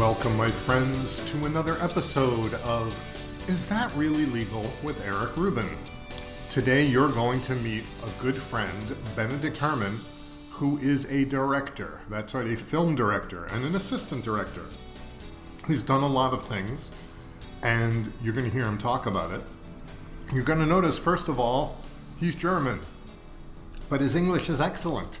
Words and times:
Welcome, 0.00 0.34
my 0.38 0.50
friends, 0.50 1.30
to 1.30 1.44
another 1.44 1.76
episode 1.82 2.54
of 2.64 2.88
Is 3.50 3.68
That 3.68 3.94
Really 3.94 4.24
Legal 4.24 4.62
with 4.82 5.06
Eric 5.06 5.36
Rubin. 5.36 5.68
Today, 6.48 6.86
you're 6.86 7.10
going 7.10 7.42
to 7.42 7.54
meet 7.56 7.84
a 8.02 8.22
good 8.22 8.34
friend, 8.34 8.96
Benedict 9.14 9.58
Herman, 9.58 9.94
who 10.48 10.78
is 10.78 11.04
a 11.10 11.26
director. 11.26 12.00
That's 12.08 12.32
right, 12.32 12.46
a 12.46 12.56
film 12.56 12.94
director 12.94 13.44
and 13.52 13.62
an 13.62 13.76
assistant 13.76 14.24
director. 14.24 14.64
He's 15.66 15.82
done 15.82 16.02
a 16.02 16.08
lot 16.08 16.32
of 16.32 16.42
things, 16.44 16.90
and 17.62 18.10
you're 18.22 18.32
going 18.32 18.46
to 18.46 18.52
hear 18.52 18.64
him 18.64 18.78
talk 18.78 19.04
about 19.04 19.32
it. 19.32 19.42
You're 20.32 20.44
going 20.44 20.60
to 20.60 20.66
notice, 20.66 20.98
first 20.98 21.28
of 21.28 21.38
all, 21.38 21.76
he's 22.18 22.34
German, 22.34 22.80
but 23.90 24.00
his 24.00 24.16
English 24.16 24.48
is 24.48 24.62
excellent. 24.62 25.20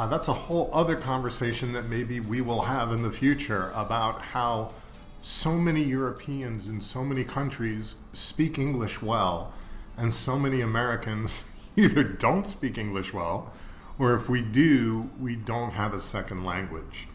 Uh, 0.00 0.06
that's 0.06 0.28
a 0.28 0.32
whole 0.32 0.70
other 0.72 0.96
conversation 0.96 1.74
that 1.74 1.84
maybe 1.84 2.20
we 2.20 2.40
will 2.40 2.62
have 2.62 2.90
in 2.90 3.02
the 3.02 3.10
future 3.10 3.70
about 3.74 4.22
how 4.22 4.72
so 5.20 5.58
many 5.58 5.82
Europeans 5.82 6.66
in 6.66 6.80
so 6.80 7.04
many 7.04 7.22
countries 7.22 7.96
speak 8.14 8.58
English 8.58 9.02
well, 9.02 9.52
and 9.98 10.14
so 10.14 10.38
many 10.38 10.62
Americans 10.62 11.44
either 11.76 12.02
don't 12.02 12.46
speak 12.46 12.78
English 12.78 13.12
well, 13.12 13.52
or 13.98 14.14
if 14.14 14.26
we 14.26 14.40
do, 14.40 15.10
we 15.20 15.36
don't 15.36 15.72
have 15.72 15.92
a 15.92 16.00
second 16.00 16.46
language. 16.46 17.06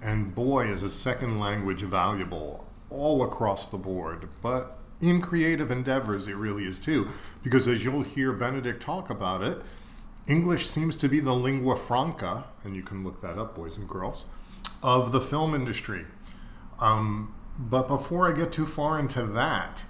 And 0.00 0.32
boy, 0.32 0.70
is 0.70 0.84
a 0.84 0.88
second 0.88 1.40
language 1.40 1.82
valuable 1.82 2.64
all 2.90 3.24
across 3.24 3.66
the 3.66 3.76
board. 3.76 4.28
But 4.40 4.78
in 5.00 5.20
creative 5.20 5.72
endeavors, 5.72 6.28
it 6.28 6.36
really 6.36 6.64
is 6.64 6.78
too. 6.78 7.08
Because 7.42 7.66
as 7.66 7.82
you'll 7.84 8.04
hear 8.04 8.32
Benedict 8.32 8.80
talk 8.80 9.10
about 9.10 9.42
it, 9.42 9.60
English 10.30 10.66
seems 10.66 10.94
to 10.96 11.08
be 11.08 11.18
the 11.18 11.34
lingua 11.34 11.76
franca, 11.76 12.44
and 12.62 12.76
you 12.76 12.82
can 12.82 13.02
look 13.02 13.20
that 13.20 13.36
up, 13.36 13.56
boys 13.56 13.76
and 13.76 13.88
girls, 13.88 14.26
of 14.82 15.10
the 15.10 15.20
film 15.20 15.54
industry. 15.54 16.06
Um, 16.78 17.34
but 17.58 17.88
before 17.88 18.30
I 18.30 18.36
get 18.36 18.52
too 18.52 18.64
far 18.64 18.98
into 18.98 19.24
that, 19.24 19.84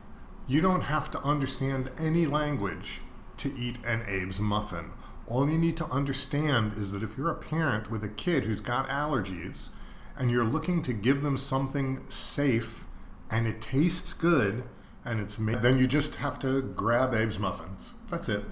you 0.49 0.61
don't 0.61 0.83
have 0.83 1.11
to 1.11 1.21
understand 1.21 1.91
any 1.99 2.27
language 2.27 3.03
to 3.37 3.55
eat 3.57 3.77
an 3.85 4.01
Abe's 4.03 4.41
muffin. 4.41 4.93
All 5.27 5.49
you 5.49 5.59
need 5.59 5.77
to 5.77 5.87
understand 5.87 6.73
is 6.77 6.91
that 6.93 7.03
if 7.03 7.17
you're 7.17 7.31
a 7.31 7.35
parent 7.37 7.91
with 7.91 8.03
a 8.03 8.09
kid 8.09 8.45
who's 8.45 8.61
got 8.61 8.89
allergies 8.89 9.71
and 10.17 10.31
you're 10.31 10.45
looking 10.45 10.83
to 10.83 10.93
give 10.93 11.23
them 11.23 11.37
something 11.37 12.03
safe 12.09 12.85
and 13.31 13.47
it 13.47 13.61
tastes 13.61 14.13
good 14.13 14.65
and 15.05 15.21
it's 15.21 15.39
made, 15.39 15.63
then 15.63 15.79
you 15.79 15.87
just 15.87 16.17
have 16.17 16.39
to 16.41 16.63
grab 16.63 17.15
Abe's 17.15 17.39
muffins. 17.39 17.95
That's 18.11 18.29
it. 18.29 18.43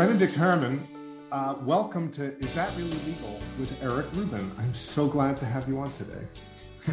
Benedict 0.00 0.34
Herman, 0.34 0.82
uh, 1.30 1.56
welcome 1.60 2.10
to 2.12 2.34
Is 2.38 2.54
That 2.54 2.74
Really 2.74 2.88
Legal 2.88 3.34
with 3.58 3.78
Eric 3.82 4.06
Rubin. 4.14 4.50
I'm 4.58 4.72
so 4.72 5.06
glad 5.06 5.36
to 5.36 5.44
have 5.44 5.68
you 5.68 5.78
on 5.78 5.92
today. 5.92 6.26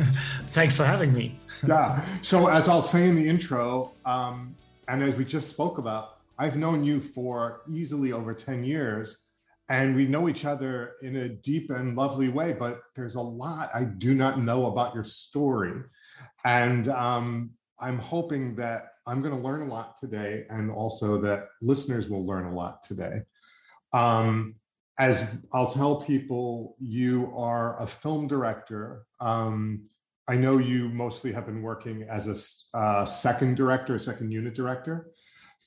Thanks 0.52 0.76
for 0.76 0.84
having 0.84 1.14
me. 1.14 1.40
yeah. 1.66 2.02
So, 2.22 2.50
as 2.50 2.68
I'll 2.68 2.82
say 2.82 3.08
in 3.08 3.16
the 3.16 3.26
intro, 3.26 3.94
um, 4.04 4.58
and 4.90 5.02
as 5.02 5.16
we 5.16 5.24
just 5.24 5.50
spoke 5.50 5.78
about, 5.78 6.18
I've 6.38 6.58
known 6.58 6.84
you 6.84 7.00
for 7.00 7.62
easily 7.66 8.12
over 8.12 8.34
10 8.34 8.66
years, 8.66 9.28
and 9.70 9.96
we 9.96 10.06
know 10.06 10.28
each 10.28 10.44
other 10.44 10.96
in 11.02 11.16
a 11.16 11.30
deep 11.30 11.70
and 11.70 11.96
lovely 11.96 12.28
way, 12.28 12.52
but 12.52 12.82
there's 12.98 13.16
a 13.16 13.22
lot 13.22 13.70
I 13.74 13.86
do 13.86 14.16
not 14.16 14.38
know 14.38 14.66
about 14.66 14.94
your 14.94 15.06
story. 15.06 15.82
And 16.44 16.90
um, 16.90 17.52
I'm 17.80 18.00
hoping 18.00 18.56
that 18.56 18.90
I'm 19.08 19.22
going 19.22 19.36
to 19.36 19.42
learn 19.42 19.62
a 19.62 19.72
lot 19.74 19.96
today, 19.96 20.46
and 20.50 20.70
also 20.70 21.20
that 21.22 21.48
listeners 21.62 22.10
will 22.10 22.26
learn 22.26 22.46
a 22.46 22.54
lot 22.54 22.84
today. 22.84 23.22
Um, 23.94 24.56
as 25.00 25.38
I'll 25.54 25.68
tell 25.68 26.02
people, 26.02 26.76
you 26.80 27.32
are 27.36 27.82
a 27.82 27.88
film 27.88 28.28
director. 28.28 29.06
Um, 29.20 29.84
I 30.28 30.36
know 30.36 30.58
you 30.58 30.90
mostly 30.90 31.32
have 31.32 31.46
been 31.46 31.62
working 31.62 32.04
as 32.04 32.28
a 32.74 33.06
second 33.06 33.56
director, 33.56 33.96
a 33.96 34.00
second 34.00 34.32
unit 34.32 34.54
director, 34.56 35.12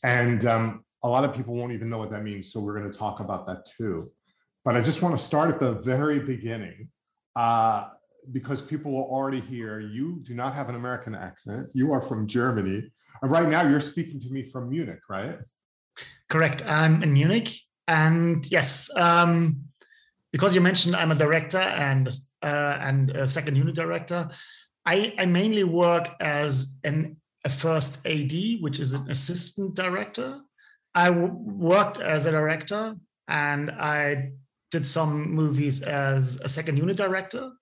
and 0.04 0.44
um, 0.44 0.84
a 1.02 1.08
lot 1.08 1.24
of 1.24 1.34
people 1.34 1.54
won't 1.54 1.72
even 1.72 1.88
know 1.88 1.98
what 1.98 2.10
that 2.10 2.22
means. 2.22 2.52
So 2.52 2.60
we're 2.60 2.78
going 2.78 2.90
to 2.90 2.98
talk 2.98 3.20
about 3.20 3.46
that 3.46 3.64
too. 3.64 4.08
But 4.64 4.76
I 4.76 4.82
just 4.82 5.00
want 5.00 5.16
to 5.16 5.24
start 5.24 5.50
at 5.50 5.60
the 5.60 5.74
very 5.74 6.20
beginning. 6.20 6.88
Uh, 7.34 7.88
because 8.32 8.62
people 8.62 8.92
will 8.92 9.04
already 9.04 9.40
hear 9.40 9.80
you 9.80 10.20
do 10.22 10.34
not 10.34 10.54
have 10.54 10.68
an 10.68 10.74
American 10.74 11.14
accent. 11.14 11.68
You 11.74 11.92
are 11.92 12.00
from 12.00 12.26
Germany. 12.26 12.90
And 13.22 13.30
right 13.30 13.48
now 13.48 13.62
you're 13.62 13.80
speaking 13.80 14.20
to 14.20 14.30
me 14.30 14.42
from 14.42 14.70
Munich, 14.70 15.00
right? 15.08 15.38
Correct. 16.28 16.64
I'm 16.66 17.02
in 17.02 17.12
Munich. 17.12 17.50
And 17.88 18.46
yes, 18.50 18.90
um, 18.96 19.64
because 20.32 20.54
you 20.54 20.60
mentioned 20.60 20.94
I'm 20.94 21.10
a 21.10 21.16
director 21.16 21.58
and 21.58 22.08
uh, 22.42 22.76
and 22.80 23.10
a 23.10 23.28
second 23.28 23.56
unit 23.56 23.74
director, 23.74 24.30
I, 24.86 25.14
I 25.18 25.26
mainly 25.26 25.64
work 25.64 26.08
as 26.20 26.78
an 26.84 27.16
a 27.44 27.48
first 27.48 28.06
AD, 28.06 28.32
which 28.60 28.78
is 28.78 28.92
an 28.92 29.10
assistant 29.10 29.74
director. 29.74 30.40
I 30.94 31.10
worked 31.10 31.98
as 31.98 32.26
a 32.26 32.32
director 32.32 32.96
and 33.28 33.70
I 33.70 34.32
did 34.70 34.86
some 34.86 35.30
movies 35.30 35.82
as 35.82 36.40
a 36.42 36.48
second 36.48 36.76
unit 36.76 36.96
director 36.96 37.52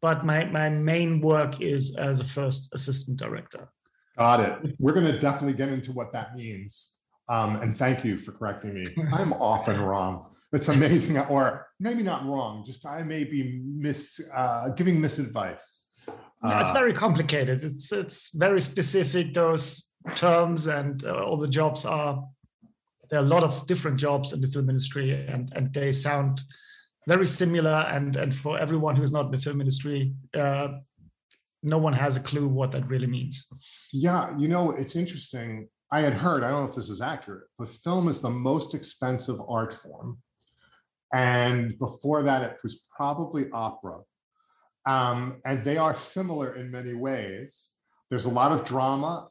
but 0.00 0.24
my, 0.24 0.44
my 0.46 0.68
main 0.68 1.20
work 1.20 1.60
is 1.60 1.96
as 1.96 2.20
a 2.20 2.24
first 2.24 2.74
assistant 2.74 3.18
director. 3.18 3.68
Got 4.16 4.40
it. 4.40 4.76
We're 4.78 4.92
going 4.92 5.06
to 5.06 5.18
definitely 5.18 5.54
get 5.54 5.68
into 5.68 5.92
what 5.92 6.12
that 6.12 6.34
means. 6.34 6.96
Um, 7.28 7.56
and 7.56 7.76
thank 7.76 8.04
you 8.04 8.16
for 8.16 8.32
correcting 8.32 8.74
me. 8.74 8.86
I'm 9.12 9.32
often 9.34 9.80
wrong. 9.80 10.28
It's 10.52 10.68
amazing, 10.68 11.18
or 11.30 11.66
maybe 11.78 12.02
not 12.02 12.24
wrong. 12.26 12.64
Just 12.64 12.86
I 12.86 13.02
may 13.02 13.24
be 13.24 13.60
mis 13.64 14.20
uh, 14.34 14.70
giving 14.70 15.00
misadvice. 15.00 15.84
Uh, 16.42 16.58
it's 16.60 16.72
very 16.72 16.94
complicated. 16.94 17.62
It's 17.62 17.92
it's 17.92 18.30
very 18.34 18.60
specific. 18.60 19.34
Those 19.34 19.90
terms 20.14 20.68
and 20.68 21.04
uh, 21.04 21.22
all 21.24 21.36
the 21.36 21.48
jobs 21.48 21.84
are. 21.84 22.24
There 23.10 23.20
are 23.20 23.24
a 23.24 23.26
lot 23.26 23.42
of 23.42 23.66
different 23.66 23.98
jobs 23.98 24.32
in 24.32 24.40
the 24.40 24.48
film 24.48 24.70
industry, 24.70 25.10
and 25.12 25.50
and 25.54 25.72
they 25.74 25.92
sound 25.92 26.42
very 27.08 27.26
similar. 27.26 27.78
And 27.94 28.16
and 28.16 28.34
for 28.34 28.58
everyone 28.58 28.94
who's 28.96 29.12
not 29.12 29.26
in 29.26 29.32
the 29.32 29.38
film 29.38 29.60
industry, 29.60 30.14
uh, 30.34 30.68
no 31.62 31.78
one 31.78 31.94
has 31.94 32.16
a 32.16 32.20
clue 32.20 32.46
what 32.46 32.72
that 32.72 32.86
really 32.88 33.06
means. 33.06 33.34
Yeah, 33.92 34.36
you 34.38 34.48
know, 34.48 34.70
it's 34.70 34.94
interesting. 34.94 35.68
I 35.90 36.00
had 36.00 36.14
heard, 36.14 36.44
I 36.44 36.50
don't 36.50 36.64
know 36.64 36.68
if 36.68 36.76
this 36.76 36.90
is 36.90 37.00
accurate, 37.00 37.44
but 37.58 37.68
film 37.68 38.08
is 38.08 38.20
the 38.20 38.30
most 38.30 38.74
expensive 38.74 39.40
art 39.48 39.72
form. 39.72 40.18
And 41.12 41.78
before 41.78 42.22
that, 42.24 42.42
it 42.42 42.58
was 42.62 42.80
probably 42.94 43.46
opera. 43.52 44.00
Um, 44.84 45.40
and 45.46 45.62
they 45.62 45.78
are 45.78 45.94
similar 45.94 46.54
in 46.54 46.70
many 46.70 46.92
ways. 46.92 47.70
There's 48.10 48.26
a 48.26 48.30
lot 48.30 48.52
of 48.52 48.64
drama 48.64 49.28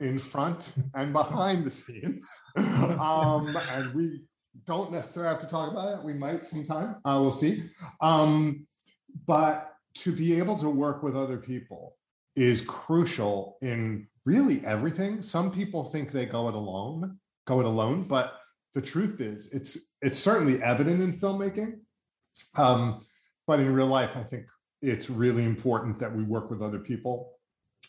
in 0.00 0.18
front 0.18 0.72
and 0.94 1.12
behind 1.12 1.64
the 1.64 1.70
scenes. 1.70 2.26
Um, 2.56 3.56
and 3.56 3.94
we 3.94 4.22
don't 4.66 4.92
necessarily 4.92 5.32
have 5.32 5.40
to 5.40 5.46
talk 5.46 5.70
about 5.70 5.98
it. 5.98 6.04
We 6.04 6.14
might 6.14 6.44
sometime. 6.44 6.96
Uh, 7.04 7.18
we'll 7.20 7.30
see. 7.30 7.64
Um, 8.00 8.66
but 9.26 9.74
to 9.96 10.12
be 10.12 10.38
able 10.38 10.56
to 10.58 10.68
work 10.68 11.02
with 11.02 11.16
other 11.16 11.38
people 11.38 11.96
is 12.36 12.60
crucial 12.62 13.56
in 13.62 14.06
really 14.26 14.62
everything. 14.64 15.22
Some 15.22 15.50
people 15.50 15.84
think 15.84 16.12
they 16.12 16.26
go 16.26 16.48
it 16.48 16.54
alone, 16.54 17.18
go 17.46 17.60
it 17.60 17.66
alone, 17.66 18.04
but 18.04 18.38
the 18.74 18.82
truth 18.82 19.20
is, 19.20 19.52
it's 19.52 19.94
it's 20.02 20.18
certainly 20.18 20.62
evident 20.62 21.00
in 21.00 21.12
filmmaking. 21.12 21.80
Um, 22.56 23.00
but 23.46 23.60
in 23.60 23.74
real 23.74 23.86
life, 23.86 24.16
I 24.16 24.22
think 24.22 24.46
it's 24.82 25.10
really 25.10 25.44
important 25.44 25.98
that 25.98 26.14
we 26.14 26.22
work 26.22 26.50
with 26.50 26.62
other 26.62 26.78
people. 26.78 27.32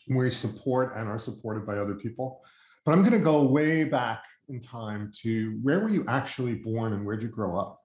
We 0.08 0.30
support 0.30 0.96
and 0.96 1.08
are 1.08 1.18
supported 1.18 1.66
by 1.66 1.78
other 1.78 1.94
people. 1.94 2.42
But 2.84 2.92
I'm 2.92 3.02
going 3.02 3.12
to 3.12 3.18
go 3.18 3.42
way 3.42 3.84
back 3.84 4.24
in 4.50 4.60
time 4.60 5.10
to 5.22 5.58
where 5.62 5.80
were 5.80 5.88
you 5.88 6.04
actually 6.08 6.54
born 6.54 6.92
and 6.92 7.04
where'd 7.04 7.22
you 7.22 7.28
grow 7.28 7.58
up? 7.58 7.76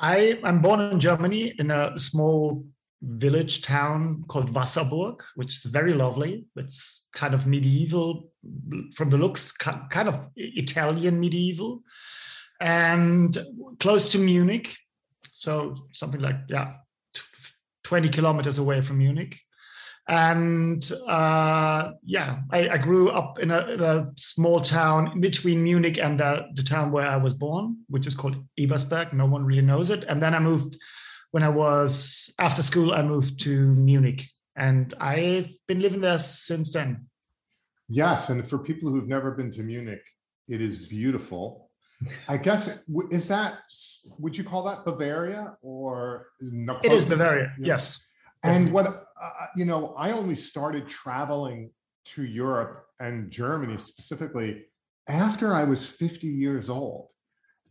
I, 0.00 0.38
I'm 0.44 0.62
born 0.62 0.80
in 0.80 1.00
Germany 1.00 1.54
in 1.58 1.70
a 1.70 1.98
small 1.98 2.64
village 3.02 3.62
town 3.62 4.24
called 4.28 4.50
Wasserburg, 4.50 5.22
which 5.36 5.54
is 5.54 5.64
very 5.66 5.92
lovely. 5.92 6.46
It's 6.56 7.08
kind 7.12 7.34
of 7.34 7.46
medieval 7.46 8.30
from 8.94 9.10
the 9.10 9.18
looks, 9.18 9.52
kind 9.52 10.08
of 10.08 10.28
Italian 10.36 11.20
medieval, 11.20 11.82
and 12.60 13.36
close 13.78 14.08
to 14.10 14.18
Munich. 14.18 14.76
So 15.32 15.76
something 15.92 16.20
like, 16.20 16.36
yeah, 16.48 16.74
20 17.84 18.08
kilometers 18.08 18.58
away 18.58 18.82
from 18.82 18.98
Munich. 18.98 19.38
And 20.08 20.90
uh, 21.06 21.92
yeah, 22.02 22.40
I, 22.50 22.68
I, 22.70 22.78
grew 22.78 23.10
up 23.10 23.38
in 23.40 23.50
a, 23.50 23.66
in 23.66 23.80
a, 23.82 24.06
small 24.16 24.58
town 24.58 25.20
between 25.20 25.62
Munich 25.62 25.98
and 25.98 26.18
the, 26.18 26.46
the, 26.54 26.62
town 26.62 26.90
where 26.90 27.06
I 27.06 27.16
was 27.16 27.34
born, 27.34 27.76
which 27.88 28.06
is 28.06 28.14
called 28.14 28.42
Ebersberg. 28.58 29.12
No 29.12 29.26
one 29.26 29.44
really 29.44 29.60
knows 29.60 29.90
it. 29.90 30.04
And 30.04 30.22
then 30.22 30.34
I 30.34 30.38
moved 30.38 30.78
when 31.32 31.42
I 31.42 31.50
was 31.50 32.34
after 32.38 32.62
school, 32.62 32.94
I 32.94 33.02
moved 33.02 33.38
to 33.40 33.72
Munich 33.74 34.24
and 34.56 34.94
I've 34.98 35.50
been 35.66 35.80
living 35.80 36.00
there 36.00 36.16
since 36.16 36.72
then. 36.72 37.06
Yes. 37.88 38.30
And 38.30 38.46
for 38.46 38.58
people 38.58 38.90
who've 38.90 39.08
never 39.08 39.32
been 39.32 39.50
to 39.52 39.62
Munich, 39.62 40.02
it 40.48 40.62
is 40.62 40.78
beautiful. 40.78 41.70
I 42.28 42.36
guess 42.36 42.84
is 43.10 43.28
that 43.28 43.58
would 44.18 44.38
you 44.38 44.44
call 44.44 44.62
that 44.64 44.84
Bavaria 44.84 45.56
or 45.62 46.28
it 46.40 46.92
is 46.92 47.04
Bavaria? 47.04 47.52
Yes. 47.58 48.06
And 48.44 48.72
what, 48.72 49.07
you 49.56 49.64
know, 49.64 49.94
I 49.96 50.12
only 50.12 50.34
started 50.34 50.88
traveling 50.88 51.70
to 52.06 52.24
Europe 52.24 52.84
and 53.00 53.30
Germany 53.30 53.76
specifically 53.76 54.66
after 55.08 55.52
I 55.52 55.64
was 55.64 55.86
50 55.86 56.26
years 56.26 56.68
old. 56.68 57.12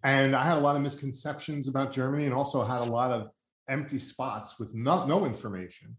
And 0.04 0.36
I 0.36 0.44
had 0.44 0.58
a 0.58 0.62
lot 0.62 0.76
of 0.76 0.82
misconceptions 0.82 1.68
about 1.68 1.92
Germany 1.92 2.26
and 2.26 2.34
also 2.34 2.64
had 2.64 2.82
a 2.82 2.86
lot 2.86 3.12
of 3.12 3.32
empty 3.68 4.00
spots 4.00 4.60
with 4.60 4.74
no, 4.74 5.06
no 5.06 5.26
information. 5.26 5.98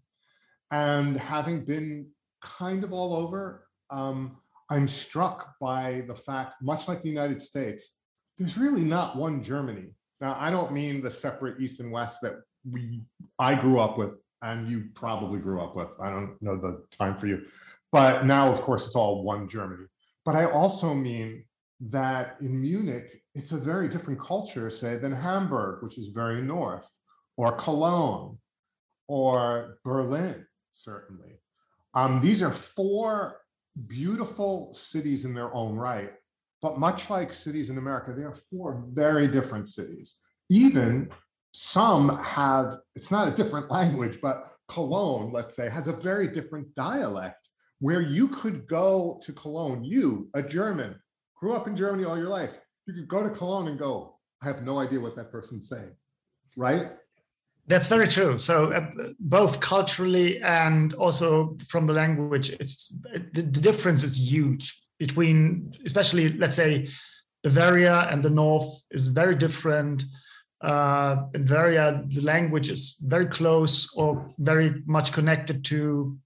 And 0.71 1.17
having 1.17 1.65
been 1.65 2.09
kind 2.41 2.85
of 2.85 2.93
all 2.93 3.15
over, 3.15 3.67
um, 3.91 4.39
I'm 4.71 4.87
struck 4.87 5.55
by 5.61 6.05
the 6.07 6.15
fact, 6.15 6.57
much 6.63 6.89
like 6.89 7.03
the 7.03 7.09
United 7.09 7.43
States, 7.43 7.99
there's 8.37 8.59
really 8.59 8.83
not 8.83 9.17
one 9.17 9.43
Germany. 9.43 9.95
Now, 10.21 10.37
I 10.39 10.51
don't 10.51 10.73
mean 10.73 11.01
the 11.01 11.11
separate 11.11 11.61
East 11.61 11.81
and 11.81 11.91
West 11.91 12.21
that 12.23 12.35
we 12.69 13.03
I 13.39 13.55
grew 13.55 13.79
up 13.79 13.99
with 13.99 14.23
and 14.43 14.69
you 14.71 14.85
probably 14.95 15.41
grew 15.41 15.61
up 15.61 15.75
with. 15.77 15.97
I 16.01 16.11
don't 16.11 16.41
know 16.41 16.57
the 16.57 16.85
time 16.91 17.17
for 17.17 17.27
you. 17.27 17.45
But 17.91 18.25
now, 18.25 18.51
of 18.51 18.61
course, 18.61 18.87
it's 18.87 18.97
all 18.97 19.23
one 19.25 19.49
Germany. 19.49 19.85
But 20.25 20.37
I 20.37 20.45
also 20.45 20.95
mean 20.95 21.45
that 21.81 22.37
in 22.41 22.61
Munich, 22.61 23.23
it's 23.35 23.53
a 23.53 23.59
very 23.59 23.89
different 23.89 24.21
culture, 24.21 24.69
say, 24.71 24.97
than 24.97 25.13
Hamburg, 25.13 25.83
which 25.83 25.99
is 25.99 26.09
very 26.09 26.43
north, 26.43 26.89
or 27.37 27.53
Cologne, 27.53 28.39
or 29.07 29.79
Berlin, 29.85 30.47
certainly. 30.73 31.41
Um, 31.95 32.21
these 32.21 32.43
are 32.43 32.51
four 32.51 33.41
beautiful 33.87 34.73
cities 34.75 35.25
in 35.25 35.35
their 35.35 35.55
own 35.55 35.77
right. 35.77 36.13
But 36.61 36.79
much 36.79 37.09
like 37.09 37.33
cities 37.33 37.71
in 37.71 37.79
America, 37.79 38.13
they 38.13 38.25
are 38.25 38.35
four 38.35 38.85
very 38.91 39.29
different 39.29 39.69
cities. 39.69 40.19
Even 40.51 41.11
some 41.59 42.17
have, 42.19 42.77
it's 42.95 43.11
not 43.11 43.27
a 43.27 43.33
different 43.33 43.69
language, 43.79 44.21
but 44.23 44.45
Cologne, 44.69 45.33
let's 45.33 45.57
say, 45.57 45.69
has 45.69 45.89
a 45.89 45.93
very 45.93 46.29
different 46.29 46.73
dialect 46.75 47.49
where 47.81 48.01
you 48.01 48.29
could 48.29 48.69
go 48.69 49.21
to 49.25 49.33
Cologne, 49.33 49.83
you, 49.83 50.29
a 50.35 50.43
German, 50.43 50.95
grew 51.37 51.55
up 51.55 51.67
in 51.67 51.75
Germany 51.75 52.05
all 52.05 52.17
your 52.17 52.29
life, 52.29 52.61
you 52.87 52.95
could 52.95 53.09
go 53.09 53.25
to 53.25 53.31
Cologne 53.31 53.67
and 53.67 53.79
go, 53.79 54.19
I 54.41 54.47
have 54.47 54.63
no 54.63 54.79
idea 54.79 55.01
what 55.01 55.17
that 55.17 55.33
person's 55.33 55.69
saying, 55.69 55.97
right? 56.57 56.93
That's 57.67 57.89
very 57.89 58.07
true. 58.07 58.39
So 58.39 58.73
uh, 58.73 58.91
both 59.19 59.59
culturally 59.59 60.41
and 60.41 60.95
also 60.95 61.57
from 61.67 61.89
the 61.89 61.93
language, 61.93 62.51
it's 62.51 62.89
the, 63.33 63.43
the 63.43 63.61
difference 63.61 64.05
is 64.05 64.17
huge 64.17 64.81
between, 65.01 65.75
especially 65.85 66.29
let's 66.29 66.57
say, 66.57 66.89
Bavaria 67.43 68.09
and 68.11 68.23
the 68.23 68.31
north 68.31 68.85
is 68.93 69.09
very 69.09 69.35
different 69.35 70.05
uh, 70.61 71.25
in 71.35 71.45
Bavaria, 71.45 72.03
the 72.07 72.23
language 72.23 72.69
is 72.69 72.97
very 73.01 73.27
close 73.27 73.95
or 73.97 74.35
very 74.39 74.83
much 74.87 75.13
connected 75.13 75.65
to 75.67 76.19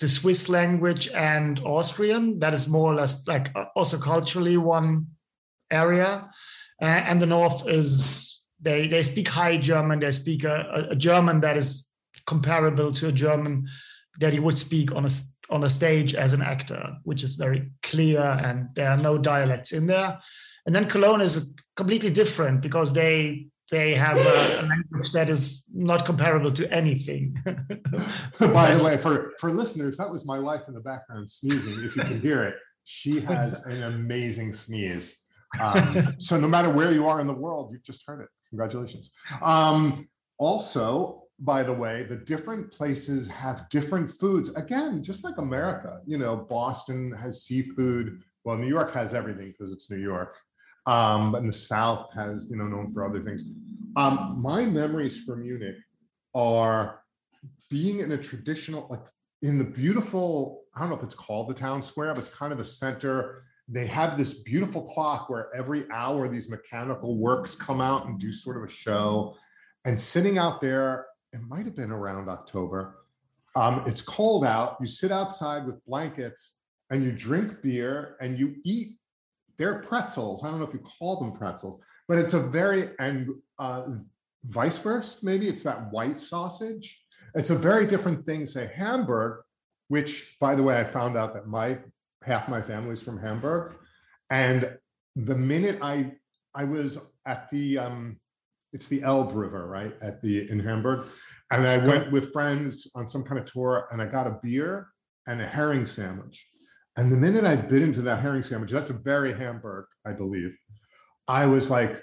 the 0.00 0.08
Swiss 0.08 0.48
language 0.48 1.08
and 1.14 1.60
Austrian. 1.60 2.38
That 2.40 2.52
is 2.52 2.68
more 2.68 2.92
or 2.92 2.96
less 2.96 3.26
like 3.28 3.54
uh, 3.54 3.66
also 3.76 3.98
culturally 3.98 4.56
one 4.56 5.06
area. 5.70 6.30
Uh, 6.82 6.84
and 6.84 7.20
the 7.20 7.26
North 7.26 7.68
is 7.68 8.42
they 8.60 8.88
they 8.88 9.02
speak 9.02 9.28
High 9.28 9.58
German. 9.58 10.00
They 10.00 10.10
speak 10.10 10.44
a, 10.44 10.88
a 10.90 10.96
German 10.96 11.40
that 11.40 11.56
is 11.56 11.94
comparable 12.26 12.92
to 12.94 13.08
a 13.08 13.12
German 13.12 13.68
that 14.18 14.32
he 14.32 14.40
would 14.40 14.58
speak 14.58 14.92
on 14.92 15.04
a 15.04 15.10
on 15.50 15.62
a 15.62 15.70
stage 15.70 16.14
as 16.14 16.32
an 16.32 16.42
actor, 16.42 16.96
which 17.04 17.22
is 17.22 17.36
very 17.36 17.70
clear, 17.82 18.20
and 18.20 18.70
there 18.74 18.90
are 18.90 18.98
no 18.98 19.16
dialects 19.16 19.72
in 19.72 19.86
there. 19.86 20.18
And 20.66 20.74
then 20.74 20.88
Cologne 20.88 21.20
is 21.20 21.54
completely 21.76 22.10
different 22.10 22.62
because 22.62 22.92
they 22.92 23.48
they 23.70 23.94
have 23.94 24.18
a, 24.18 24.60
a 24.60 24.62
language 24.66 25.12
that 25.12 25.30
is 25.30 25.64
not 25.72 26.04
comparable 26.04 26.52
to 26.52 26.70
anything. 26.72 27.34
By 27.44 28.72
the 28.72 28.82
way, 28.84 28.96
for 28.98 29.32
for 29.38 29.50
listeners, 29.50 29.96
that 29.96 30.10
was 30.10 30.26
my 30.26 30.38
wife 30.38 30.68
in 30.68 30.74
the 30.74 30.80
background 30.80 31.30
sneezing. 31.30 31.82
If 31.82 31.96
you 31.96 32.04
can 32.04 32.20
hear 32.20 32.44
it, 32.44 32.56
she 32.84 33.20
has 33.20 33.64
an 33.64 33.82
amazing 33.84 34.52
sneeze. 34.52 35.24
Um, 35.60 35.96
so 36.18 36.38
no 36.38 36.48
matter 36.48 36.68
where 36.68 36.92
you 36.92 37.06
are 37.06 37.20
in 37.20 37.26
the 37.26 37.34
world, 37.34 37.70
you've 37.72 37.84
just 37.84 38.06
heard 38.06 38.20
it. 38.20 38.28
Congratulations. 38.50 39.12
Um, 39.42 40.06
also, 40.38 41.22
by 41.38 41.62
the 41.62 41.72
way, 41.72 42.02
the 42.02 42.16
different 42.16 42.70
places 42.70 43.28
have 43.28 43.68
different 43.68 44.10
foods. 44.10 44.54
Again, 44.54 45.02
just 45.02 45.24
like 45.24 45.38
America, 45.38 46.00
you 46.06 46.18
know, 46.18 46.36
Boston 46.36 47.12
has 47.12 47.42
seafood. 47.42 48.20
Well, 48.44 48.58
New 48.58 48.68
York 48.68 48.92
has 48.92 49.14
everything 49.14 49.52
because 49.56 49.72
it's 49.72 49.90
New 49.90 49.98
York. 49.98 50.38
Um, 50.86 51.34
and 51.34 51.48
the 51.48 51.52
South 51.52 52.12
has, 52.14 52.50
you 52.50 52.56
know, 52.56 52.66
known 52.66 52.90
for 52.90 53.04
other 53.04 53.20
things. 53.20 53.44
Um, 53.96 54.34
my 54.42 54.64
memories 54.64 55.22
from 55.22 55.42
Munich 55.42 55.76
are 56.34 57.02
being 57.70 58.00
in 58.00 58.12
a 58.12 58.18
traditional, 58.18 58.86
like 58.90 59.06
in 59.42 59.58
the 59.58 59.64
beautiful, 59.64 60.62
I 60.74 60.80
don't 60.80 60.90
know 60.90 60.96
if 60.96 61.02
it's 61.02 61.14
called 61.14 61.48
the 61.48 61.54
town 61.54 61.82
square, 61.82 62.12
but 62.12 62.20
it's 62.20 62.34
kind 62.34 62.52
of 62.52 62.58
the 62.58 62.64
center. 62.64 63.42
They 63.68 63.86
have 63.86 64.18
this 64.18 64.42
beautiful 64.42 64.82
clock 64.82 65.30
where 65.30 65.54
every 65.54 65.86
hour 65.90 66.28
these 66.28 66.50
mechanical 66.50 67.16
works 67.16 67.54
come 67.54 67.80
out 67.80 68.06
and 68.06 68.18
do 68.18 68.32
sort 68.32 68.56
of 68.56 68.64
a 68.64 68.72
show. 68.72 69.36
And 69.84 69.98
sitting 69.98 70.38
out 70.38 70.60
there, 70.60 71.06
it 71.32 71.40
might 71.48 71.66
have 71.66 71.76
been 71.76 71.90
around 71.90 72.28
October. 72.28 72.96
Um, 73.56 73.84
it's 73.86 74.02
cold 74.02 74.44
out. 74.44 74.76
You 74.80 74.86
sit 74.86 75.12
outside 75.12 75.66
with 75.66 75.84
blankets 75.86 76.60
and 76.90 77.04
you 77.04 77.12
drink 77.12 77.62
beer 77.62 78.16
and 78.20 78.38
you 78.38 78.56
eat 78.64 78.96
they're 79.58 79.80
pretzels. 79.80 80.44
I 80.44 80.50
don't 80.50 80.58
know 80.58 80.66
if 80.66 80.74
you 80.74 80.80
call 80.80 81.16
them 81.16 81.32
pretzels, 81.32 81.80
but 82.08 82.18
it's 82.18 82.34
a 82.34 82.40
very 82.40 82.90
and 82.98 83.30
uh, 83.58 83.86
versa. 84.44 85.24
Maybe 85.24 85.48
it's 85.48 85.62
that 85.62 85.90
white 85.90 86.20
sausage. 86.20 87.04
It's 87.34 87.50
a 87.50 87.54
very 87.54 87.86
different 87.86 88.24
thing. 88.24 88.46
Say 88.46 88.70
Hamburg, 88.74 89.42
which 89.88 90.36
by 90.40 90.54
the 90.54 90.62
way, 90.62 90.78
I 90.78 90.84
found 90.84 91.16
out 91.16 91.34
that 91.34 91.46
my 91.46 91.78
half 92.22 92.48
my 92.48 92.62
family's 92.62 93.02
from 93.02 93.18
Hamburg, 93.18 93.76
and 94.30 94.76
the 95.16 95.36
minute 95.36 95.78
I 95.82 96.12
I 96.54 96.64
was 96.64 96.98
at 97.26 97.48
the 97.50 97.78
um, 97.78 98.18
it's 98.72 98.88
the 98.88 99.02
Elbe 99.02 99.34
River, 99.34 99.66
right 99.66 99.94
at 100.02 100.20
the 100.22 100.50
in 100.50 100.60
Hamburg, 100.60 101.06
and 101.50 101.66
I 101.66 101.78
went 101.78 102.12
with 102.12 102.32
friends 102.32 102.90
on 102.94 103.08
some 103.08 103.22
kind 103.22 103.38
of 103.38 103.44
tour, 103.46 103.86
and 103.90 104.02
I 104.02 104.06
got 104.06 104.26
a 104.26 104.38
beer 104.42 104.88
and 105.26 105.40
a 105.40 105.46
herring 105.46 105.86
sandwich 105.86 106.46
and 106.96 107.10
the 107.10 107.16
minute 107.16 107.44
I 107.44 107.56
bit 107.56 107.82
into 107.82 108.02
that 108.02 108.20
herring 108.20 108.42
sandwich, 108.42 108.70
that's 108.70 108.90
a 108.90 108.94
very 108.94 109.32
Hamburg, 109.32 109.86
I 110.06 110.12
believe. 110.12 110.56
I 111.26 111.46
was 111.46 111.70
like, 111.70 112.00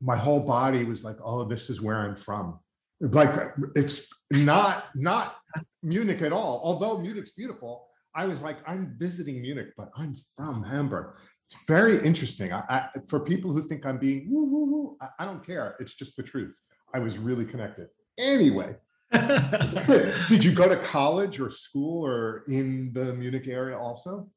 my 0.00 0.16
whole 0.16 0.40
body 0.40 0.84
was 0.84 1.04
like, 1.04 1.16
oh, 1.24 1.44
this 1.44 1.68
is 1.68 1.82
where 1.82 1.96
I'm 1.96 2.16
from. 2.16 2.60
Like 3.00 3.34
it's 3.74 4.08
not 4.30 4.84
not 4.94 5.36
Munich 5.82 6.22
at 6.22 6.32
all. 6.32 6.60
Although 6.62 6.98
Munich's 6.98 7.30
beautiful, 7.30 7.88
I 8.14 8.26
was 8.26 8.42
like, 8.42 8.58
I'm 8.66 8.94
visiting 8.98 9.40
Munich, 9.40 9.68
but 9.76 9.90
I'm 9.96 10.14
from 10.36 10.62
Hamburg. 10.62 11.14
It's 11.44 11.56
very 11.66 12.04
interesting. 12.04 12.52
I, 12.52 12.62
I, 12.68 12.88
for 13.08 13.20
people 13.20 13.52
who 13.52 13.62
think 13.62 13.86
I'm 13.86 13.98
being 13.98 14.30
woo 14.30 14.44
woo 14.44 14.66
woo, 14.66 14.96
I, 15.00 15.08
I 15.20 15.24
don't 15.24 15.44
care. 15.44 15.76
It's 15.80 15.94
just 15.94 16.16
the 16.16 16.22
truth. 16.22 16.60
I 16.94 16.98
was 16.98 17.18
really 17.18 17.46
connected. 17.46 17.88
Anyway, 18.18 18.76
Did 20.28 20.44
you 20.44 20.52
go 20.52 20.68
to 20.68 20.76
college 20.76 21.40
or 21.40 21.50
school 21.50 22.06
or 22.06 22.44
in 22.46 22.92
the 22.92 23.12
Munich 23.14 23.48
area 23.48 23.76
also? 23.76 24.28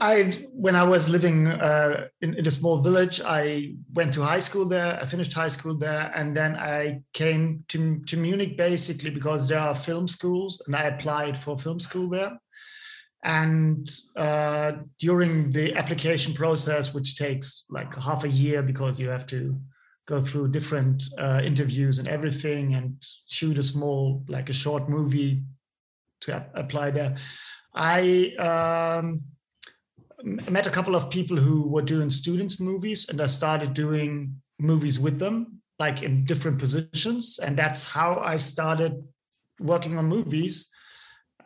I 0.00 0.32
when 0.52 0.76
I 0.76 0.84
was 0.84 1.08
living 1.08 1.46
uh, 1.46 2.08
in, 2.20 2.34
in, 2.34 2.46
a 2.46 2.50
small 2.50 2.82
village, 2.82 3.20
I 3.24 3.74
went 3.94 4.12
to 4.14 4.22
high 4.22 4.38
school 4.38 4.66
there. 4.66 4.98
I 5.00 5.06
finished 5.06 5.32
high 5.32 5.48
school 5.48 5.76
there, 5.76 6.12
and 6.14 6.36
then 6.36 6.56
I 6.56 7.00
came 7.14 7.64
to 7.68 8.00
to 8.00 8.16
Munich 8.16 8.56
basically 8.56 9.10
because 9.10 9.48
there 9.48 9.60
are 9.60 9.74
film 9.74 10.06
schools, 10.06 10.62
and 10.66 10.76
I 10.76 10.84
applied 10.84 11.38
for 11.38 11.56
film 11.56 11.80
school 11.80 12.08
there. 12.08 12.38
And 13.24 13.90
uh, 14.14 14.72
during 14.98 15.50
the 15.50 15.74
application 15.74 16.34
process, 16.34 16.94
which 16.94 17.16
takes 17.16 17.64
like 17.70 17.94
half 17.94 18.24
a 18.24 18.28
year 18.28 18.62
because 18.62 19.00
you 19.00 19.08
have 19.08 19.26
to 19.28 19.58
go 20.08 20.20
through 20.22 20.48
different 20.48 21.04
uh, 21.18 21.40
interviews 21.44 21.98
and 21.98 22.08
everything 22.08 22.74
and 22.74 22.96
shoot 23.28 23.58
a 23.58 23.62
small 23.62 24.24
like 24.28 24.48
a 24.48 24.60
short 24.64 24.88
movie 24.88 25.42
to 26.22 26.34
ap- 26.34 26.50
apply 26.54 26.90
there. 26.90 27.16
I 27.74 28.32
um, 28.38 29.22
met 30.24 30.66
a 30.66 30.70
couple 30.70 30.96
of 30.96 31.10
people 31.10 31.36
who 31.36 31.68
were 31.68 31.82
doing 31.82 32.10
students 32.10 32.58
movies 32.58 33.08
and 33.08 33.20
i 33.20 33.26
started 33.28 33.72
doing 33.72 34.34
movies 34.58 34.98
with 34.98 35.20
them 35.20 35.58
like 35.78 36.02
in 36.02 36.24
different 36.24 36.58
positions, 36.58 37.38
and 37.38 37.56
that's 37.56 37.90
how 37.90 38.16
I 38.16 38.36
started 38.36 39.00
working 39.60 39.96
on 39.96 40.06
movies. 40.06 40.72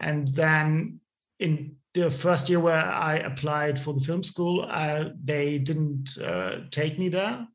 And 0.00 0.28
then 0.28 1.00
in 1.38 1.76
the 1.94 2.10
first 2.10 2.48
year 2.48 2.60
where 2.60 2.84
I 2.84 3.16
applied 3.16 3.78
for 3.78 3.92
the 3.92 4.00
film 4.00 4.22
school, 4.22 4.66
uh, 4.68 5.10
they 5.22 5.58
didn't 5.58 6.16
uh, 6.18 6.60
take 6.70 6.98
me 6.98 7.08
there 7.10 7.46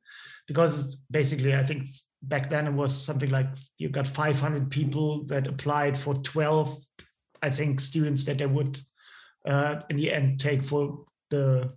because 0.47 0.95
basically 1.11 1.55
I 1.55 1.63
think 1.63 1.85
back 2.23 2.49
then 2.49 2.67
it 2.67 2.73
was 2.73 2.95
something 2.95 3.29
like 3.29 3.47
you 3.77 3.89
got 3.89 4.07
500 4.07 4.71
people 4.71 5.25
that 5.25 5.47
applied 5.47 5.97
for 5.97 6.13
12, 6.15 6.75
I 7.43 7.49
think, 7.49 7.79
students 7.79 8.23
that 8.25 8.37
they 8.37 8.45
would 8.45 8.79
uh, 9.45 9.81
in 9.89 9.97
the 9.97 10.11
end 10.11 10.39
take 10.39 10.63
for 10.63 11.05
the 11.29 11.71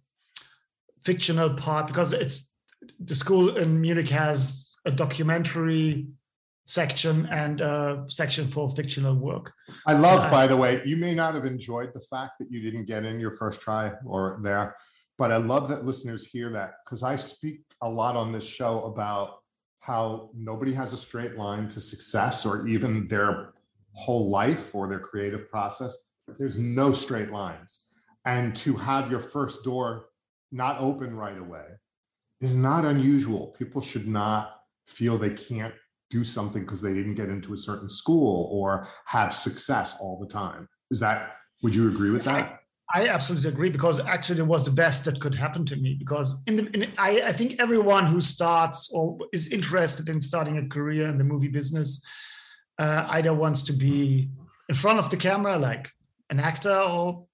fictional 1.04 1.54
part 1.54 1.86
because 1.88 2.12
it's 2.12 2.54
the 3.00 3.14
school 3.14 3.56
in 3.56 3.80
Munich 3.80 4.08
has 4.08 4.72
a 4.86 4.90
documentary 4.90 6.06
section 6.66 7.26
and 7.26 7.60
a 7.60 8.04
section 8.08 8.46
for 8.46 8.70
fictional 8.70 9.14
work. 9.14 9.52
I 9.86 9.94
love, 9.94 10.26
uh, 10.26 10.30
by 10.30 10.46
the 10.46 10.56
way, 10.56 10.80
you 10.84 10.96
may 10.96 11.14
not 11.14 11.34
have 11.34 11.44
enjoyed 11.44 11.92
the 11.92 12.00
fact 12.00 12.34
that 12.38 12.50
you 12.50 12.60
didn't 12.60 12.86
get 12.86 13.04
in 13.04 13.18
your 13.18 13.32
first 13.32 13.60
try 13.60 13.92
or 14.06 14.38
there, 14.42 14.76
but 15.18 15.32
I 15.32 15.38
love 15.38 15.68
that 15.68 15.84
listeners 15.84 16.26
hear 16.26 16.50
that 16.52 16.74
because 16.84 17.02
I 17.02 17.16
speak 17.16 17.62
a 17.82 17.88
lot 17.88 18.16
on 18.16 18.32
this 18.32 18.46
show 18.46 18.80
about 18.82 19.38
how 19.80 20.30
nobody 20.34 20.72
has 20.74 20.92
a 20.92 20.96
straight 20.96 21.36
line 21.36 21.68
to 21.68 21.80
success 21.80 22.44
or 22.44 22.66
even 22.68 23.06
their 23.06 23.54
whole 23.92 24.30
life 24.30 24.74
or 24.74 24.88
their 24.88 25.00
creative 25.00 25.48
process. 25.50 25.96
There's 26.38 26.58
no 26.58 26.92
straight 26.92 27.30
lines. 27.30 27.86
And 28.24 28.54
to 28.56 28.74
have 28.76 29.10
your 29.10 29.20
first 29.20 29.64
door 29.64 30.06
not 30.52 30.78
open 30.80 31.16
right 31.16 31.38
away 31.38 31.64
is 32.40 32.56
not 32.56 32.84
unusual. 32.84 33.48
People 33.58 33.80
should 33.80 34.06
not 34.06 34.60
feel 34.86 35.16
they 35.16 35.30
can't 35.30 35.74
do 36.10 36.24
something 36.24 36.62
because 36.62 36.82
they 36.82 36.92
didn't 36.92 37.14
get 37.14 37.28
into 37.28 37.52
a 37.52 37.56
certain 37.56 37.88
school 37.88 38.48
or 38.52 38.86
have 39.06 39.32
success 39.32 39.96
all 40.00 40.18
the 40.18 40.26
time. 40.26 40.68
Is 40.90 41.00
that, 41.00 41.36
would 41.62 41.74
you 41.74 41.88
agree 41.88 42.10
with 42.10 42.24
that? 42.24 42.59
I 42.94 43.08
absolutely 43.08 43.50
agree 43.50 43.70
because 43.70 44.04
actually 44.06 44.40
it 44.40 44.46
was 44.46 44.64
the 44.64 44.72
best 44.72 45.04
that 45.04 45.20
could 45.20 45.34
happen 45.34 45.64
to 45.66 45.76
me 45.76 45.94
because 45.94 46.42
in 46.46 46.56
the 46.56 46.70
in, 46.74 46.92
I, 46.98 47.22
I 47.26 47.32
think 47.32 47.60
everyone 47.60 48.06
who 48.06 48.20
starts 48.20 48.90
or 48.92 49.18
is 49.32 49.52
interested 49.52 50.08
in 50.08 50.20
starting 50.20 50.58
a 50.58 50.66
career 50.66 51.08
in 51.08 51.18
the 51.18 51.24
movie 51.24 51.48
business 51.48 52.04
uh, 52.78 53.06
either 53.10 53.32
wants 53.32 53.62
to 53.64 53.72
be 53.72 54.30
in 54.68 54.74
front 54.74 54.98
of 54.98 55.10
the 55.10 55.16
camera 55.16 55.58
like 55.58 55.90
an 56.30 56.40
actor 56.40 56.74
or 56.74 57.26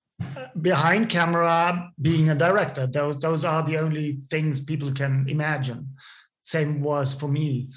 behind 0.61 1.09
camera 1.09 1.91
being 2.01 2.31
a 2.31 2.35
director. 2.35 2.87
Those, 2.87 3.19
those 3.19 3.45
are 3.45 3.63
the 3.63 3.79
only 3.79 4.19
things 4.29 4.65
people 4.65 4.93
can 4.93 5.27
imagine. 5.29 5.95
Same 6.41 6.81
was 6.83 7.13
for 7.13 7.29
me. 7.29 7.69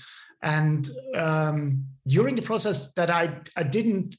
And 0.41 0.89
um, 1.17 1.85
during 2.09 2.35
the 2.35 2.41
process 2.41 2.91
that 2.93 3.09
i 3.09 3.23
i 3.55 3.63
didn't 3.63 4.15
uh, 4.15 4.17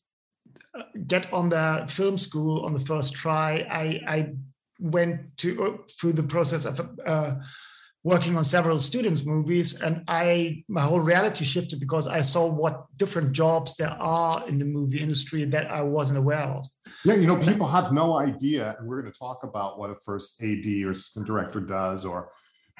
get 1.06 1.32
on 1.32 1.48
the 1.48 1.84
film 1.88 2.16
school 2.16 2.64
on 2.64 2.72
the 2.72 2.80
first 2.80 3.14
try. 3.14 3.66
I 3.70 4.00
i 4.06 4.32
went 4.78 5.36
to 5.38 5.64
uh, 5.64 5.76
through 5.98 6.12
the 6.12 6.22
process 6.22 6.64
of 6.64 6.80
uh, 7.04 7.34
working 8.02 8.36
on 8.36 8.42
several 8.42 8.80
students 8.80 9.26
movies 9.26 9.82
and 9.82 10.02
i 10.08 10.64
my 10.68 10.80
whole 10.80 11.00
reality 11.00 11.44
shifted 11.44 11.78
because 11.78 12.06
i 12.06 12.22
saw 12.22 12.46
what 12.46 12.86
different 12.96 13.32
jobs 13.32 13.76
there 13.76 13.94
are 14.00 14.48
in 14.48 14.58
the 14.58 14.64
movie 14.64 14.98
industry 14.98 15.44
that 15.44 15.70
i 15.70 15.82
wasn't 15.82 16.18
aware 16.18 16.48
of. 16.58 16.66
Yeah 17.04 17.16
you 17.16 17.26
know 17.26 17.36
people 17.36 17.66
have 17.66 17.92
no 17.92 18.16
idea 18.16 18.74
and 18.78 18.88
we're 18.88 19.00
going 19.02 19.12
to 19.12 19.18
talk 19.18 19.44
about 19.44 19.78
what 19.78 19.90
a 19.90 19.94
first 19.94 20.42
ad 20.42 20.66
or 20.84 20.90
assistant 20.90 21.26
director 21.26 21.60
does 21.60 22.06
or 22.06 22.30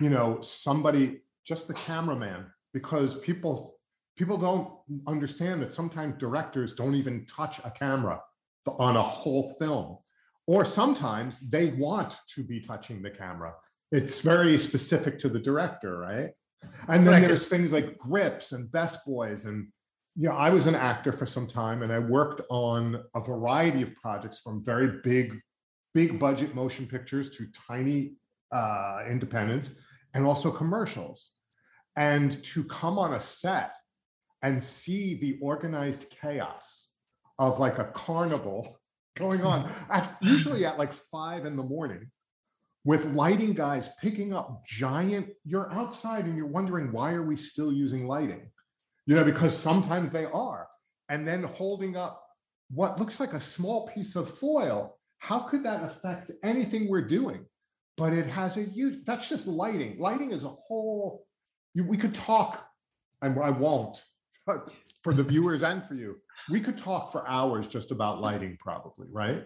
you 0.00 0.08
know 0.08 0.40
somebody 0.40 1.20
just 1.44 1.68
the 1.68 1.74
cameraman 1.74 2.46
because 2.72 3.18
people 3.20 3.74
people 4.20 4.38
don't 4.38 4.68
understand 5.08 5.62
that 5.62 5.72
sometimes 5.72 6.18
directors 6.18 6.74
don't 6.74 6.94
even 6.94 7.24
touch 7.26 7.58
a 7.64 7.70
camera 7.70 8.20
on 8.78 8.96
a 8.96 9.02
whole 9.02 9.54
film 9.58 9.96
or 10.46 10.64
sometimes 10.64 11.50
they 11.50 11.66
want 11.86 12.18
to 12.28 12.44
be 12.44 12.60
touching 12.60 13.02
the 13.02 13.10
camera 13.10 13.52
it's 13.92 14.20
very 14.20 14.56
specific 14.58 15.18
to 15.18 15.28
the 15.28 15.40
director, 15.40 15.98
right? 15.98 16.30
And 16.88 17.06
then 17.06 17.22
there's 17.22 17.48
things 17.48 17.72
like 17.72 17.98
grips 17.98 18.52
and 18.52 18.70
best 18.70 19.04
boys. 19.04 19.46
And, 19.46 19.68
you 20.14 20.28
know, 20.28 20.36
I 20.36 20.50
was 20.50 20.66
an 20.66 20.74
actor 20.74 21.12
for 21.12 21.26
some 21.26 21.46
time 21.46 21.82
and 21.82 21.92
I 21.92 21.98
worked 21.98 22.40
on 22.50 23.02
a 23.14 23.20
variety 23.20 23.82
of 23.82 23.94
projects 23.96 24.40
from 24.40 24.64
very 24.64 25.00
big, 25.02 25.40
big 25.94 26.20
budget 26.20 26.54
motion 26.54 26.86
pictures 26.86 27.30
to 27.30 27.46
tiny 27.66 28.14
uh, 28.52 29.02
independents 29.08 29.74
and 30.14 30.26
also 30.26 30.50
commercials. 30.50 31.32
And 31.96 32.30
to 32.44 32.64
come 32.64 32.98
on 32.98 33.14
a 33.14 33.20
set 33.20 33.72
and 34.42 34.62
see 34.62 35.14
the 35.14 35.38
organized 35.42 36.10
chaos 36.10 36.90
of 37.38 37.58
like 37.58 37.78
a 37.78 37.84
carnival 37.84 38.78
going 39.16 39.42
on, 39.42 39.70
at, 39.90 40.16
usually 40.22 40.64
at 40.64 40.78
like 40.78 40.92
five 40.92 41.44
in 41.44 41.56
the 41.56 41.62
morning 41.62 42.10
with 42.84 43.14
lighting 43.14 43.52
guys 43.52 43.90
picking 44.00 44.32
up 44.32 44.64
giant 44.64 45.28
you're 45.44 45.70
outside 45.72 46.24
and 46.24 46.36
you're 46.36 46.46
wondering 46.46 46.90
why 46.92 47.12
are 47.12 47.22
we 47.22 47.36
still 47.36 47.72
using 47.72 48.06
lighting? 48.06 48.50
You 49.06 49.16
know 49.16 49.24
because 49.24 49.56
sometimes 49.56 50.10
they 50.10 50.24
are. 50.26 50.68
And 51.08 51.26
then 51.26 51.42
holding 51.42 51.96
up 51.96 52.24
what 52.70 52.98
looks 52.98 53.18
like 53.18 53.32
a 53.32 53.40
small 53.40 53.88
piece 53.88 54.16
of 54.16 54.30
foil 54.30 54.96
how 55.18 55.40
could 55.40 55.64
that 55.64 55.84
affect 55.84 56.30
anything 56.42 56.88
we're 56.88 57.06
doing? 57.06 57.44
But 57.98 58.14
it 58.14 58.26
has 58.26 58.56
a 58.56 58.62
huge 58.62 59.04
that's 59.04 59.28
just 59.28 59.46
lighting. 59.46 59.98
Lighting 59.98 60.32
is 60.32 60.44
a 60.44 60.48
whole 60.48 61.26
you, 61.74 61.84
we 61.84 61.96
could 61.96 62.14
talk 62.14 62.66
and 63.22 63.38
i 63.38 63.50
won't 63.50 64.02
for 65.02 65.14
the 65.14 65.22
viewers 65.22 65.62
and 65.62 65.82
for 65.84 65.94
you 65.94 66.16
we 66.50 66.60
could 66.60 66.76
talk 66.76 67.12
for 67.12 67.26
hours 67.28 67.66
just 67.68 67.90
about 67.90 68.20
lighting 68.20 68.56
probably 68.60 69.06
right 69.10 69.44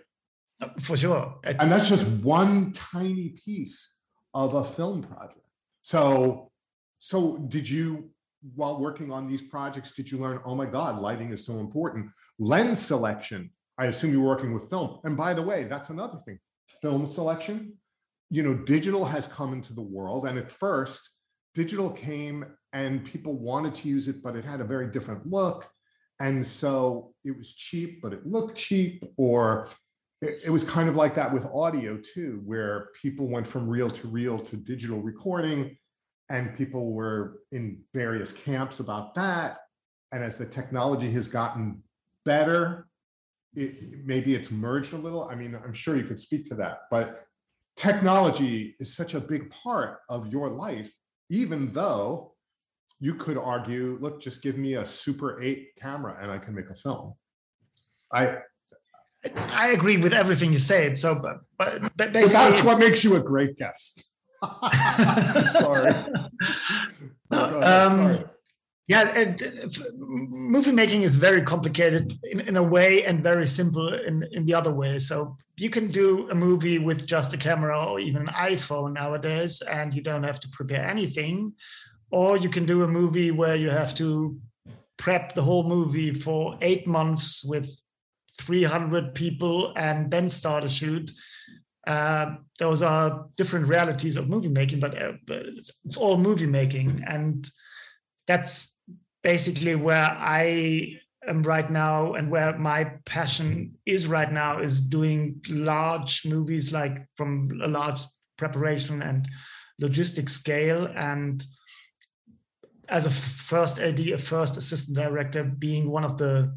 uh, 0.61 0.69
for 0.81 0.97
sure. 0.97 1.37
It's, 1.45 1.63
and 1.63 1.73
that's 1.73 1.89
just 1.89 2.09
one 2.23 2.73
tiny 2.73 3.31
piece 3.31 3.99
of 4.33 4.55
a 4.55 4.65
film 4.65 5.03
project. 5.03 5.47
So, 5.83 6.51
so 6.99 7.39
did 7.49 7.69
you, 7.69 8.11
while 8.55 8.79
working 8.79 9.11
on 9.11 9.27
these 9.29 9.43
projects, 9.43 9.95
did 9.95 10.11
you 10.11 10.19
learn, 10.19 10.41
oh 10.45 10.55
my 10.55 10.67
God, 10.67 11.01
lighting 11.01 11.31
is 11.31 11.45
so 11.45 11.59
important? 11.59 12.11
Lens 12.39 12.81
selection, 12.81 13.51
I 13.79 13.87
assume 13.87 14.13
you're 14.13 14.23
working 14.23 14.53
with 14.53 14.71
film. 14.71 15.01
And 15.05 15.17
by 15.17 15.35
the 15.35 15.43
way, 15.43 15.65
that's 15.65 15.91
another 15.91 16.19
thing 16.19 16.39
film 16.81 17.07
selection. 17.07 17.75
You 18.31 18.43
know, 18.43 18.55
digital 18.55 19.05
has 19.05 19.27
come 19.27 19.53
into 19.53 19.75
the 19.75 19.83
world. 19.83 20.27
And 20.27 20.39
at 20.39 20.51
first, 20.51 21.11
digital 21.55 21.91
came 21.91 22.45
and 22.73 23.05
people 23.05 23.35
wanted 23.35 23.75
to 23.77 23.89
use 23.89 24.09
it, 24.09 24.23
but 24.23 24.37
it 24.37 24.45
had 24.45 24.61
a 24.61 24.65
very 24.65 24.91
different 24.91 25.27
look. 25.27 25.69
And 26.21 26.47
so 26.47 27.15
it 27.25 27.37
was 27.37 27.55
cheap, 27.55 28.03
but 28.03 28.13
it 28.13 28.27
looked 28.27 28.57
cheap, 28.57 29.05
or 29.17 29.69
it, 30.21 30.41
it 30.47 30.51
was 30.51 30.69
kind 30.69 30.89
of 30.89 30.97
like 30.97 31.15
that 31.15 31.33
with 31.33 31.45
audio 31.47 31.99
too, 31.99 32.43
where 32.45 32.89
people 33.01 33.29
went 33.29 33.47
from 33.47 33.69
reel 33.69 33.91
to 33.91 34.09
reel 34.09 34.39
to 34.39 34.57
digital 34.57 35.01
recording, 35.01 35.77
and 36.29 36.57
people 36.57 36.93
were 36.93 37.41
in 37.53 37.83
various 37.93 38.33
camps 38.33 38.81
about 38.81 39.15
that. 39.15 39.59
And 40.13 40.23
as 40.23 40.39
the 40.39 40.47
technology 40.47 41.11
has 41.13 41.29
gotten 41.29 41.83
better, 42.25 42.87
it, 43.55 44.05
maybe 44.05 44.35
it's 44.35 44.51
merged 44.51 44.93
a 44.93 44.97
little. 44.97 45.29
I 45.29 45.35
mean, 45.35 45.55
I'm 45.55 45.73
sure 45.73 45.97
you 45.97 46.05
could 46.05 46.21
speak 46.21 46.45
to 46.47 46.55
that, 46.57 46.83
but 46.91 47.25
technology 47.77 48.77
is 48.79 48.95
such 48.95 49.15
a 49.15 49.21
big 49.21 49.51
part 49.51 49.99
of 50.09 50.33
your 50.33 50.49
life, 50.49 50.93
even 51.31 51.73
though 51.73 52.35
you 53.01 53.15
could 53.15 53.39
argue, 53.39 53.99
look, 54.01 54.21
just 54.21 54.43
give 54.43 54.57
me 54.57 54.75
a 54.75 54.85
Super 54.85 55.41
8 55.43 55.77
camera 55.81 56.17
and 56.21 56.31
I 56.31 56.39
can 56.39 56.55
make 56.55 56.71
a 56.71 56.75
film. 56.75 57.15
I 58.13 58.39
I 59.37 59.69
agree 59.69 59.97
with 59.97 60.13
everything 60.13 60.53
you 60.53 60.59
said. 60.59 60.99
So, 60.99 61.15
but, 61.15 61.39
but, 61.59 61.97
but 61.97 62.13
that's 62.13 62.63
what 62.63 62.79
makes 62.79 63.05
you 63.05 63.17
a 63.17 63.21
great 63.21 63.57
guest. 63.57 64.05
Sorry. 65.49 65.93
No, 67.31 67.45
um, 67.63 67.63
Sorry. 67.63 68.25
Yeah, 68.87 69.35
movie 69.97 70.73
making 70.73 71.03
is 71.03 71.17
very 71.17 71.41
complicated 71.41 72.13
in, 72.25 72.41
in 72.41 72.57
a 72.59 72.63
way 72.63 73.03
and 73.07 73.23
very 73.23 73.47
simple 73.47 73.95
in, 73.95 74.29
in 74.33 74.45
the 74.45 74.53
other 74.53 74.73
way. 74.73 74.99
So 74.99 75.39
you 75.57 75.71
can 75.71 75.87
do 75.87 76.29
a 76.31 76.35
movie 76.35 76.79
with 76.79 77.07
just 77.07 77.33
a 77.33 77.39
camera 77.39 77.85
or 77.85 78.01
even 78.01 78.23
an 78.23 78.35
iPhone 78.35 78.93
nowadays, 78.93 79.63
and 79.63 79.95
you 79.95 80.03
don't 80.03 80.25
have 80.25 80.41
to 80.41 80.49
prepare 80.49 80.87
anything. 80.87 81.53
Or 82.11 82.37
you 82.37 82.49
can 82.49 82.67
do 82.67 82.83
a 82.83 82.89
movie 82.89 83.31
where 83.31 83.57
you 83.57 83.71
have 83.71 83.95
to 83.97 84.39
prep 84.97 85.35
the 85.35 85.43
whole 85.43 85.65
movie 85.65 86.13
for 86.13 86.57
eight 86.61 86.87
months 86.87 87.45
with 87.45 87.75
300 88.41 89.15
people 89.15 89.73
and 89.77 90.11
then 90.11 90.29
start 90.29 90.65
a 90.65 90.69
shoot. 90.69 91.11
Uh, 91.87 92.37
those 92.59 92.83
are 92.83 93.27
different 93.37 93.69
realities 93.69 94.17
of 94.17 94.29
movie 94.29 94.49
making, 94.49 94.81
but, 94.81 95.01
uh, 95.01 95.13
it's, 95.29 95.81
it's, 95.85 95.97
all 95.97 96.17
movie 96.17 96.47
making. 96.47 97.01
And 97.07 97.49
that's 98.27 98.81
basically 99.23 99.75
where 99.75 100.17
I 100.19 100.99
am 101.29 101.43
right 101.43 101.69
now 101.71 102.15
and 102.15 102.31
where 102.31 102.57
my 102.59 102.93
passion 103.05 103.75
is 103.87 104.07
right 104.07 104.31
now 104.31 104.61
is 104.61 104.81
doing 104.81 105.41
large 105.49 106.27
movies, 106.27 106.73
like 106.73 107.07
from 107.17 107.61
a 107.63 107.69
large 107.69 108.03
preparation 108.37 109.03
and 109.03 109.29
logistic 109.81 110.29
scale. 110.29 110.89
And 110.95 111.45
as 112.89 113.07
a 113.07 113.11
first 113.11 113.79
AD, 113.79 114.01
a 114.01 114.19
first 114.19 114.57
assistant 114.57 114.97
director, 114.97 115.45
being 115.45 115.91
one 115.91 116.05
of 116.05 116.19
the 116.19 116.55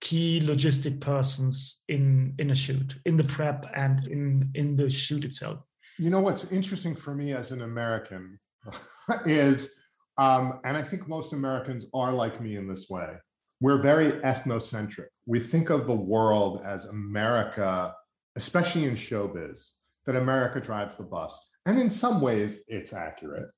key 0.00 0.40
logistic 0.40 1.00
persons 1.00 1.84
in 1.88 2.34
in 2.38 2.50
a 2.50 2.54
shoot, 2.54 2.96
in 3.06 3.16
the 3.16 3.24
prep 3.24 3.70
and 3.74 4.06
in 4.08 4.50
in 4.54 4.76
the 4.76 4.90
shoot 4.90 5.24
itself. 5.24 5.60
You 5.98 6.10
know 6.10 6.20
what's 6.20 6.50
interesting 6.50 6.96
for 6.96 7.14
me 7.14 7.32
as 7.32 7.52
an 7.52 7.62
American 7.62 8.40
is, 9.24 9.74
um, 10.18 10.60
and 10.64 10.76
I 10.76 10.82
think 10.82 11.06
most 11.06 11.32
Americans 11.32 11.86
are 11.94 12.12
like 12.12 12.40
me 12.40 12.56
in 12.56 12.68
this 12.68 12.88
way. 12.90 13.14
We're 13.62 13.80
very 13.80 14.10
ethnocentric. 14.10 15.06
We 15.24 15.38
think 15.38 15.70
of 15.70 15.86
the 15.86 15.94
world 15.94 16.62
as 16.64 16.86
America, 16.86 17.94
especially 18.34 18.86
in 18.86 18.94
showbiz, 18.94 19.70
that 20.04 20.16
America 20.16 20.60
drives 20.60 20.96
the 20.96 21.04
bus. 21.04 21.48
And 21.64 21.78
in 21.78 21.88
some 21.88 22.20
ways, 22.20 22.64
it's 22.66 22.92
accurate. 22.92 23.48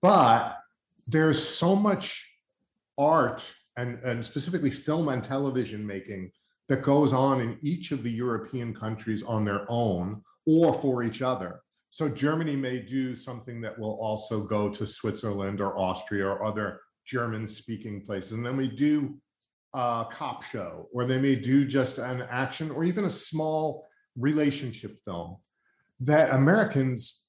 But 0.00 0.56
there's 1.08 1.46
so 1.46 1.76
much 1.76 2.26
art 2.96 3.52
and, 3.76 3.98
and 3.98 4.24
specifically 4.24 4.70
film 4.70 5.10
and 5.10 5.22
television 5.22 5.86
making 5.86 6.30
that 6.68 6.80
goes 6.80 7.12
on 7.12 7.42
in 7.42 7.58
each 7.60 7.92
of 7.92 8.02
the 8.02 8.10
European 8.10 8.72
countries 8.72 9.22
on 9.22 9.44
their 9.44 9.66
own 9.68 10.22
or 10.46 10.72
for 10.72 11.02
each 11.02 11.20
other. 11.20 11.60
So 11.90 12.08
Germany 12.08 12.56
may 12.56 12.78
do 12.78 13.14
something 13.14 13.60
that 13.60 13.78
will 13.78 13.98
also 14.00 14.40
go 14.40 14.70
to 14.70 14.86
Switzerland 14.86 15.60
or 15.60 15.76
Austria 15.76 16.26
or 16.28 16.42
other 16.42 16.80
German 17.04 17.46
speaking 17.46 18.00
places. 18.00 18.32
And 18.32 18.46
then 18.46 18.56
we 18.56 18.66
do 18.66 19.20
a 19.72 20.06
cop 20.10 20.42
show, 20.42 20.88
or 20.92 21.04
they 21.04 21.20
may 21.20 21.36
do 21.36 21.66
just 21.66 21.98
an 21.98 22.22
action 22.30 22.70
or 22.70 22.84
even 22.84 23.04
a 23.04 23.10
small 23.10 23.86
relationship 24.16 24.98
film 25.04 25.36
that 26.00 26.34
Americans 26.34 27.24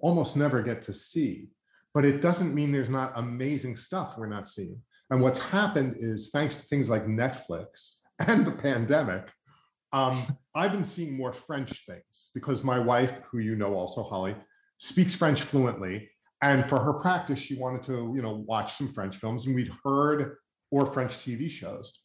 almost 0.00 0.36
never 0.36 0.62
get 0.62 0.82
to 0.82 0.92
see. 0.92 1.48
But 1.94 2.04
it 2.04 2.20
doesn't 2.20 2.54
mean 2.54 2.70
there's 2.70 2.90
not 2.90 3.12
amazing 3.16 3.76
stuff 3.76 4.16
we're 4.18 4.28
not 4.28 4.48
seeing. 4.48 4.80
And 5.10 5.22
what's 5.22 5.48
happened 5.48 5.96
is 5.98 6.30
thanks 6.30 6.56
to 6.56 6.62
things 6.62 6.90
like 6.90 7.06
Netflix 7.06 8.00
and 8.26 8.44
the 8.44 8.52
pandemic, 8.52 9.32
um, 9.92 10.24
I've 10.54 10.72
been 10.72 10.84
seeing 10.84 11.16
more 11.16 11.32
French 11.32 11.86
things 11.86 12.28
because 12.34 12.64
my 12.64 12.78
wife, 12.78 13.22
who 13.30 13.38
you 13.38 13.56
know 13.56 13.74
also, 13.74 14.02
Holly, 14.02 14.36
speaks 14.78 15.14
French 15.14 15.42
fluently. 15.42 16.10
And 16.42 16.68
for 16.68 16.78
her 16.78 16.92
practice, 16.92 17.40
she 17.40 17.56
wanted 17.56 17.82
to, 17.82 18.12
you 18.14 18.22
know, 18.22 18.44
watch 18.46 18.72
some 18.72 18.88
French 18.88 19.16
films, 19.16 19.46
and 19.46 19.56
we'd 19.56 19.72
heard 19.84 20.36
or 20.70 20.86
French 20.86 21.12
TV 21.12 21.50
shows. 21.50 22.02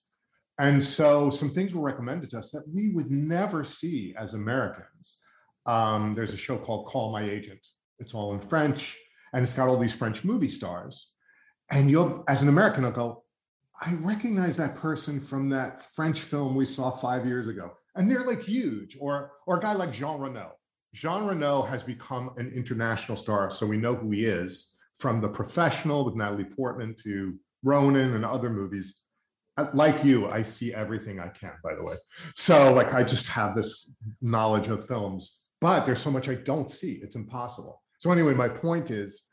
And 0.59 0.83
so 0.83 1.29
some 1.29 1.49
things 1.49 1.73
were 1.73 1.81
recommended 1.81 2.29
to 2.31 2.37
us 2.37 2.51
that 2.51 2.67
we 2.71 2.89
would 2.89 3.09
never 3.09 3.63
see 3.63 4.13
as 4.17 4.33
Americans. 4.33 5.21
Um, 5.65 6.13
there's 6.13 6.33
a 6.33 6.37
show 6.37 6.57
called 6.57 6.85
Call 6.87 7.11
My 7.11 7.23
Agent. 7.23 7.65
It's 7.99 8.13
all 8.13 8.33
in 8.33 8.39
French, 8.39 8.97
and 9.33 9.43
it's 9.43 9.53
got 9.53 9.67
all 9.67 9.77
these 9.77 9.95
French 9.95 10.23
movie 10.23 10.47
stars. 10.47 11.13
And 11.71 11.89
you'll, 11.89 12.23
as 12.27 12.43
an 12.43 12.49
American, 12.49 12.85
I'll 12.85 12.91
go, 12.91 13.23
I 13.81 13.93
recognize 13.95 14.57
that 14.57 14.75
person 14.75 15.19
from 15.19 15.49
that 15.49 15.81
French 15.81 16.21
film 16.21 16.55
we 16.55 16.65
saw 16.65 16.91
five 16.91 17.25
years 17.25 17.47
ago. 17.47 17.71
And 17.95 18.09
they're 18.09 18.23
like 18.23 18.43
huge, 18.43 18.97
or, 18.99 19.31
or 19.47 19.57
a 19.57 19.59
guy 19.59 19.73
like 19.73 19.91
Jean 19.91 20.19
Reno. 20.19 20.53
Jean 20.93 21.25
Reno 21.25 21.63
has 21.63 21.83
become 21.83 22.31
an 22.37 22.51
international 22.51 23.17
star. 23.17 23.49
So 23.49 23.65
we 23.65 23.77
know 23.77 23.95
who 23.95 24.11
he 24.11 24.25
is 24.25 24.75
from 24.95 25.21
The 25.21 25.29
Professional 25.29 26.05
with 26.05 26.15
Natalie 26.15 26.43
Portman 26.43 26.95
to 27.03 27.35
Ronin 27.63 28.13
and 28.13 28.25
other 28.25 28.49
movies. 28.49 29.01
Like 29.73 30.03
you, 30.03 30.27
I 30.29 30.41
see 30.41 30.73
everything 30.73 31.19
I 31.19 31.27
can, 31.27 31.53
by 31.63 31.75
the 31.75 31.83
way. 31.83 31.95
So, 32.35 32.73
like, 32.73 32.93
I 32.93 33.03
just 33.03 33.29
have 33.29 33.53
this 33.53 33.91
knowledge 34.21 34.67
of 34.67 34.87
films, 34.87 35.41
but 35.61 35.85
there's 35.85 35.99
so 36.01 36.09
much 36.09 36.27
I 36.27 36.35
don't 36.35 36.71
see. 36.71 36.93
It's 37.03 37.15
impossible. 37.15 37.83
So, 37.99 38.11
anyway, 38.11 38.33
my 38.33 38.49
point 38.49 38.89
is 38.89 39.29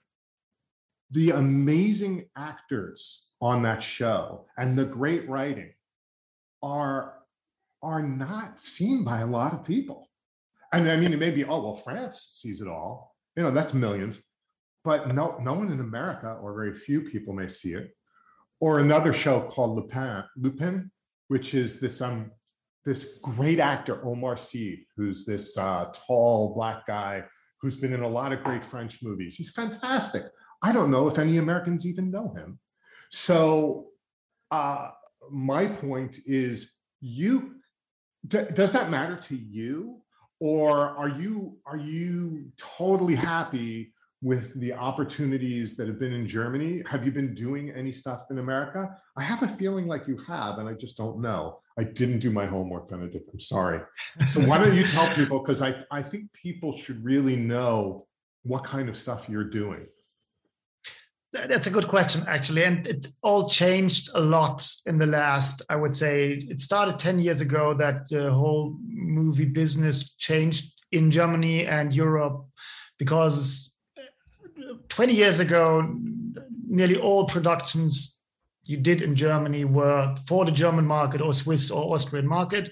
the 1.11 1.31
amazing 1.31 2.27
actors 2.37 3.31
on 3.41 3.63
that 3.63 3.83
show 3.83 4.47
and 4.59 4.79
the 4.79 4.85
great 4.85 5.29
writing 5.29 5.73
are 6.63 7.15
are 7.83 8.03
not 8.03 8.61
seen 8.61 9.03
by 9.05 9.21
a 9.21 9.27
lot 9.27 9.55
of 9.55 9.65
people. 9.65 10.09
And 10.73 10.91
I 10.91 10.97
mean, 10.97 11.15
it 11.15 11.19
may 11.19 11.31
be, 11.31 11.45
oh, 11.45 11.63
well, 11.63 11.75
France 11.75 12.37
sees 12.41 12.61
it 12.61 12.69
all. 12.69 13.17
You 13.37 13.43
know, 13.43 13.51
that's 13.51 13.73
millions. 13.73 14.23
But 14.85 15.15
no, 15.15 15.39
no 15.41 15.55
one 15.55 15.73
in 15.73 15.81
America, 15.81 16.39
or 16.43 16.55
very 16.55 16.75
few 16.75 17.01
people 17.01 17.33
may 17.33 17.49
see 17.49 17.73
it. 17.73 17.91
Or 18.61 18.79
another 18.79 19.13
show 19.13 19.41
called 19.43 19.77
Lupin, 19.77 20.25
Lupin, 20.37 20.91
which 21.29 21.55
is 21.55 21.81
this 21.81 22.01
um 22.01 22.31
this 22.85 23.19
great 23.23 23.61
actor, 23.61 24.05
Omar 24.07 24.37
Sy, 24.37 24.79
who's 24.97 25.25
this 25.25 25.57
uh, 25.59 25.93
tall 26.07 26.55
black 26.55 26.87
guy 26.87 27.25
who's 27.61 27.79
been 27.79 27.93
in 27.93 28.03
a 28.03 28.09
lot 28.09 28.33
of 28.33 28.43
great 28.43 28.65
French 28.65 29.03
movies. 29.03 29.37
He's 29.37 29.51
fantastic. 29.51 30.23
I 30.63 30.73
don't 30.73 30.91
know 30.91 31.07
if 31.09 31.19
any 31.19 31.37
Americans 31.37 31.87
even 31.87 32.11
know 32.11 32.33
him. 32.35 32.59
So 33.11 33.89
uh, 34.51 34.91
my 35.31 35.67
point 35.67 36.19
is, 36.27 36.75
you 37.01 37.57
d- 38.27 38.47
does 38.55 38.73
that 38.73 38.91
matter 38.91 39.17
to 39.17 39.37
you, 39.37 40.01
or 40.39 40.79
are 40.79 41.09
you 41.09 41.59
are 41.67 41.77
you 41.77 42.51
totally 42.57 43.15
happy 43.15 43.93
with 44.23 44.59
the 44.61 44.73
opportunities 44.73 45.77
that 45.77 45.89
have 45.89 45.99
been 45.99 46.13
in 46.13 46.27
Germany? 46.27 46.83
Have 46.91 47.07
you 47.07 47.13
been 47.13 47.35
doing 47.35 47.71
any 47.71 47.93
stuff 47.93 48.27
in 48.31 48.39
America? 48.39 48.95
I 49.17 49.23
have 49.23 49.43
a 49.43 49.49
feeling 49.49 49.87
like 49.87 50.07
you 50.07 50.19
have, 50.29 50.59
and 50.59 50.69
I 50.69 50.75
just 50.75 50.99
don't 50.99 51.21
know. 51.21 51.61
I 51.79 51.85
didn't 51.85 52.19
do 52.19 52.31
my 52.31 52.45
homework, 52.45 52.89
Benedict. 52.89 53.29
I'm 53.33 53.41
sorry. 53.41 53.81
So 54.27 54.41
why 54.41 54.59
don't 54.59 54.77
you 54.77 54.85
tell 54.85 55.15
people? 55.15 55.39
Because 55.39 55.63
I, 55.63 55.85
I 55.91 56.03
think 56.03 56.33
people 56.35 56.73
should 56.73 57.03
really 57.03 57.37
know 57.37 58.07
what 58.43 58.65
kind 58.65 58.89
of 58.89 58.97
stuff 58.97 59.29
you're 59.29 59.45
doing. 59.45 59.87
That's 61.33 61.69
a 61.69 61.71
good 61.71 61.89
question, 61.89 62.25
actually. 62.27 62.65
And 62.65 62.87
it 62.87 63.07
all 63.23 63.49
changed 63.49 64.11
a 64.15 64.21
lot 64.21 64.67
in 64.87 64.99
the 64.99 65.07
last, 65.07 65.63
I 65.71 65.77
would 65.77 65.95
say, 65.95 66.33
it 66.33 66.59
started 66.59 66.99
10 66.99 67.21
years 67.21 67.41
ago 67.41 67.73
that 67.75 68.09
the 68.09 68.33
whole 68.33 68.77
movie 68.85 69.45
business 69.45 70.15
changed 70.15 70.73
in 70.91 71.11
Germany 71.11 71.67
and 71.67 71.93
Europe 71.93 72.47
because 72.99 73.70
20 74.89 75.13
years 75.13 75.41
ago, 75.41 75.95
nearly 76.67 76.97
all 76.97 77.27
productions 77.27 78.23
you 78.65 78.77
did 78.77 79.03
in 79.03 79.17
Germany 79.17 79.65
were 79.65 80.15
for 80.27 80.45
the 80.45 80.53
German 80.53 80.87
market 80.87 81.21
or 81.21 81.33
Swiss 81.33 81.71
or 81.71 81.95
Austrian 81.95 82.27
market. 82.27 82.71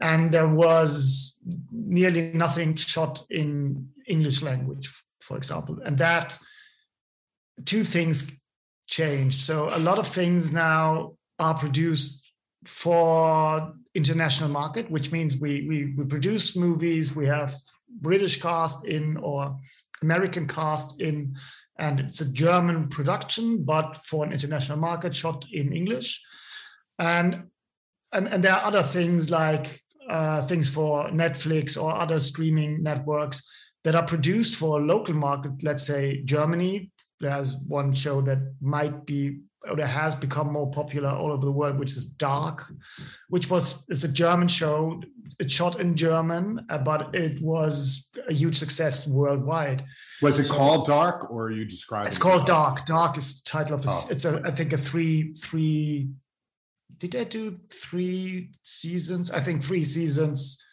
And 0.00 0.30
there 0.30 0.48
was 0.48 1.38
nearly 1.70 2.32
nothing 2.32 2.76
shot 2.76 3.22
in 3.30 3.88
English 4.06 4.42
language, 4.42 4.90
for 5.20 5.36
example. 5.36 5.78
And 5.84 5.98
that 5.98 6.38
two 7.64 7.84
things 7.84 8.42
changed. 8.86 9.42
So 9.42 9.68
a 9.74 9.78
lot 9.78 9.98
of 9.98 10.06
things 10.06 10.52
now 10.52 11.14
are 11.38 11.54
produced 11.54 12.32
for 12.64 13.72
international 13.94 14.50
market, 14.50 14.90
which 14.90 15.12
means 15.12 15.36
we, 15.36 15.66
we, 15.68 15.94
we 15.96 16.04
produce 16.04 16.56
movies, 16.56 17.14
we 17.14 17.26
have 17.26 17.54
British 18.00 18.40
cast 18.40 18.86
in 18.86 19.16
or 19.18 19.56
American 20.04 20.46
cast 20.46 21.00
in, 21.00 21.36
and 21.78 22.00
it's 22.00 22.20
a 22.20 22.32
German 22.32 22.88
production, 22.88 23.64
but 23.64 23.96
for 23.96 24.24
an 24.24 24.32
international 24.32 24.78
market 24.78 25.14
shot 25.16 25.44
in 25.52 25.72
English. 25.72 26.22
And 26.98 27.44
and, 28.12 28.28
and 28.28 28.44
there 28.44 28.52
are 28.52 28.64
other 28.64 28.82
things 28.82 29.30
like 29.30 29.82
uh, 30.08 30.40
things 30.42 30.68
for 30.70 31.10
Netflix 31.10 31.80
or 31.80 31.90
other 31.90 32.20
streaming 32.20 32.82
networks 32.82 33.50
that 33.82 33.94
are 33.94 34.06
produced 34.06 34.54
for 34.54 34.78
a 34.78 34.84
local 34.84 35.14
market, 35.14 35.52
let's 35.62 35.84
say 35.84 36.22
Germany, 36.24 36.90
there's 37.20 37.64
one 37.68 37.94
show 37.94 38.20
that 38.22 38.38
might 38.60 39.06
be 39.06 39.40
or 39.68 39.76
that 39.76 39.86
has 39.86 40.14
become 40.14 40.52
more 40.52 40.70
popular 40.70 41.08
all 41.08 41.32
over 41.32 41.46
the 41.46 41.50
world, 41.50 41.78
which 41.78 41.92
is 41.92 42.06
Dark, 42.06 42.62
which 43.28 43.48
was 43.48 43.86
it's 43.88 44.04
a 44.04 44.12
German 44.12 44.48
show. 44.48 45.00
It's 45.38 45.52
shot 45.52 45.80
in 45.80 45.94
German, 45.94 46.64
uh, 46.70 46.78
but 46.78 47.14
it 47.14 47.40
was 47.40 48.10
a 48.28 48.32
huge 48.32 48.56
success 48.56 49.06
worldwide. 49.06 49.84
Was 50.22 50.38
it 50.38 50.44
so, 50.44 50.54
called 50.54 50.86
Dark, 50.86 51.30
or 51.30 51.44
are 51.44 51.50
you 51.50 51.64
describing? 51.64 52.08
It's 52.08 52.18
called 52.18 52.46
Dark. 52.46 52.86
Dark 52.86 53.16
is 53.16 53.42
the 53.42 53.50
title 53.50 53.76
of 53.76 53.84
a, 53.84 53.88
oh. 53.88 54.06
it's 54.10 54.24
a 54.24 54.42
I 54.44 54.50
think 54.52 54.72
a 54.72 54.78
three 54.78 55.34
three. 55.34 56.08
Did 56.98 57.16
I 57.16 57.24
do 57.24 57.50
three 57.50 58.50
seasons? 58.62 59.30
I 59.30 59.40
think 59.40 59.62
three 59.62 59.82
seasons 59.82 60.63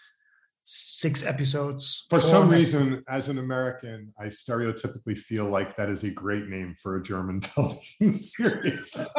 six 0.63 1.25
episodes. 1.25 2.05
For 2.09 2.19
some 2.19 2.49
reason, 2.49 3.03
as 3.09 3.29
an 3.29 3.39
American, 3.39 4.13
I 4.19 4.25
stereotypically 4.27 5.17
feel 5.17 5.45
like 5.45 5.75
that 5.75 5.89
is 5.89 6.03
a 6.03 6.11
great 6.11 6.47
name 6.47 6.75
for 6.75 6.97
a 6.97 7.03
German 7.03 7.39
television 7.41 8.13
series. 8.13 9.09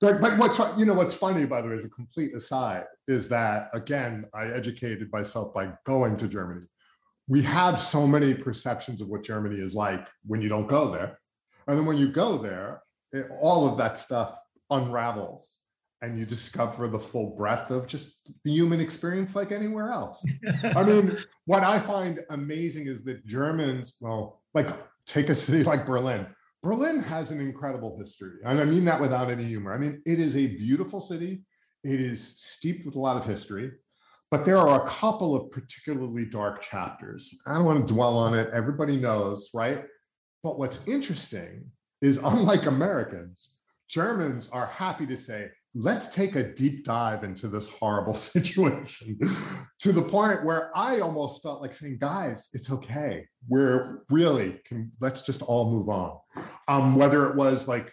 but, 0.00 0.20
but 0.20 0.38
what's 0.38 0.60
you 0.78 0.84
know 0.84 0.94
what's 0.94 1.14
funny, 1.14 1.46
by 1.46 1.62
the 1.62 1.68
way, 1.68 1.76
as 1.76 1.84
a 1.84 1.90
complete 1.90 2.34
aside, 2.34 2.84
is 3.06 3.28
that 3.30 3.70
again, 3.72 4.24
I 4.34 4.46
educated 4.46 5.10
myself 5.12 5.54
by 5.54 5.72
going 5.84 6.16
to 6.18 6.28
Germany. 6.28 6.66
We 7.26 7.42
have 7.42 7.80
so 7.80 8.06
many 8.06 8.34
perceptions 8.34 9.00
of 9.00 9.08
what 9.08 9.22
Germany 9.22 9.60
is 9.60 9.74
like 9.74 10.08
when 10.26 10.42
you 10.42 10.48
don't 10.48 10.66
go 10.66 10.90
there, 10.90 11.18
and 11.66 11.78
then 11.78 11.86
when 11.86 11.96
you 11.96 12.08
go 12.08 12.36
there, 12.38 12.82
it, 13.12 13.26
all 13.40 13.68
of 13.68 13.78
that 13.78 13.96
stuff 13.96 14.38
unravels 14.70 15.60
and 16.00 16.18
you 16.18 16.24
discover 16.24 16.88
the 16.88 16.98
full 16.98 17.34
breadth 17.36 17.70
of 17.70 17.86
just 17.86 18.30
the 18.44 18.52
human 18.52 18.80
experience 18.80 19.34
like 19.34 19.50
anywhere 19.50 19.90
else. 19.90 20.24
I 20.76 20.84
mean, 20.84 21.18
what 21.46 21.64
I 21.64 21.78
find 21.78 22.20
amazing 22.30 22.86
is 22.86 23.04
that 23.04 23.26
Germans, 23.26 23.96
well, 24.00 24.42
like 24.54 24.68
take 25.06 25.28
a 25.28 25.34
city 25.34 25.64
like 25.64 25.86
Berlin. 25.86 26.26
Berlin 26.62 27.00
has 27.00 27.30
an 27.30 27.40
incredible 27.40 27.98
history. 27.98 28.38
And 28.44 28.60
I 28.60 28.64
mean 28.64 28.84
that 28.84 29.00
without 29.00 29.30
any 29.30 29.44
humor. 29.44 29.72
I 29.72 29.78
mean, 29.78 30.02
it 30.04 30.18
is 30.18 30.36
a 30.36 30.46
beautiful 30.46 31.00
city. 31.00 31.42
It 31.84 32.00
is 32.00 32.36
steeped 32.40 32.84
with 32.84 32.96
a 32.96 33.00
lot 33.00 33.16
of 33.16 33.24
history, 33.24 33.72
but 34.30 34.44
there 34.44 34.58
are 34.58 34.84
a 34.84 34.88
couple 34.88 35.34
of 35.34 35.50
particularly 35.50 36.24
dark 36.24 36.60
chapters. 36.60 37.32
I 37.46 37.54
don't 37.54 37.64
want 37.64 37.86
to 37.86 37.94
dwell 37.94 38.16
on 38.18 38.34
it. 38.34 38.50
Everybody 38.52 38.96
knows, 38.96 39.50
right? 39.54 39.84
But 40.42 40.58
what's 40.58 40.86
interesting 40.88 41.70
is 42.02 42.18
unlike 42.18 42.66
Americans, 42.66 43.58
Germans 43.88 44.48
are 44.50 44.66
happy 44.66 45.06
to 45.06 45.16
say, 45.16 45.50
let's 45.78 46.12
take 46.12 46.34
a 46.34 46.42
deep 46.42 46.84
dive 46.84 47.22
into 47.22 47.46
this 47.46 47.72
horrible 47.72 48.14
situation 48.32 49.18
to 49.78 49.92
the 49.92 50.02
point 50.02 50.44
where 50.44 50.76
I 50.76 50.98
almost 50.98 51.40
felt 51.40 51.62
like 51.62 51.72
saying, 51.72 51.98
guys, 52.00 52.48
it's 52.52 52.70
okay. 52.72 53.26
We're 53.48 54.02
really, 54.10 54.60
can, 54.64 54.90
let's 55.00 55.22
just 55.22 55.40
all 55.42 55.70
move 55.70 55.88
on. 55.88 56.18
Um, 56.66 56.96
whether 56.96 57.30
it 57.30 57.36
was 57.36 57.68
like 57.68 57.92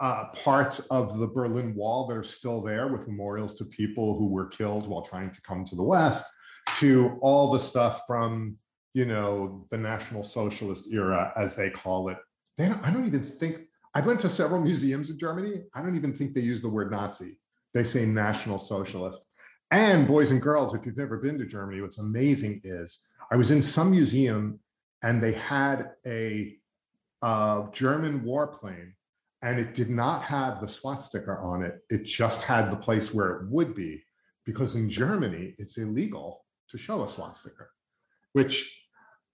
uh, 0.00 0.24
parts 0.44 0.80
of 0.86 1.20
the 1.20 1.28
Berlin 1.28 1.76
Wall 1.76 2.08
that 2.08 2.16
are 2.16 2.24
still 2.24 2.60
there 2.60 2.88
with 2.88 3.06
memorials 3.06 3.54
to 3.54 3.64
people 3.64 4.18
who 4.18 4.26
were 4.26 4.46
killed 4.46 4.88
while 4.88 5.02
trying 5.02 5.30
to 5.30 5.42
come 5.42 5.64
to 5.64 5.76
the 5.76 5.84
West, 5.84 6.26
to 6.74 7.16
all 7.20 7.52
the 7.52 7.60
stuff 7.60 8.02
from, 8.08 8.56
you 8.92 9.04
know, 9.04 9.66
the 9.70 9.78
National 9.78 10.24
Socialist 10.24 10.92
era, 10.92 11.32
as 11.36 11.54
they 11.54 11.70
call 11.70 12.08
it. 12.08 12.18
They 12.58 12.66
don't, 12.66 12.82
I 12.84 12.92
don't 12.92 13.06
even 13.06 13.22
think 13.22 13.60
I 13.94 14.00
went 14.00 14.20
to 14.20 14.28
several 14.28 14.60
museums 14.60 15.10
in 15.10 15.18
Germany. 15.18 15.64
I 15.74 15.82
don't 15.82 15.96
even 15.96 16.14
think 16.14 16.34
they 16.34 16.40
use 16.40 16.62
the 16.62 16.68
word 16.68 16.90
Nazi. 16.90 17.38
They 17.74 17.84
say 17.84 18.06
National 18.06 18.58
Socialist. 18.58 19.34
And 19.70 20.06
boys 20.06 20.30
and 20.30 20.40
girls, 20.40 20.74
if 20.74 20.84
you've 20.84 20.96
never 20.96 21.18
been 21.18 21.38
to 21.38 21.46
Germany, 21.46 21.80
what's 21.80 21.98
amazing 21.98 22.60
is 22.64 23.06
I 23.30 23.36
was 23.36 23.50
in 23.50 23.62
some 23.62 23.90
museum 23.90 24.60
and 25.02 25.22
they 25.22 25.32
had 25.32 25.90
a, 26.06 26.58
German 27.72 28.22
warplane 28.22 28.94
and 29.42 29.60
it 29.60 29.74
did 29.74 29.88
not 29.88 30.24
have 30.24 30.60
the 30.60 30.66
swastika 30.66 31.36
on 31.40 31.62
it. 31.62 31.78
It 31.88 32.02
just 32.04 32.44
had 32.44 32.68
the 32.68 32.76
place 32.76 33.14
where 33.14 33.30
it 33.36 33.48
would 33.48 33.76
be 33.76 34.02
because 34.44 34.74
in 34.74 34.90
Germany, 34.90 35.54
it's 35.56 35.78
illegal 35.78 36.44
to 36.68 36.76
show 36.76 37.04
a 37.04 37.08
swastika, 37.08 37.66
which 38.32 38.76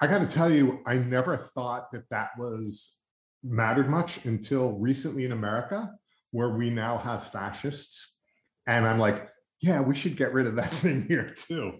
I 0.00 0.06
got 0.06 0.18
to 0.18 0.26
tell 0.26 0.50
you, 0.50 0.80
I 0.86 0.96
never 0.96 1.36
thought 1.38 1.90
that 1.92 2.10
that 2.10 2.30
was 2.38 2.97
mattered 3.42 3.88
much 3.88 4.24
until 4.24 4.78
recently 4.78 5.24
in 5.24 5.32
America, 5.32 5.90
where 6.30 6.50
we 6.50 6.70
now 6.70 6.98
have 6.98 7.26
fascists. 7.26 8.20
And 8.66 8.86
I'm 8.86 8.98
like, 8.98 9.28
yeah, 9.60 9.80
we 9.80 9.94
should 9.94 10.16
get 10.16 10.32
rid 10.32 10.46
of 10.46 10.56
that 10.56 10.66
thing 10.70 11.06
here 11.06 11.28
too. 11.28 11.78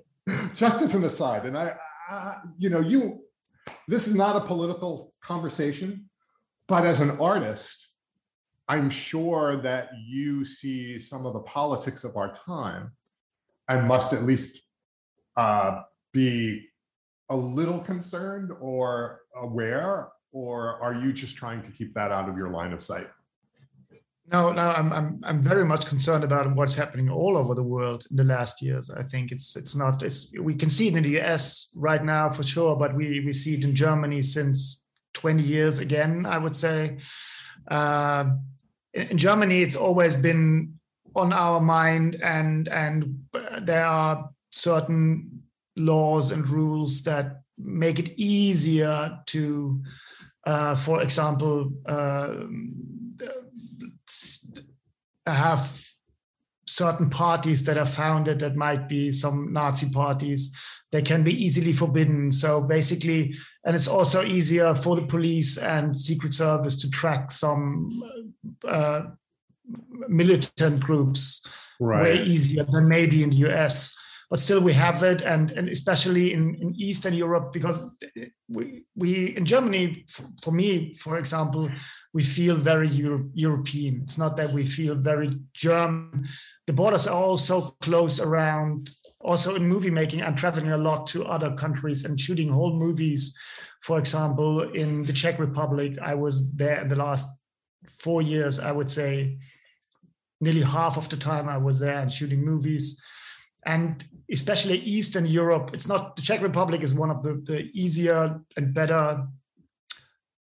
Just 0.54 0.82
as 0.82 0.94
an 0.94 1.04
aside. 1.04 1.46
And 1.46 1.56
I, 1.56 1.74
I, 2.08 2.36
you 2.56 2.70
know, 2.70 2.80
you, 2.80 3.24
this 3.86 4.06
is 4.06 4.14
not 4.14 4.36
a 4.36 4.40
political 4.40 5.10
conversation, 5.22 6.08
but 6.66 6.84
as 6.84 7.00
an 7.00 7.18
artist, 7.18 7.88
I'm 8.68 8.90
sure 8.90 9.56
that 9.58 9.88
you 10.06 10.44
see 10.44 10.98
some 10.98 11.24
of 11.24 11.32
the 11.32 11.40
politics 11.40 12.04
of 12.04 12.16
our 12.16 12.30
time 12.30 12.92
and 13.68 13.88
must 13.88 14.12
at 14.12 14.24
least 14.24 14.62
uh, 15.36 15.82
be 16.12 16.66
a 17.30 17.36
little 17.36 17.78
concerned 17.78 18.52
or 18.60 19.20
aware 19.34 20.08
or 20.32 20.80
are 20.82 20.94
you 20.94 21.12
just 21.12 21.36
trying 21.36 21.62
to 21.62 21.70
keep 21.70 21.94
that 21.94 22.10
out 22.10 22.28
of 22.28 22.36
your 22.36 22.50
line 22.50 22.72
of 22.72 22.82
sight? 22.82 23.08
No, 24.30 24.52
no, 24.52 24.68
I'm 24.70 24.92
I'm 24.92 25.20
I'm 25.24 25.42
very 25.42 25.64
much 25.64 25.86
concerned 25.86 26.22
about 26.22 26.54
what's 26.54 26.74
happening 26.74 27.08
all 27.08 27.36
over 27.36 27.54
the 27.54 27.62
world 27.62 28.06
in 28.10 28.16
the 28.16 28.24
last 28.24 28.60
years. 28.60 28.90
I 28.90 29.02
think 29.02 29.32
it's 29.32 29.56
it's 29.56 29.74
not 29.74 30.02
it's 30.02 30.32
we 30.38 30.54
can 30.54 30.68
see 30.68 30.88
it 30.88 30.96
in 30.96 31.02
the 31.02 31.18
US 31.20 31.70
right 31.74 32.04
now 32.04 32.28
for 32.28 32.42
sure, 32.42 32.76
but 32.76 32.94
we 32.94 33.20
we 33.20 33.32
see 33.32 33.54
it 33.54 33.64
in 33.64 33.74
Germany 33.74 34.20
since 34.20 34.84
20 35.14 35.42
years 35.42 35.78
again. 35.78 36.26
I 36.26 36.36
would 36.36 36.54
say 36.54 36.98
uh, 37.70 38.26
in 38.92 39.16
Germany 39.16 39.62
it's 39.62 39.76
always 39.76 40.14
been 40.14 40.78
on 41.16 41.32
our 41.32 41.60
mind, 41.60 42.16
and 42.22 42.68
and 42.68 43.24
there 43.62 43.86
are 43.86 44.28
certain 44.50 45.42
laws 45.76 46.32
and 46.32 46.46
rules 46.48 47.02
that 47.04 47.40
make 47.56 47.98
it 47.98 48.12
easier 48.20 49.18
to 49.26 49.82
uh, 50.48 50.74
for 50.74 51.02
example, 51.02 51.70
uh, 51.86 52.46
have 55.26 55.86
certain 56.66 57.10
parties 57.10 57.64
that 57.66 57.76
are 57.76 57.84
founded 57.84 58.38
that 58.40 58.56
might 58.56 58.88
be 58.88 59.10
some 59.10 59.52
Nazi 59.52 59.90
parties. 59.90 60.58
They 60.90 61.02
can 61.02 61.22
be 61.22 61.32
easily 61.32 61.74
forbidden. 61.74 62.32
So 62.32 62.62
basically, 62.62 63.34
and 63.66 63.74
it's 63.74 63.88
also 63.88 64.24
easier 64.24 64.74
for 64.74 64.96
the 64.96 65.06
police 65.06 65.58
and 65.58 65.94
Secret 65.94 66.32
Service 66.32 66.80
to 66.80 66.90
track 66.90 67.30
some 67.30 68.02
uh, 68.66 69.02
militant 70.08 70.80
groups 70.80 71.46
right. 71.78 72.04
way 72.04 72.22
easier 72.22 72.64
than 72.64 72.88
maybe 72.88 73.22
in 73.22 73.28
the 73.28 73.48
US 73.48 73.94
but 74.30 74.38
still 74.38 74.60
we 74.60 74.72
have 74.72 75.02
it 75.02 75.22
and, 75.22 75.52
and 75.52 75.68
especially 75.68 76.32
in, 76.32 76.54
in 76.56 76.74
eastern 76.76 77.14
europe 77.14 77.52
because 77.52 77.90
we, 78.48 78.84
we 78.94 79.36
in 79.36 79.44
germany 79.44 80.04
for 80.42 80.52
me 80.52 80.92
for 80.94 81.16
example 81.16 81.70
we 82.14 82.22
feel 82.22 82.56
very 82.56 82.88
Euro- 82.88 83.30
european. 83.34 84.00
It's 84.02 84.18
not 84.18 84.36
that 84.38 84.50
we 84.50 84.64
feel 84.64 84.94
very 84.94 85.38
german. 85.54 86.26
The 86.66 86.72
borders 86.72 87.06
are 87.06 87.14
all 87.14 87.36
so 87.36 87.76
close 87.80 88.18
around 88.20 88.90
also 89.20 89.54
in 89.56 89.68
movie 89.68 89.90
making 89.90 90.22
i'm 90.22 90.36
traveling 90.36 90.72
a 90.72 90.76
lot 90.76 91.06
to 91.08 91.24
other 91.24 91.52
countries 91.54 92.04
and 92.04 92.20
shooting 92.20 92.48
whole 92.50 92.74
movies. 92.74 93.36
For 93.82 93.98
example 93.98 94.62
in 94.72 95.02
the 95.04 95.12
czech 95.12 95.38
republic 95.38 95.98
i 96.02 96.14
was 96.14 96.54
there 96.56 96.80
in 96.80 96.88
the 96.88 96.96
last 96.96 97.26
four 97.88 98.22
years 98.22 98.58
i 98.58 98.72
would 98.72 98.90
say 98.90 99.38
nearly 100.40 100.62
half 100.62 100.96
of 100.96 101.08
the 101.08 101.16
time 101.16 101.48
i 101.48 101.56
was 101.56 101.78
there 101.80 101.98
and 101.98 102.12
shooting 102.12 102.44
movies. 102.44 103.02
And 103.66 104.02
especially 104.30 104.78
Eastern 104.78 105.26
Europe, 105.26 105.70
it's 105.72 105.88
not 105.88 106.16
the 106.16 106.22
Czech 106.22 106.42
Republic 106.42 106.82
is 106.82 106.94
one 106.94 107.10
of 107.10 107.22
the, 107.22 107.34
the 107.44 107.70
easier 107.72 108.40
and 108.56 108.74
better 108.74 109.26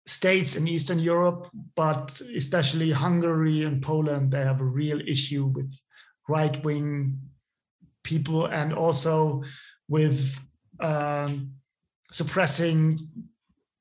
states 0.06 0.56
in 0.56 0.68
Eastern 0.68 0.98
Europe, 0.98 1.48
but 1.76 2.20
especially 2.36 2.90
Hungary 2.90 3.64
and 3.64 3.82
Poland, 3.82 4.30
they 4.30 4.42
have 4.42 4.60
a 4.60 4.64
real 4.64 5.00
issue 5.00 5.46
with 5.46 5.74
right 6.28 6.62
wing 6.64 7.18
people 8.02 8.46
and 8.46 8.72
also 8.72 9.42
with 9.88 10.40
um, 10.80 11.52
suppressing 12.10 13.08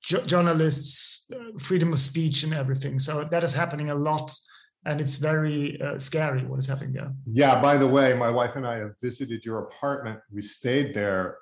journalists, 0.02 1.32
uh, 1.34 1.58
freedom 1.58 1.94
of 1.94 2.00
speech, 2.00 2.44
and 2.44 2.54
everything. 2.54 3.00
So 3.00 3.24
that 3.24 3.44
is 3.44 3.54
happening 3.54 3.90
a 3.90 3.96
lot 3.96 4.36
and 4.86 5.00
it's 5.00 5.18
very 5.18 5.82
uh, 5.82 5.98
scary 5.98 6.44
what 6.44 6.60
is 6.60 6.68
happening 6.68 6.94
there. 6.94 7.12
Yeah. 7.26 7.62
By 7.62 7.78
the 7.78 7.88
way, 7.88 8.14
my 8.14 8.30
wife 8.30 8.56
and 8.56 8.68
I 8.68 8.78
have 8.78 8.96
visited 9.02 9.46
your 9.46 9.60
apartment. 9.60 10.20
We 10.32 10.42
stayed 10.42 10.94
there 10.94 11.38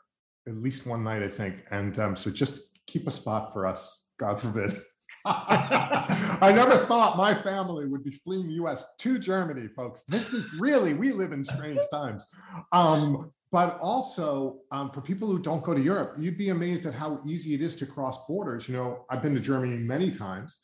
at 0.47 0.56
least 0.56 0.88
one 0.88 1.04
night, 1.04 1.23
I 1.23 1.27
think, 1.27 1.65
and 1.71 1.97
um, 1.99 2.15
so 2.15 2.32
just 2.32 2.62
keep 2.88 3.08
a 3.08 3.12
spot 3.12 3.54
for 3.54 3.65
us, 3.65 4.10
God 4.17 4.39
forbid. 4.39 4.73
I 5.25 6.51
never 6.56 6.75
thought 6.75 7.15
my 7.15 7.34
family 7.34 7.86
would 7.86 8.04
be 8.04 8.12
fleeing 8.12 8.47
the 8.47 8.56
U.S. 8.56 8.86
to 8.99 9.19
Germany, 9.19 9.67
folks. 9.67 10.04
This 10.04 10.34
is 10.34 10.56
really 10.60 10.95
we 10.95 11.12
live 11.12 11.32
in 11.32 11.43
strange 11.43 11.80
times. 11.93 12.25
Um, 12.71 13.32
but 13.51 13.77
also 13.80 14.60
um, 14.71 14.89
for 14.91 15.01
people 15.01 15.27
who 15.27 15.38
don't 15.38 15.62
go 15.62 15.73
to 15.73 15.82
Europe, 15.82 16.15
you'd 16.17 16.38
be 16.38 16.49
amazed 16.49 16.86
at 16.86 16.93
how 16.93 17.19
easy 17.25 17.54
it 17.54 17.62
is 17.62 17.75
to 17.77 17.86
cross 17.86 18.25
borders. 18.25 18.67
You 18.67 18.77
know, 18.77 19.06
I've 19.10 19.21
been 19.21 19.36
to 19.36 19.41
Germany 19.41 19.77
many 19.77 20.10
times, 20.10 20.60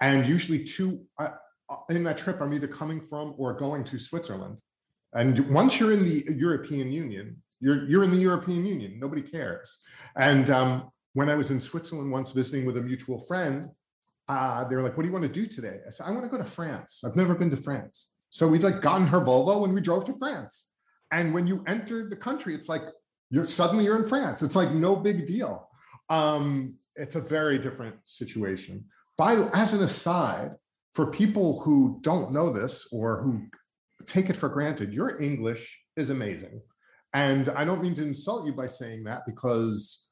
and 0.00 0.26
usually 0.26 0.64
two. 0.64 1.04
Uh, 1.18 1.28
in 1.88 2.04
that 2.04 2.18
trip, 2.18 2.40
I'm 2.40 2.52
either 2.52 2.68
coming 2.68 3.00
from 3.00 3.34
or 3.38 3.54
going 3.54 3.84
to 3.84 3.98
Switzerland. 3.98 4.58
And 5.12 5.52
once 5.52 5.80
you're 5.80 5.92
in 5.92 6.04
the 6.04 6.24
European 6.36 6.92
Union, 6.92 7.42
you're 7.60 7.84
you're 7.84 8.04
in 8.04 8.10
the 8.10 8.16
European 8.16 8.64
Union. 8.64 8.98
Nobody 8.98 9.22
cares. 9.22 9.84
And 10.16 10.48
um, 10.50 10.90
when 11.14 11.28
I 11.28 11.34
was 11.34 11.50
in 11.50 11.60
Switzerland 11.60 12.10
once 12.10 12.32
visiting 12.32 12.64
with 12.64 12.76
a 12.76 12.80
mutual 12.80 13.18
friend, 13.20 13.68
uh, 14.28 14.64
they 14.64 14.76
were 14.76 14.82
like, 14.82 14.96
"What 14.96 15.02
do 15.02 15.08
you 15.08 15.12
want 15.12 15.26
to 15.26 15.32
do 15.32 15.46
today?" 15.46 15.80
I 15.86 15.90
said, 15.90 16.06
"I 16.06 16.10
want 16.12 16.24
to 16.24 16.28
go 16.28 16.38
to 16.38 16.44
France. 16.44 17.02
I've 17.04 17.16
never 17.16 17.34
been 17.34 17.50
to 17.50 17.56
France." 17.56 18.12
So 18.30 18.46
we'd 18.46 18.62
like 18.62 18.80
gotten 18.80 19.08
her 19.08 19.20
Volvo 19.20 19.64
and 19.64 19.74
we 19.74 19.80
drove 19.80 20.04
to 20.04 20.16
France. 20.16 20.72
And 21.10 21.34
when 21.34 21.48
you 21.48 21.64
enter 21.66 22.08
the 22.08 22.16
country, 22.16 22.54
it's 22.54 22.68
like 22.68 22.82
you're 23.28 23.44
suddenly 23.44 23.84
you're 23.84 23.96
in 23.96 24.08
France. 24.08 24.42
It's 24.42 24.56
like 24.56 24.72
no 24.72 24.94
big 24.94 25.26
deal. 25.26 25.68
Um, 26.08 26.76
it's 26.94 27.16
a 27.16 27.20
very 27.20 27.58
different 27.58 27.96
situation. 28.04 28.84
By 29.18 29.48
as 29.52 29.72
an 29.72 29.82
aside, 29.82 30.52
for 30.92 31.10
people 31.10 31.60
who 31.60 31.98
don't 32.02 32.32
know 32.32 32.50
this 32.50 32.88
or 32.92 33.22
who 33.22 33.46
take 34.06 34.30
it 34.30 34.36
for 34.36 34.48
granted, 34.48 34.92
your 34.92 35.20
English 35.22 35.80
is 35.96 36.10
amazing. 36.10 36.60
And 37.12 37.48
I 37.50 37.64
don't 37.64 37.82
mean 37.82 37.94
to 37.94 38.02
insult 38.02 38.46
you 38.46 38.52
by 38.52 38.66
saying 38.66 39.04
that 39.04 39.22
because 39.26 40.08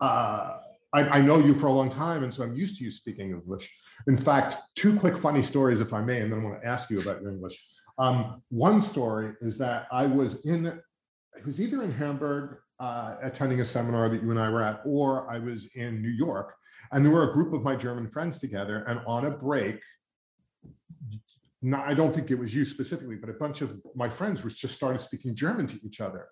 uh, 0.00 0.56
I, 0.92 1.08
I, 1.08 1.20
know 1.20 1.38
you 1.38 1.54
for 1.54 1.66
a 1.66 1.72
long 1.72 1.88
time. 1.88 2.24
And 2.24 2.32
so 2.32 2.42
I'm 2.42 2.56
used 2.56 2.76
to 2.78 2.84
you 2.84 2.90
speaking 2.90 3.30
English. 3.30 3.70
In 4.08 4.16
fact, 4.16 4.56
two 4.74 4.98
quick 4.98 5.16
funny 5.16 5.42
stories, 5.42 5.80
if 5.80 5.92
I 5.92 6.00
may, 6.00 6.20
and 6.20 6.32
then 6.32 6.40
I 6.40 6.44
want 6.44 6.62
to 6.62 6.66
ask 6.66 6.90
you 6.90 7.00
about 7.00 7.20
your 7.20 7.30
English. 7.30 7.62
Um, 7.98 8.42
one 8.48 8.80
story 8.80 9.34
is 9.40 9.58
that 9.58 9.86
I 9.92 10.06
was 10.06 10.46
in, 10.46 10.66
it 10.66 11.44
was 11.44 11.60
either 11.60 11.82
in 11.82 11.92
Hamburg 11.92 12.56
uh, 12.80 13.16
attending 13.22 13.60
a 13.60 13.64
seminar 13.64 14.08
that 14.08 14.22
you 14.22 14.30
and 14.30 14.40
I 14.40 14.48
were 14.48 14.62
at, 14.62 14.80
or 14.86 15.30
I 15.30 15.38
was 15.38 15.70
in 15.76 16.00
New 16.00 16.08
York, 16.08 16.54
and 16.92 17.04
there 17.04 17.12
were 17.12 17.28
a 17.28 17.32
group 17.32 17.52
of 17.52 17.62
my 17.62 17.76
German 17.76 18.10
friends 18.10 18.38
together, 18.38 18.84
and 18.88 19.00
on 19.06 19.26
a 19.26 19.30
break, 19.30 19.82
not, 21.62 21.86
I 21.86 21.94
don't 21.94 22.14
think 22.14 22.30
it 22.30 22.38
was 22.38 22.54
you 22.54 22.64
specifically, 22.64 23.16
but 23.16 23.28
a 23.28 23.34
bunch 23.34 23.60
of 23.60 23.80
my 23.94 24.08
friends 24.08 24.42
was 24.42 24.54
just 24.54 24.74
started 24.74 25.00
speaking 25.00 25.34
German 25.34 25.66
to 25.66 25.78
each 25.84 26.00
other. 26.00 26.28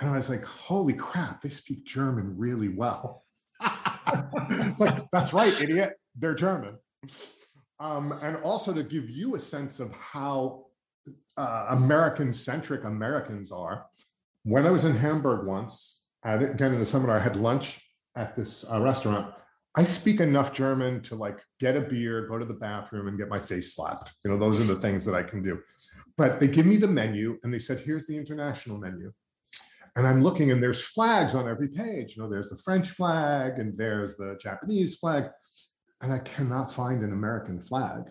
And 0.00 0.10
I 0.10 0.16
was 0.16 0.30
like, 0.30 0.44
holy 0.44 0.94
crap, 0.94 1.40
they 1.40 1.48
speak 1.48 1.84
German 1.84 2.36
really 2.38 2.68
well. 2.68 3.22
it's 4.50 4.80
like, 4.80 5.10
that's 5.10 5.32
right, 5.32 5.60
idiot. 5.60 5.94
They're 6.14 6.34
German. 6.34 6.78
Um, 7.80 8.12
and 8.22 8.36
also 8.38 8.72
to 8.72 8.84
give 8.84 9.10
you 9.10 9.34
a 9.34 9.38
sense 9.38 9.80
of 9.80 9.92
how 9.96 10.66
uh, 11.36 11.66
American 11.70 12.32
centric 12.32 12.84
Americans 12.84 13.52
are. 13.52 13.86
When 14.44 14.66
I 14.66 14.70
was 14.70 14.84
in 14.84 14.96
Hamburg 14.96 15.46
once, 15.46 16.04
again 16.24 16.72
in 16.72 16.78
the 16.78 16.84
seminar, 16.84 17.16
I 17.16 17.20
had 17.20 17.36
lunch 17.36 17.80
at 18.16 18.34
this 18.34 18.68
uh, 18.70 18.80
restaurant. 18.80 19.32
I 19.76 19.82
speak 19.82 20.20
enough 20.20 20.52
German 20.52 21.02
to 21.02 21.14
like 21.14 21.40
get 21.60 21.76
a 21.76 21.80
beer, 21.80 22.26
go 22.26 22.38
to 22.38 22.44
the 22.44 22.54
bathroom, 22.54 23.06
and 23.06 23.18
get 23.18 23.28
my 23.28 23.38
face 23.38 23.74
slapped. 23.74 24.14
You 24.24 24.30
know, 24.30 24.38
those 24.38 24.60
are 24.60 24.64
the 24.64 24.74
things 24.74 25.04
that 25.04 25.14
I 25.14 25.22
can 25.22 25.42
do. 25.42 25.60
But 26.16 26.40
they 26.40 26.48
give 26.48 26.66
me 26.66 26.76
the 26.76 26.88
menu 26.88 27.38
and 27.42 27.52
they 27.52 27.58
said, 27.58 27.80
here's 27.80 28.06
the 28.06 28.16
international 28.16 28.78
menu. 28.78 29.12
And 29.94 30.06
I'm 30.06 30.22
looking 30.22 30.50
and 30.50 30.62
there's 30.62 30.86
flags 30.86 31.34
on 31.34 31.48
every 31.48 31.68
page. 31.68 32.16
You 32.16 32.22
know, 32.22 32.28
there's 32.28 32.48
the 32.48 32.56
French 32.56 32.90
flag 32.90 33.58
and 33.58 33.76
there's 33.76 34.16
the 34.16 34.38
Japanese 34.40 34.96
flag. 34.96 35.24
And 36.00 36.12
I 36.12 36.18
cannot 36.20 36.72
find 36.72 37.02
an 37.02 37.12
American 37.12 37.60
flag. 37.60 38.04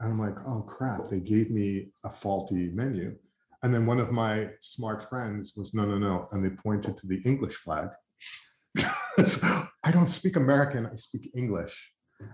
And 0.00 0.12
I'm 0.12 0.20
like, 0.20 0.36
oh 0.46 0.62
crap, 0.62 1.08
they 1.08 1.20
gave 1.20 1.50
me 1.50 1.88
a 2.04 2.10
faulty 2.10 2.70
menu. 2.70 3.16
And 3.62 3.72
then 3.72 3.86
one 3.86 3.98
of 3.98 4.12
my 4.12 4.50
smart 4.60 5.02
friends 5.02 5.54
was, 5.56 5.74
no, 5.74 5.84
no, 5.84 5.98
no. 5.98 6.28
And 6.32 6.44
they 6.44 6.50
pointed 6.50 6.96
to 6.98 7.06
the 7.06 7.20
English 7.24 7.54
flag. 7.54 7.88
I 9.18 9.90
don't 9.90 10.08
speak 10.08 10.36
American, 10.36 10.86
I 10.86 10.96
speak 10.96 11.30
English. 11.34 11.92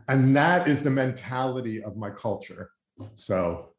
And 0.09 0.35
that 0.37 0.69
is 0.69 0.83
the 0.83 0.91
mentality 0.91 1.83
of 1.83 1.97
my 1.97 2.11
culture. 2.11 2.71
So, 3.15 3.75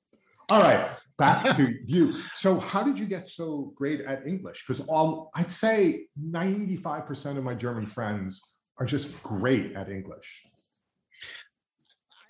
all 0.49 0.61
right, 0.61 0.89
back 1.17 1.49
to 1.55 1.73
you. 1.85 2.21
So, 2.33 2.59
how 2.59 2.83
did 2.83 2.99
you 2.99 3.05
get 3.05 3.27
so 3.27 3.71
great 3.75 4.01
at 4.01 4.27
English? 4.27 4.65
Because 4.65 4.85
all 4.87 5.31
I'd 5.35 5.51
say 5.51 6.07
95% 6.19 7.37
of 7.37 7.43
my 7.43 7.55
German 7.55 7.85
friends 7.85 8.41
are 8.77 8.85
just 8.85 9.21
great 9.23 9.73
at 9.75 9.89
English. 9.89 10.41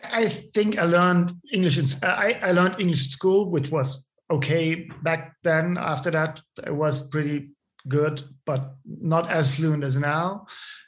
I 0.04 0.28
think 0.28 0.78
I 0.78 0.84
learned 0.84 1.34
English. 1.52 1.78
In, 1.78 1.86
uh, 2.04 2.14
I, 2.14 2.40
I 2.42 2.52
learned 2.52 2.80
English 2.80 3.06
at 3.06 3.12
school, 3.12 3.50
which 3.50 3.72
was 3.72 4.08
okay 4.30 4.90
back 5.02 5.36
then. 5.44 5.78
After 5.78 6.12
that, 6.12 6.42
it 6.66 6.76
was 6.76 7.08
pretty 7.08 7.52
good, 7.88 8.24
but 8.46 8.76
not 8.86 9.30
as 9.30 9.56
fluent 9.56 9.84
as 9.84 9.98
now. 9.98 10.48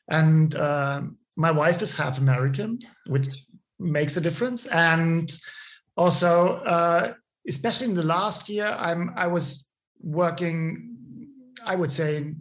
And 0.10 0.56
uh, 0.56 1.02
my 1.38 1.52
wife 1.52 1.82
is 1.82 1.98
half 1.98 2.20
American, 2.20 2.80
which 3.08 3.28
makes 3.80 4.18
a 4.18 4.22
difference. 4.22 4.68
And 4.68 5.30
also, 5.98 6.58
uh, 6.58 7.14
especially 7.48 7.88
in 7.88 7.96
the 7.96 8.06
last 8.06 8.50
year, 8.50 8.68
I'm 8.68 9.14
I 9.16 9.28
was 9.28 9.68
working. 10.02 10.92
I 11.66 11.76
would 11.76 11.90
say 11.90 12.34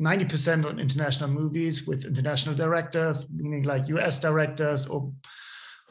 90% 0.00 0.64
on 0.64 0.80
international 0.80 1.30
movies 1.30 1.86
with 1.86 2.04
international 2.04 2.54
directors, 2.54 3.30
meaning 3.30 3.64
like 3.64 3.88
US 3.88 4.18
directors 4.18 4.86
or 4.86 5.12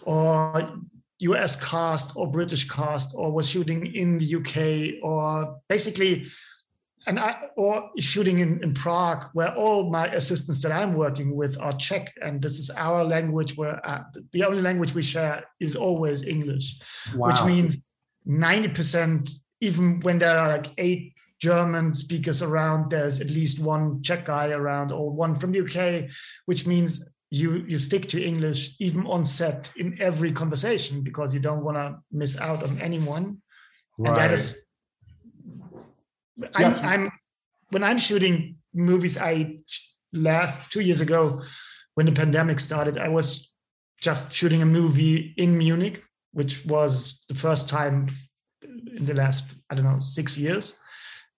or 0.04 0.80
US 1.20 1.70
cast 1.70 2.18
or 2.18 2.30
British 2.30 2.68
cast 2.68 3.14
or 3.16 3.32
was 3.32 3.50
shooting 3.50 3.96
in 3.96 4.18
the 4.18 4.36
UK 4.36 5.04
or 5.04 5.60
basically 5.70 6.28
and 7.08 7.20
I 7.20 7.50
or 7.56 7.90
shooting 7.98 8.40
in, 8.40 8.62
in 8.64 8.74
Prague 8.74 9.26
where 9.34 9.54
all 9.56 9.90
my 9.90 10.08
assistants 10.08 10.62
that 10.64 10.72
I'm 10.72 10.94
working 10.94 11.36
with 11.36 11.60
are 11.60 11.74
Czech 11.74 12.14
and 12.22 12.42
this 12.42 12.60
is 12.60 12.70
our 12.78 13.04
language 13.04 13.58
where 13.58 13.86
uh, 13.86 14.04
the 14.32 14.44
only 14.46 14.62
language 14.62 14.94
we 14.94 15.04
share 15.04 15.44
is 15.60 15.76
always 15.76 16.26
English 16.26 16.80
wow. 17.16 17.30
which 17.30 17.44
means 17.46 17.78
90% 18.28 19.30
even 19.62 20.00
when 20.02 20.20
there 20.20 20.38
are 20.38 20.48
like 20.48 20.68
eight 20.78 21.14
German 21.40 21.94
speakers 21.94 22.42
around 22.42 22.90
there's 22.90 23.20
at 23.20 23.30
least 23.30 23.64
one 23.64 24.02
Czech 24.02 24.26
guy 24.26 24.52
around 24.52 24.92
or 24.92 25.12
one 25.12 25.36
from 25.36 25.52
the 25.52 25.62
UK 25.62 26.10
which 26.46 26.66
means 26.66 27.14
you 27.34 27.66
you 27.68 27.80
stick 27.80 28.08
to 28.08 28.24
English 28.24 28.76
even 28.80 29.08
on 29.08 29.26
set 29.26 29.72
in 29.76 30.00
every 30.00 30.32
conversation 30.32 31.02
because 31.02 31.34
you 31.34 31.40
don't 31.40 31.64
want 31.64 31.76
to 31.76 31.98
miss 32.12 32.40
out 32.40 32.62
on 32.62 32.80
anyone. 32.80 33.42
Right. 33.98 34.10
And 34.10 34.18
that 34.18 34.32
is, 34.32 34.62
yes. 36.38 36.84
I'm, 36.84 36.90
I'm 36.90 37.12
when 37.70 37.84
I'm 37.84 37.98
shooting 37.98 38.58
movies. 38.74 39.18
I 39.18 39.58
last 40.14 40.72
two 40.72 40.82
years 40.82 41.02
ago 41.02 41.42
when 41.96 42.06
the 42.06 42.12
pandemic 42.12 42.60
started, 42.60 42.98
I 42.98 43.10
was 43.10 43.54
just 44.02 44.34
shooting 44.34 44.62
a 44.62 44.66
movie 44.66 45.34
in 45.38 45.58
Munich, 45.58 46.04
which 46.32 46.66
was 46.66 47.22
the 47.30 47.36
first 47.36 47.70
time 47.70 48.08
in 48.62 49.06
the 49.06 49.14
last 49.14 49.54
I 49.70 49.76
don't 49.76 49.86
know 49.86 50.00
six 50.00 50.38
years. 50.38 50.80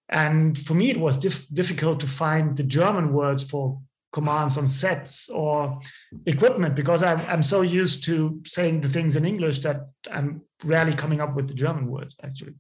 And 0.10 0.58
for 0.58 0.76
me, 0.76 0.92
it 0.92 1.00
was 1.00 1.18
dif- 1.18 1.48
difficult 1.50 2.00
to 2.02 2.08
find 2.08 2.56
the 2.56 2.64
German 2.64 3.12
words 3.12 3.50
for 3.50 3.80
commands 4.14 4.58
on 4.58 4.66
sets 4.66 5.30
or 5.30 5.82
equipment 6.26 6.74
because 6.74 7.04
I'm, 7.04 7.22
I'm 7.22 7.44
so 7.44 7.62
used 7.62 8.06
to 8.06 8.40
saying 8.46 8.82
the 8.82 8.88
things 8.88 9.16
in 9.16 9.26
English 9.26 9.60
that 9.60 9.90
I'm 10.10 10.42
rarely 10.64 10.94
coming 10.94 11.20
up 11.20 11.36
with 11.36 11.48
the 11.48 11.54
German 11.54 11.88
words 11.88 12.18
actually. 12.24 12.54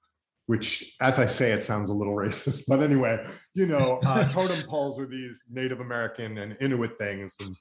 which, 0.48 0.96
as 1.02 1.18
I 1.18 1.26
say, 1.26 1.52
it 1.52 1.62
sounds 1.62 1.90
a 1.90 1.94
little 1.94 2.14
racist. 2.16 2.64
But 2.66 2.82
anyway, 2.82 3.24
you 3.52 3.66
know, 3.66 4.00
uh, 4.04 4.26
totem 4.30 4.66
poles 4.66 4.98
are 4.98 5.06
these 5.06 5.46
Native 5.50 5.80
American 5.80 6.38
and 6.38 6.56
Inuit 6.58 6.98
things. 6.98 7.36
And 7.38 7.54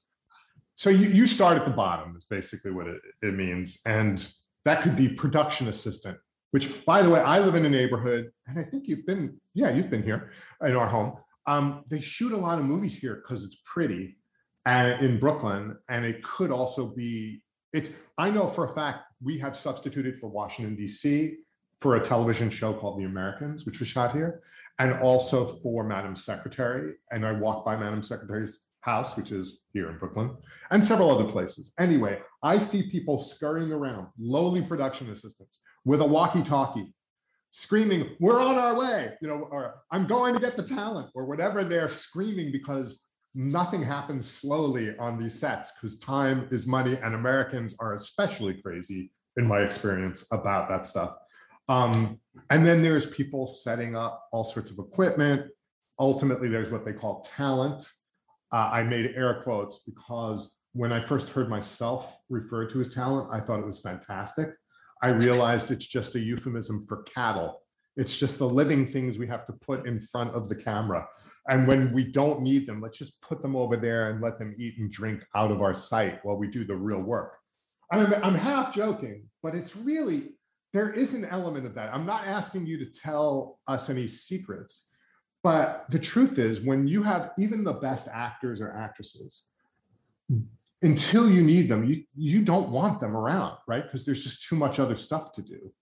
so 0.75 0.89
you, 0.89 1.09
you 1.09 1.27
start 1.27 1.57
at 1.57 1.65
the 1.65 1.71
bottom, 1.71 2.15
is 2.17 2.25
basically 2.25 2.71
what 2.71 2.87
it, 2.87 3.01
it 3.21 3.33
means. 3.33 3.81
And 3.85 4.25
that 4.63 4.81
could 4.81 4.95
be 4.95 5.09
production 5.09 5.67
assistant, 5.67 6.17
which, 6.51 6.85
by 6.85 7.01
the 7.01 7.09
way, 7.09 7.19
I 7.19 7.39
live 7.39 7.55
in 7.55 7.65
a 7.65 7.69
neighborhood, 7.69 8.31
and 8.47 8.59
I 8.59 8.63
think 8.63 8.87
you've 8.87 9.05
been, 9.05 9.39
yeah, 9.53 9.71
you've 9.71 9.89
been 9.89 10.03
here 10.03 10.31
in 10.61 10.75
our 10.75 10.87
home. 10.87 11.17
Um, 11.45 11.83
they 11.89 12.01
shoot 12.01 12.33
a 12.33 12.37
lot 12.37 12.59
of 12.59 12.65
movies 12.65 12.99
here 12.99 13.15
because 13.15 13.43
it's 13.43 13.61
pretty 13.65 14.17
and 14.65 15.01
in 15.01 15.19
Brooklyn, 15.19 15.77
and 15.89 16.05
it 16.05 16.21
could 16.23 16.51
also 16.51 16.87
be. 16.87 17.41
It's. 17.73 17.91
I 18.17 18.31
know 18.31 18.47
for 18.47 18.65
a 18.65 18.69
fact 18.69 19.03
we 19.21 19.39
have 19.39 19.55
substituted 19.55 20.17
for 20.17 20.29
Washington 20.29 20.75
D.C 20.75 21.37
for 21.79 21.95
a 21.95 22.01
television 22.01 22.49
show 22.49 22.73
called 22.73 22.99
The 22.99 23.05
Americans, 23.05 23.65
which 23.65 23.79
was 23.79 23.87
shot 23.87 24.11
here, 24.11 24.41
and 24.79 24.93
also 24.93 25.45
for 25.45 25.83
Madam 25.83 26.15
Secretary. 26.15 26.93
And 27.11 27.25
I 27.25 27.33
walked 27.33 27.65
by 27.65 27.75
Madam 27.75 28.01
Secretary's 28.01 28.65
house, 28.81 29.15
which 29.15 29.31
is 29.31 29.63
here 29.73 29.89
in 29.89 29.97
Brooklyn, 29.97 30.35
and 30.71 30.83
several 30.83 31.11
other 31.11 31.29
places. 31.29 31.73
Anyway, 31.79 32.19
I 32.41 32.57
see 32.57 32.89
people 32.89 33.19
scurrying 33.19 33.71
around, 33.71 34.07
lowly 34.17 34.61
production 34.61 35.09
assistants 35.11 35.61
with 35.87 36.01
a 36.01 36.05
walkie 36.05 36.43
talkie, 36.43 36.93
screaming, 37.51 38.09
We're 38.19 38.41
on 38.41 38.57
our 38.57 38.77
way, 38.77 39.13
you 39.21 39.27
know, 39.29 39.47
or 39.49 39.75
I'm 39.89 40.05
going 40.05 40.33
to 40.33 40.39
get 40.39 40.57
the 40.57 40.63
talent, 40.63 41.09
or 41.15 41.25
whatever 41.25 41.63
they're 41.63 41.87
screaming 41.87 42.51
because 42.51 43.07
nothing 43.33 43.83
happens 43.83 44.29
slowly 44.29 44.97
on 44.97 45.17
these 45.17 45.39
sets 45.39 45.71
because 45.71 45.97
time 45.97 46.49
is 46.51 46.67
money, 46.67 46.97
and 47.01 47.15
Americans 47.15 47.73
are 47.79 47.93
especially 47.93 48.61
crazy, 48.61 49.11
in 49.37 49.47
my 49.47 49.61
experience, 49.61 50.27
about 50.33 50.67
that 50.67 50.85
stuff. 50.85 51.15
Um, 51.69 52.19
and 52.49 52.65
then 52.65 52.81
there's 52.81 53.09
people 53.09 53.47
setting 53.47 53.95
up 53.95 54.27
all 54.33 54.43
sorts 54.43 54.69
of 54.71 54.79
equipment. 54.79 55.49
Ultimately, 55.99 56.49
there's 56.49 56.69
what 56.69 56.83
they 56.83 56.93
call 56.93 57.21
talent. 57.21 57.89
Uh, 58.51 58.71
I 58.73 58.83
made 58.83 59.13
air 59.15 59.39
quotes 59.41 59.79
because 59.79 60.59
when 60.73 60.91
I 60.91 60.99
first 60.99 61.29
heard 61.29 61.47
myself 61.47 62.17
referred 62.29 62.71
to 62.71 62.81
as 62.81 62.93
talent, 62.93 63.29
I 63.31 63.39
thought 63.39 63.61
it 63.61 63.65
was 63.65 63.79
fantastic. 63.79 64.49
I 65.01 65.09
realized 65.09 65.71
it's 65.71 65.87
just 65.87 66.15
a 66.15 66.19
euphemism 66.19 66.85
for 66.87 67.03
cattle. 67.03 67.61
It's 67.95 68.15
just 68.15 68.37
the 68.37 68.49
living 68.49 68.85
things 68.85 69.17
we 69.17 69.27
have 69.27 69.45
to 69.47 69.53
put 69.53 69.87
in 69.87 69.99
front 69.99 70.31
of 70.31 70.49
the 70.49 70.55
camera. 70.55 71.07
And 71.49 71.67
when 71.67 71.91
we 71.93 72.03
don't 72.03 72.41
need 72.41 72.67
them, 72.67 72.79
let's 72.79 72.97
just 72.97 73.21
put 73.21 73.41
them 73.41 73.55
over 73.55 73.75
there 73.75 74.09
and 74.09 74.21
let 74.21 74.37
them 74.37 74.53
eat 74.57 74.77
and 74.77 74.91
drink 74.91 75.25
out 75.35 75.51
of 75.51 75.61
our 75.61 75.73
sight 75.73 76.19
while 76.23 76.35
we 76.35 76.47
do 76.47 76.63
the 76.63 76.75
real 76.75 77.01
work. 77.01 77.37
I'm, 77.91 78.13
I'm 78.23 78.35
half 78.35 78.73
joking, 78.73 79.23
but 79.41 79.55
it's 79.55 79.75
really, 79.75 80.35
there 80.73 80.91
is 80.91 81.13
an 81.13 81.25
element 81.25 81.65
of 81.65 81.73
that. 81.75 81.93
I'm 81.93 82.05
not 82.05 82.27
asking 82.27 82.67
you 82.67 82.77
to 82.77 82.85
tell 82.85 83.59
us 83.67 83.89
any 83.89 84.05
secrets, 84.07 84.89
but 85.41 85.85
the 85.89 85.99
truth 85.99 86.37
is, 86.37 86.61
when 86.61 86.87
you 86.87 87.03
have 87.03 87.31
even 87.39 87.63
the 87.63 87.73
best 87.73 88.09
actors 88.11 88.61
or 88.61 88.71
actresses, 88.71 89.47
until 90.81 91.29
you 91.29 91.41
need 91.41 91.69
them, 91.69 91.85
you, 91.85 92.03
you 92.13 92.43
don't 92.43 92.69
want 92.69 92.99
them 92.99 93.15
around, 93.15 93.57
right? 93.67 93.83
Because 93.83 94.05
there's 94.05 94.23
just 94.23 94.47
too 94.47 94.55
much 94.55 94.79
other 94.79 94.95
stuff 94.95 95.31
to 95.33 95.41
do. 95.41 95.73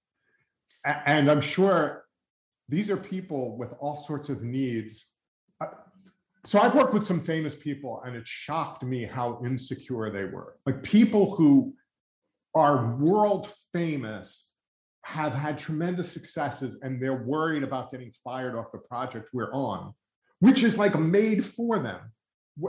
And 0.86 1.30
I'm 1.30 1.42
sure 1.42 2.06
these 2.70 2.90
are 2.90 2.98
people 2.98 3.58
with 3.58 3.74
all 3.80 3.96
sorts 3.96 4.30
of 4.30 4.44
needs. 4.44 5.12
Uh, 5.60 5.68
so 6.46 6.60
I've 6.60 6.76
worked 6.76 6.94
with 6.94 7.04
some 7.04 7.20
famous 7.20 7.56
people, 7.56 8.02
and 8.06 8.16
it 8.16 8.28
shocked 8.28 8.84
me 8.84 9.06
how 9.06 9.42
insecure 9.44 10.12
they 10.12 10.26
were. 10.26 10.58
Like 10.66 10.84
people 10.84 11.36
who 11.36 11.74
are 12.54 12.96
world 12.96 13.52
famous 13.74 14.54
have 15.04 15.34
had 15.34 15.58
tremendous 15.58 16.12
successes, 16.12 16.80
and 16.82 17.02
they're 17.02 17.24
worried 17.24 17.64
about 17.64 17.92
getting 17.92 18.12
fired 18.24 18.56
off 18.56 18.72
the 18.72 18.80
project 18.80 19.30
we're 19.34 19.54
on, 19.54 19.94
which 20.40 20.64
is 20.64 20.80
like 20.80 20.98
made 20.98 21.44
for 21.44 21.80
them. 21.80 22.00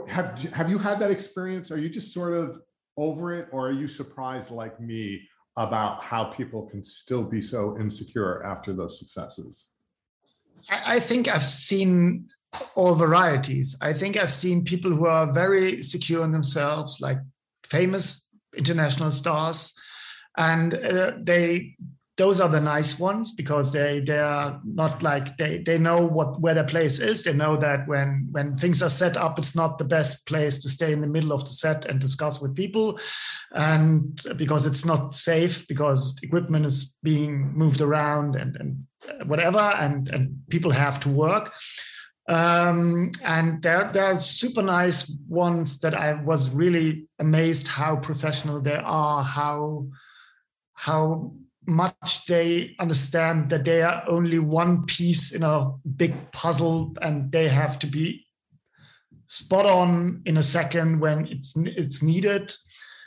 Have 0.09 0.41
have 0.51 0.69
you 0.69 0.77
had 0.77 0.99
that 0.99 1.11
experience? 1.11 1.71
Are 1.71 1.77
you 1.77 1.89
just 1.89 2.13
sort 2.13 2.33
of 2.33 2.57
over 2.97 3.33
it, 3.33 3.47
or 3.51 3.69
are 3.69 3.71
you 3.71 3.87
surprised 3.87 4.51
like 4.51 4.79
me 4.79 5.21
about 5.55 6.03
how 6.03 6.25
people 6.25 6.67
can 6.67 6.83
still 6.83 7.23
be 7.23 7.41
so 7.41 7.77
insecure 7.79 8.43
after 8.43 8.73
those 8.73 8.99
successes? 8.99 9.71
I 10.69 10.99
think 10.99 11.27
I've 11.27 11.43
seen 11.43 12.27
all 12.75 12.95
varieties. 12.95 13.77
I 13.81 13.93
think 13.93 14.17
I've 14.17 14.31
seen 14.31 14.63
people 14.63 14.91
who 14.91 15.05
are 15.05 15.31
very 15.31 15.81
secure 15.81 16.23
in 16.23 16.31
themselves, 16.31 16.99
like 17.01 17.17
famous 17.63 18.27
international 18.55 19.11
stars, 19.11 19.73
and 20.37 20.73
uh, 20.73 21.13
they 21.21 21.75
those 22.17 22.41
are 22.41 22.49
the 22.49 22.59
nice 22.59 22.99
ones 22.99 23.31
because 23.31 23.71
they 23.71 23.99
they 23.99 24.17
are 24.17 24.59
not 24.63 25.03
like 25.03 25.37
they 25.37 25.59
they 25.59 25.77
know 25.77 25.99
what 25.99 26.39
where 26.39 26.55
their 26.55 26.63
place 26.63 26.99
is 26.99 27.23
they 27.23 27.33
know 27.33 27.55
that 27.57 27.87
when 27.87 28.27
when 28.31 28.57
things 28.57 28.81
are 28.81 28.89
set 28.89 29.15
up 29.15 29.37
it's 29.37 29.55
not 29.55 29.77
the 29.77 29.85
best 29.85 30.25
place 30.27 30.57
to 30.61 30.67
stay 30.67 30.91
in 30.91 31.01
the 31.01 31.07
middle 31.07 31.31
of 31.31 31.41
the 31.41 31.51
set 31.51 31.85
and 31.85 31.99
discuss 31.99 32.41
with 32.41 32.55
people 32.55 32.99
and 33.53 34.19
because 34.35 34.65
it's 34.65 34.85
not 34.85 35.15
safe 35.15 35.67
because 35.67 36.17
equipment 36.23 36.65
is 36.65 36.97
being 37.03 37.53
moved 37.53 37.81
around 37.81 38.35
and 38.35 38.55
and 38.55 38.87
whatever, 39.25 39.59
and 39.59 40.09
and 40.09 40.41
people 40.49 40.71
have 40.71 40.99
to 41.01 41.09
work. 41.09 41.53
Um, 42.29 43.11
and 43.23 43.61
there, 43.61 43.89
there 43.93 44.03
are 44.03 44.19
super 44.19 44.61
nice 44.61 45.17
ones 45.29 45.79
that 45.79 45.93
I 45.93 46.21
was 46.21 46.49
really 46.49 47.07
amazed 47.19 47.69
how 47.69 47.95
professional 47.95 48.59
they 48.59 48.75
are, 48.75 49.23
how 49.23 49.87
how 50.73 51.33
much 51.67 52.25
they 52.25 52.75
understand 52.79 53.49
that 53.49 53.65
they 53.65 53.81
are 53.81 54.03
only 54.07 54.39
one 54.39 54.85
piece 54.85 55.33
in 55.33 55.43
a 55.43 55.71
big 55.95 56.13
puzzle, 56.31 56.95
and 57.01 57.31
they 57.31 57.47
have 57.47 57.77
to 57.79 57.87
be 57.87 58.25
spot 59.25 59.65
on 59.65 60.21
in 60.25 60.37
a 60.37 60.43
second 60.43 60.99
when 60.99 61.27
it's 61.27 61.55
it's 61.57 62.01
needed. 62.01 62.51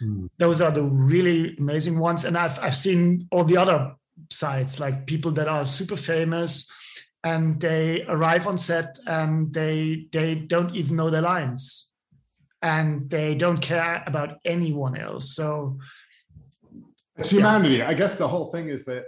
Mm. 0.03 0.29
Those 0.38 0.61
are 0.61 0.70
the 0.70 0.85
really 0.85 1.57
amazing 1.59 1.99
ones, 1.99 2.25
and 2.25 2.37
I've 2.37 2.59
I've 2.61 2.77
seen 2.77 3.27
all 3.31 3.44
the 3.44 3.57
other 3.57 3.94
sites, 4.31 4.79
like 4.79 5.07
people 5.07 5.31
that 5.33 5.49
are 5.49 5.64
super 5.64 5.96
famous 5.96 6.70
and 7.25 7.61
they 7.61 8.03
arrive 8.09 8.46
on 8.46 8.57
set 8.57 8.99
and 9.07 9.53
they 9.53 10.07
they 10.12 10.35
don't 10.35 10.75
even 10.75 10.96
know 10.96 11.11
their 11.11 11.20
lines 11.20 11.90
and 12.62 13.09
they 13.11 13.35
don't 13.35 13.61
care 13.61 14.03
about 14.07 14.38
anyone 14.44 14.96
else. 14.96 15.35
So 15.35 15.79
it's 17.21 17.31
humanity. 17.31 17.77
Yeah. 17.77 17.89
I 17.89 17.95
guess 17.95 18.19
the 18.19 18.29
whole 18.29 18.51
thing 18.51 18.69
is 18.69 18.85
that 18.87 19.05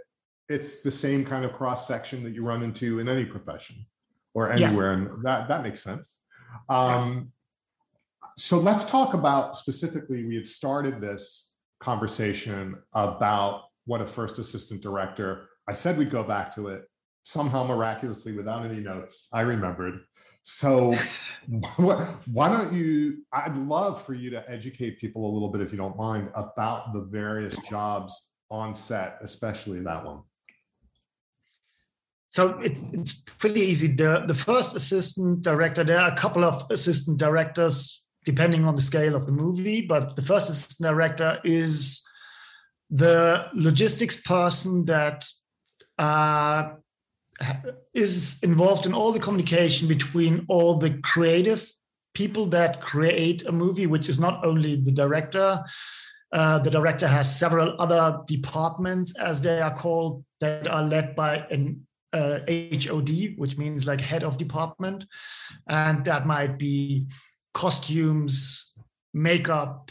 it's 0.49 0.83
the 0.83 0.91
same 0.91 1.25
kind 1.25 1.45
of 1.45 1.53
cross 1.53 1.87
section 1.87 2.23
that 2.25 2.35
you 2.35 2.45
run 2.45 2.63
into 2.63 2.99
in 2.99 3.09
any 3.09 3.25
profession 3.25 3.87
or 4.35 4.51
anywhere, 4.51 4.93
yeah. 4.93 4.99
and 4.99 5.25
that 5.25 5.49
that 5.49 5.63
makes 5.63 5.83
sense. 5.83 6.23
Um, 6.69 7.33
so 8.37 8.59
let's 8.59 8.87
talk 8.87 9.15
about 9.15 9.57
specifically. 9.57 10.25
We 10.25 10.37
had 10.37 10.49
started 10.49 11.01
this 11.01 11.55
conversation 11.81 12.77
about 12.93 13.65
what 13.85 14.01
a 14.01 14.07
first 14.07 14.39
assistant 14.39 14.83
director. 14.83 15.49
I 15.69 15.73
said 15.73 15.99
we'd 15.99 16.11
go 16.11 16.23
back 16.23 16.55
to 16.55 16.69
it 16.69 16.85
somehow 17.25 17.65
miraculously 17.65 18.33
without 18.33 18.65
any 18.65 18.81
notes. 18.81 19.29
I 19.33 19.43
remembered. 19.43 20.01
So 20.43 20.95
why 21.77 22.49
don't 22.49 22.73
you? 22.73 23.25
I'd 23.33 23.57
love 23.57 24.03
for 24.03 24.15
you 24.15 24.31
to 24.31 24.51
educate 24.51 24.99
people 24.99 25.25
a 25.25 25.33
little 25.33 25.49
bit, 25.49 25.61
if 25.61 25.73
you 25.73 25.79
don't 25.79 25.97
mind, 25.97 26.31
about 26.35 26.93
the 26.93 27.03
various 27.03 27.57
jobs 27.69 28.31
on 28.51 28.75
set, 28.75 29.19
especially 29.23 29.81
that 29.81 30.05
one. 30.05 30.23
So 32.29 32.59
it's 32.61 32.93
it's 32.95 33.25
pretty 33.25 33.61
easy. 33.61 33.89
The 33.89 34.25
the 34.27 34.35
first 34.35 34.75
assistant 34.75 35.43
director, 35.43 35.85
there 35.85 36.01
are 36.01 36.13
a 36.13 36.17
couple 36.17 36.45
of 36.45 36.65
assistant 36.71 37.19
directors 37.19 38.03
depending 38.25 38.65
on 38.65 38.75
the 38.75 38.83
scale 38.83 39.15
of 39.15 39.27
the 39.27 39.33
movie, 39.33 39.83
but 39.83 40.17
the 40.17 40.23
first 40.23 40.49
assistant 40.49 40.89
director 40.89 41.41
is 41.45 42.03
the 42.89 43.49
logistics 43.53 44.23
person 44.23 44.85
that 44.85 45.27
uh, 45.99 46.71
is 47.95 48.41
involved 48.43 48.87
in 48.87 48.95
all 48.95 49.13
the 49.13 49.21
communication 49.21 49.89
between 49.89 50.45
all 50.49 50.77
the 50.77 50.99
creative 50.99 51.71
people 52.15 52.47
that 52.47 52.81
create 52.81 53.47
a 53.47 53.53
movie, 53.53 53.87
which 53.87 54.09
is 54.09 54.21
not 54.21 54.45
only 54.45 54.77
the 54.77 54.93
director. 54.93 55.63
Uh, 56.33 56.59
the 56.59 56.71
director 56.71 57.07
has 57.07 57.39
several 57.39 57.75
other 57.79 58.19
departments, 58.27 59.19
as 59.19 59.41
they 59.41 59.61
are 59.61 59.75
called, 59.75 60.25
that 60.41 60.67
are 60.67 60.83
led 60.83 61.15
by 61.15 61.47
an 61.51 61.87
uh, 62.13 62.41
HOD, 62.49 63.35
which 63.37 63.57
means 63.59 63.87
like 63.87 64.01
head 64.01 64.25
of 64.25 64.39
department, 64.39 65.07
and 65.69 66.05
that 66.05 66.27
might 66.27 66.59
be 66.59 67.07
costumes, 67.55 68.75
makeup, 69.15 69.91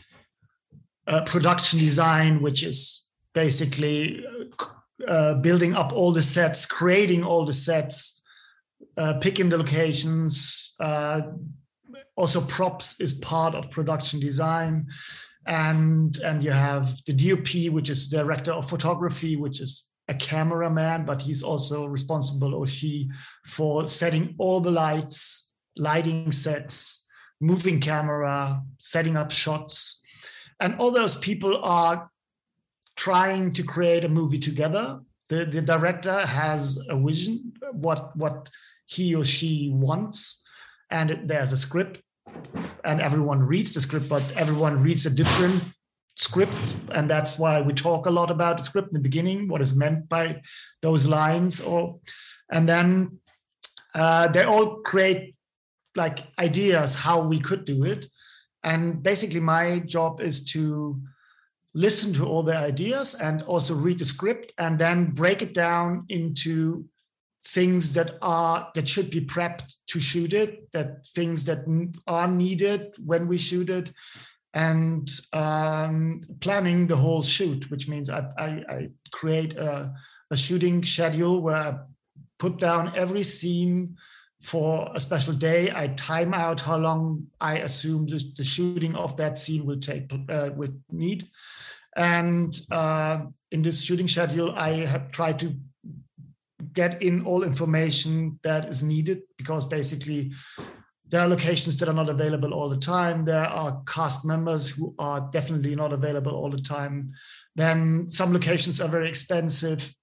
uh, 1.07 1.21
production 1.25 1.79
design, 1.79 2.41
which 2.41 2.63
is 2.63 3.07
basically 3.33 4.25
uh, 5.07 5.35
building 5.35 5.73
up 5.73 5.93
all 5.93 6.11
the 6.11 6.21
sets, 6.21 6.65
creating 6.65 7.23
all 7.23 7.45
the 7.45 7.53
sets, 7.53 8.23
uh, 8.97 9.13
picking 9.19 9.49
the 9.49 9.57
locations. 9.57 10.75
Uh, 10.79 11.21
also, 12.15 12.41
props 12.41 12.99
is 12.99 13.13
part 13.15 13.55
of 13.55 13.71
production 13.71 14.19
design, 14.19 14.87
and 15.45 16.17
and 16.19 16.43
you 16.43 16.51
have 16.51 16.89
the 17.05 17.13
DOP, 17.13 17.73
which 17.73 17.89
is 17.89 18.09
director 18.09 18.51
of 18.51 18.69
photography, 18.69 19.35
which 19.35 19.59
is 19.59 19.89
a 20.07 20.13
cameraman, 20.13 21.05
but 21.05 21.21
he's 21.21 21.41
also 21.43 21.85
responsible 21.85 22.53
or 22.53 22.67
she 22.67 23.09
for 23.45 23.87
setting 23.87 24.35
all 24.37 24.59
the 24.59 24.71
lights, 24.71 25.55
lighting 25.77 26.31
sets, 26.31 27.07
moving 27.39 27.79
camera, 27.79 28.61
setting 28.77 29.15
up 29.15 29.31
shots 29.31 30.01
and 30.61 30.75
all 30.79 30.91
those 30.91 31.15
people 31.15 31.59
are 31.63 32.09
trying 33.01 33.51
to 33.51 33.63
create 33.63 34.05
a 34.05 34.09
movie 34.09 34.37
together. 34.37 35.01
The, 35.29 35.45
the 35.45 35.61
director 35.61 36.19
has 36.39 36.77
a 36.87 36.95
vision, 36.95 37.53
what 37.71 38.15
what 38.15 38.49
he 38.85 39.15
or 39.15 39.25
she 39.25 39.71
wants, 39.73 40.45
and 40.91 41.07
there's 41.27 41.51
a 41.51 41.57
script, 41.57 42.01
and 42.83 43.01
everyone 43.01 43.39
reads 43.39 43.73
the 43.73 43.81
script, 43.81 44.07
but 44.07 44.25
everyone 44.35 44.75
reads 44.87 45.07
a 45.07 45.15
different 45.21 45.63
script, 46.15 46.75
and 46.91 47.09
that's 47.09 47.39
why 47.39 47.61
we 47.61 47.73
talk 47.73 48.05
a 48.05 48.15
lot 48.19 48.29
about 48.29 48.57
the 48.57 48.63
script 48.63 48.89
in 48.89 48.97
the 49.01 49.07
beginning, 49.09 49.47
what 49.47 49.61
is 49.61 49.75
meant 49.75 50.07
by 50.07 50.25
those 50.83 51.07
lines, 51.07 51.59
or 51.59 51.99
and 52.51 52.69
then 52.69 53.17
uh, 53.95 54.27
they 54.27 54.43
all 54.43 54.67
create 54.91 55.33
like 55.95 56.19
ideas 56.37 56.95
how 56.95 57.19
we 57.19 57.39
could 57.39 57.65
do 57.65 57.83
it 57.83 58.07
and 58.63 59.01
basically, 59.01 59.39
my 59.39 59.79
job 59.79 60.21
is 60.21 60.45
to 60.53 61.01
listen 61.73 62.13
to 62.13 62.25
all 62.25 62.43
the 62.43 62.55
ideas 62.55 63.15
and 63.15 63.43
also 63.43 63.73
read 63.73 63.99
the 63.99 64.05
script 64.05 64.51
and 64.57 64.77
then 64.77 65.11
break 65.11 65.41
it 65.41 65.53
down 65.53 66.05
into 66.09 66.85
things 67.45 67.93
that 67.93 68.17
are 68.21 68.69
that 68.75 68.87
should 68.87 69.09
be 69.09 69.21
prepped 69.21 69.75
to 69.87 69.99
shoot 69.99 70.33
it 70.33 70.71
that 70.73 71.05
things 71.07 71.45
that 71.45 71.59
are 72.07 72.27
needed 72.27 72.93
when 73.03 73.27
we 73.27 73.37
shoot 73.37 73.69
it 73.69 73.91
and 74.53 75.09
um, 75.33 76.19
planning 76.39 76.85
the 76.85 76.95
whole 76.95 77.23
shoot 77.23 77.71
which 77.71 77.87
means 77.87 78.09
i, 78.09 78.23
I, 78.37 78.47
I 78.69 78.89
create 79.11 79.55
a, 79.55 79.91
a, 80.29 80.37
shooting 80.37 80.83
schedule 80.83 81.41
where 81.41 81.55
i 81.55 81.77
put 82.37 82.59
down 82.59 82.91
every 82.95 83.23
scene 83.23 83.97
for 84.41 84.89
a 84.95 84.99
special 84.99 85.33
day 85.33 85.71
i 85.75 85.87
time 85.89 86.33
out 86.33 86.59
how 86.59 86.77
long 86.77 87.27
i 87.39 87.57
assume 87.57 88.07
the, 88.07 88.23
the 88.37 88.43
shooting 88.43 88.95
of 88.95 89.15
that 89.17 89.37
scene 89.37 89.65
will 89.65 89.79
take 89.79 90.11
uh, 90.29 90.49
will 90.55 90.73
need 90.91 91.27
and 91.95 92.61
uh, 92.71 93.21
in 93.51 93.61
this 93.61 93.81
shooting 93.81 94.07
schedule 94.07 94.53
i 94.55 94.85
have 94.85 95.11
tried 95.11 95.37
to 95.39 95.55
get 96.73 97.01
in 97.01 97.25
all 97.25 97.43
information 97.43 98.39
that 98.43 98.67
is 98.67 98.83
needed 98.83 99.21
because 99.37 99.65
basically 99.65 100.31
there 101.11 101.19
are 101.19 101.27
locations 101.27 101.77
that 101.77 101.89
are 101.89 101.93
not 101.93 102.09
available 102.09 102.53
all 102.53 102.69
the 102.69 102.77
time. 102.77 103.25
There 103.25 103.43
are 103.43 103.81
cast 103.85 104.25
members 104.25 104.69
who 104.69 104.95
are 104.97 105.29
definitely 105.31 105.75
not 105.75 105.91
available 105.91 106.31
all 106.31 106.49
the 106.49 106.61
time. 106.61 107.05
Then 107.53 108.07
some 108.07 108.31
locations 108.31 108.79
are 108.79 108.87
very 108.87 109.09
expensive. 109.09 109.93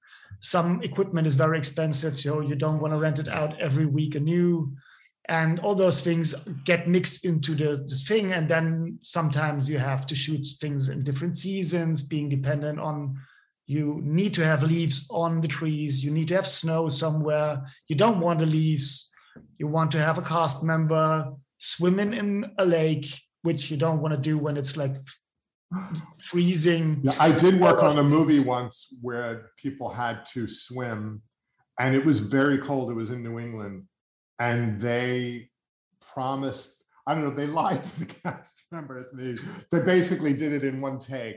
Some 0.40 0.82
equipment 0.82 1.26
is 1.26 1.34
very 1.34 1.58
expensive, 1.58 2.18
so 2.18 2.40
you 2.40 2.54
don't 2.54 2.80
want 2.80 2.92
to 2.92 2.98
rent 2.98 3.18
it 3.18 3.28
out 3.28 3.60
every 3.60 3.86
week 3.86 4.14
anew. 4.14 4.72
And 5.28 5.60
all 5.60 5.74
those 5.74 6.00
things 6.00 6.34
get 6.64 6.88
mixed 6.88 7.24
into 7.24 7.54
the, 7.54 7.80
this 7.86 8.06
thing. 8.06 8.32
And 8.32 8.48
then 8.48 8.98
sometimes 9.02 9.68
you 9.68 9.78
have 9.78 10.06
to 10.06 10.14
shoot 10.14 10.46
things 10.60 10.88
in 10.88 11.02
different 11.04 11.36
seasons, 11.36 12.02
being 12.02 12.28
dependent 12.28 12.80
on 12.80 13.18
you 13.68 14.00
need 14.02 14.32
to 14.32 14.44
have 14.44 14.62
leaves 14.62 15.06
on 15.10 15.42
the 15.42 15.46
trees 15.46 16.02
you 16.02 16.10
need 16.10 16.26
to 16.26 16.34
have 16.34 16.46
snow 16.46 16.88
somewhere 16.88 17.62
you 17.86 17.94
don't 17.94 18.18
want 18.18 18.38
the 18.38 18.46
leaves 18.46 19.14
you 19.58 19.66
want 19.66 19.92
to 19.92 19.98
have 19.98 20.18
a 20.18 20.22
cast 20.22 20.64
member 20.64 21.30
swimming 21.58 22.14
in 22.14 22.50
a 22.58 22.64
lake 22.64 23.06
which 23.42 23.70
you 23.70 23.76
don't 23.76 24.00
want 24.00 24.12
to 24.12 24.20
do 24.20 24.38
when 24.38 24.56
it's 24.56 24.76
like 24.76 24.96
freezing 26.30 27.00
yeah, 27.02 27.12
i 27.20 27.30
did 27.30 27.60
work 27.60 27.82
on 27.82 27.98
a 27.98 28.02
movie 28.02 28.40
once 28.40 28.94
where 29.02 29.50
people 29.58 29.90
had 29.90 30.24
to 30.24 30.46
swim 30.46 31.20
and 31.78 31.94
it 31.94 32.04
was 32.04 32.20
very 32.20 32.58
cold 32.58 32.90
it 32.90 32.94
was 32.94 33.10
in 33.10 33.22
new 33.22 33.38
england 33.38 33.84
and 34.38 34.80
they 34.80 35.48
promised 36.14 36.82
i 37.06 37.14
don't 37.14 37.22
know 37.22 37.30
they 37.30 37.46
lied 37.60 37.84
to 37.84 37.98
the 38.00 38.06
cast 38.06 38.66
members 38.72 39.08
they 39.70 39.80
basically 39.80 40.32
did 40.32 40.52
it 40.52 40.64
in 40.64 40.80
one 40.80 40.98
take 40.98 41.36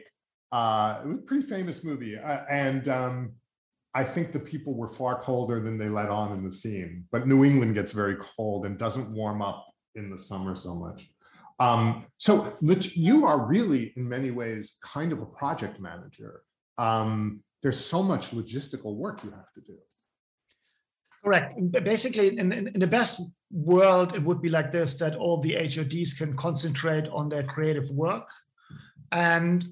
uh, 0.52 1.00
it 1.04 1.08
was 1.08 1.16
a 1.16 1.22
pretty 1.22 1.48
famous 1.48 1.84
movie, 1.84 2.18
uh, 2.18 2.42
and 2.50 2.88
um, 2.90 3.34
I 3.94 4.04
think 4.04 4.32
the 4.32 4.40
people 4.40 4.76
were 4.76 4.88
far 4.88 5.20
colder 5.20 5.62
than 5.62 5.78
they 5.78 5.88
let 5.88 6.10
on 6.10 6.34
in 6.34 6.44
the 6.44 6.52
scene. 6.52 7.06
But 7.12 7.28
New 7.28 7.46
England 7.46 7.76
gets 7.76 7.94
very 7.94 8.18
cold 8.18 8.66
and 8.66 8.78
doesn't 8.78 9.12
warm 9.12 9.42
up 9.42 9.66
in 9.96 10.10
the 10.10 10.18
summer 10.18 10.56
so 10.56 10.76
much. 10.76 11.10
Um, 11.62 12.07
so 12.18 12.53
you 12.62 13.26
are 13.26 13.45
really, 13.45 13.93
in 13.95 14.09
many 14.09 14.32
ways, 14.32 14.80
kind 14.84 15.12
of 15.12 15.22
a 15.22 15.28
project 15.28 15.80
manager. 15.80 16.41
Um, 16.80 17.43
there's 17.62 17.80
so 17.80 18.01
much 18.01 18.32
logistical 18.32 18.95
work 18.95 19.24
you 19.24 19.30
have 19.30 19.51
to 19.53 19.62
do. 19.62 19.78
Correct. 21.24 21.53
Basically, 21.84 22.30
in, 22.30 22.51
in, 22.51 22.68
in, 22.70 22.80
the 22.80 22.88
best 22.88 23.22
world, 23.51 24.16
it 24.16 24.24
would 24.24 24.41
be 24.41 24.49
like 24.49 24.72
this: 24.72 24.97
that 24.97 25.16
all 25.16 25.39
the 25.39 25.53
HODs 25.53 26.16
can 26.16 26.36
concentrate 26.36 27.07
on 27.09 27.30
their 27.30 27.43
creative 27.43 27.91
work, 27.91 28.28
and 29.12 29.64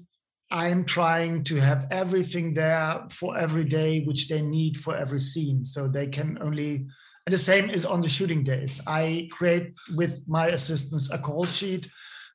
I'm 0.52 0.84
trying 0.84 1.42
to 1.44 1.56
have 1.56 1.88
everything 1.90 2.54
there 2.54 3.04
for 3.10 3.36
every 3.36 3.64
day, 3.64 4.04
which 4.04 4.28
they 4.28 4.42
need 4.42 4.78
for 4.78 4.96
every 4.96 5.20
scene. 5.20 5.64
So 5.64 5.88
they 5.88 6.06
can 6.06 6.38
only, 6.40 6.86
and 7.26 7.34
the 7.34 7.38
same 7.38 7.70
is 7.70 7.84
on 7.84 8.00
the 8.00 8.08
shooting 8.08 8.44
days. 8.44 8.80
I 8.86 9.28
create 9.30 9.72
with 9.94 10.22
my 10.26 10.48
assistants 10.48 11.12
a 11.12 11.18
call 11.18 11.44
sheet 11.44 11.88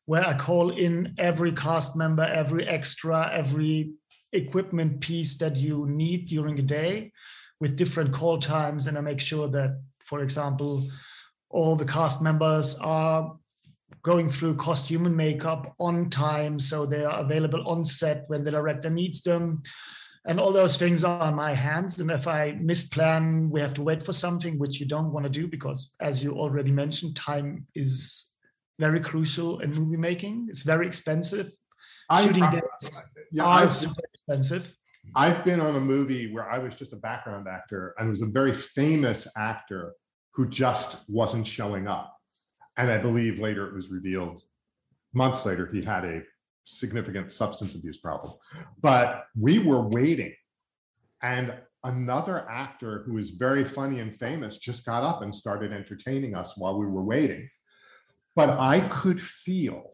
where 0.05 0.25
I 0.25 0.35
call 0.35 0.69
in 0.69 1.15
every 1.17 1.51
cast 1.51 1.97
member, 1.97 2.23
every 2.23 2.67
extra, 2.67 3.29
every 3.33 3.93
equipment 4.33 5.01
piece 5.01 5.37
that 5.37 5.55
you 5.55 5.87
need 5.87 6.27
during 6.27 6.55
the 6.55 6.61
day 6.61 7.11
with 7.59 7.77
different 7.77 8.13
call 8.13 8.37
times. 8.37 8.85
And 8.85 8.97
I 8.97 9.01
make 9.01 9.19
sure 9.19 9.47
that, 9.47 9.81
for 10.01 10.19
example, 10.19 10.87
all 11.49 11.75
the 11.75 11.85
cast 11.85 12.21
members 12.21 12.79
are 12.79 13.35
going 14.03 14.29
through 14.29 14.55
costume 14.55 15.07
and 15.07 15.17
makeup 15.17 15.73
on 15.79 16.11
time 16.11 16.59
so 16.59 16.85
they 16.85 17.03
are 17.03 17.21
available 17.21 17.67
on 17.67 17.83
set 17.83 18.25
when 18.27 18.43
the 18.43 18.51
director 18.51 18.89
needs 18.89 19.21
them 19.21 19.63
and 20.25 20.39
all 20.39 20.51
those 20.51 20.77
things 20.77 21.03
are 21.03 21.21
on 21.21 21.35
my 21.35 21.53
hands. 21.53 21.99
And 21.99 22.09
if 22.11 22.27
i 22.27 22.53
misplan 22.53 23.49
we 23.49 23.61
have 23.61 23.73
to 23.75 23.83
wait 23.83 24.01
for 24.03 24.13
something 24.13 24.57
which 24.57 24.79
you 24.79 24.85
don't 24.85 25.11
want 25.11 25.25
to 25.25 25.29
do 25.29 25.47
because 25.47 25.93
as 26.01 26.23
you 26.23 26.33
already 26.33 26.71
mentioned 26.71 27.15
time 27.15 27.67
is 27.75 28.35
very 28.79 28.99
crucial 28.99 29.59
in 29.59 29.73
movie 29.73 29.97
making. 29.97 30.47
It's 30.49 30.63
very 30.63 30.87
expensive. 30.87 31.51
I, 32.09 32.21
shooting 32.21 32.43
I, 32.43 32.51
days 32.51 33.01
yeah, 33.31 33.43
are 33.45 33.63
expensive. 33.63 34.75
I've 35.15 35.43
been 35.45 35.61
on 35.61 35.75
a 35.75 35.79
movie 35.79 36.33
where 36.33 36.49
i 36.49 36.57
was 36.57 36.75
just 36.75 36.93
a 36.93 36.97
background 36.97 37.47
actor 37.47 37.93
and 37.97 38.09
was 38.09 38.21
a 38.21 38.27
very 38.27 38.53
famous 38.53 39.27
actor 39.37 39.93
who 40.33 40.49
just 40.49 41.09
wasn't 41.09 41.47
showing 41.47 41.87
up. 41.87 42.13
And 42.77 42.91
I 42.91 42.97
believe 42.97 43.39
later 43.39 43.67
it 43.67 43.73
was 43.73 43.89
revealed 43.89 44.41
months 45.13 45.45
later 45.45 45.69
he 45.71 45.81
had 45.81 46.03
a 46.03 46.21
significant 46.65 47.31
substance 47.31 47.75
abuse 47.75 47.97
problem. 47.97 48.33
But 48.81 49.25
we 49.39 49.59
were 49.59 49.81
waiting. 49.81 50.33
And 51.21 51.55
another 51.83 52.49
actor 52.49 53.03
who 53.05 53.17
is 53.17 53.31
very 53.31 53.63
funny 53.63 53.99
and 53.99 54.13
famous 54.13 54.57
just 54.57 54.85
got 54.85 55.03
up 55.03 55.21
and 55.21 55.33
started 55.33 55.71
entertaining 55.71 56.35
us 56.35 56.57
while 56.57 56.77
we 56.77 56.85
were 56.85 57.03
waiting. 57.03 57.49
But 58.35 58.49
I 58.59 58.81
could 58.81 59.21
feel, 59.21 59.91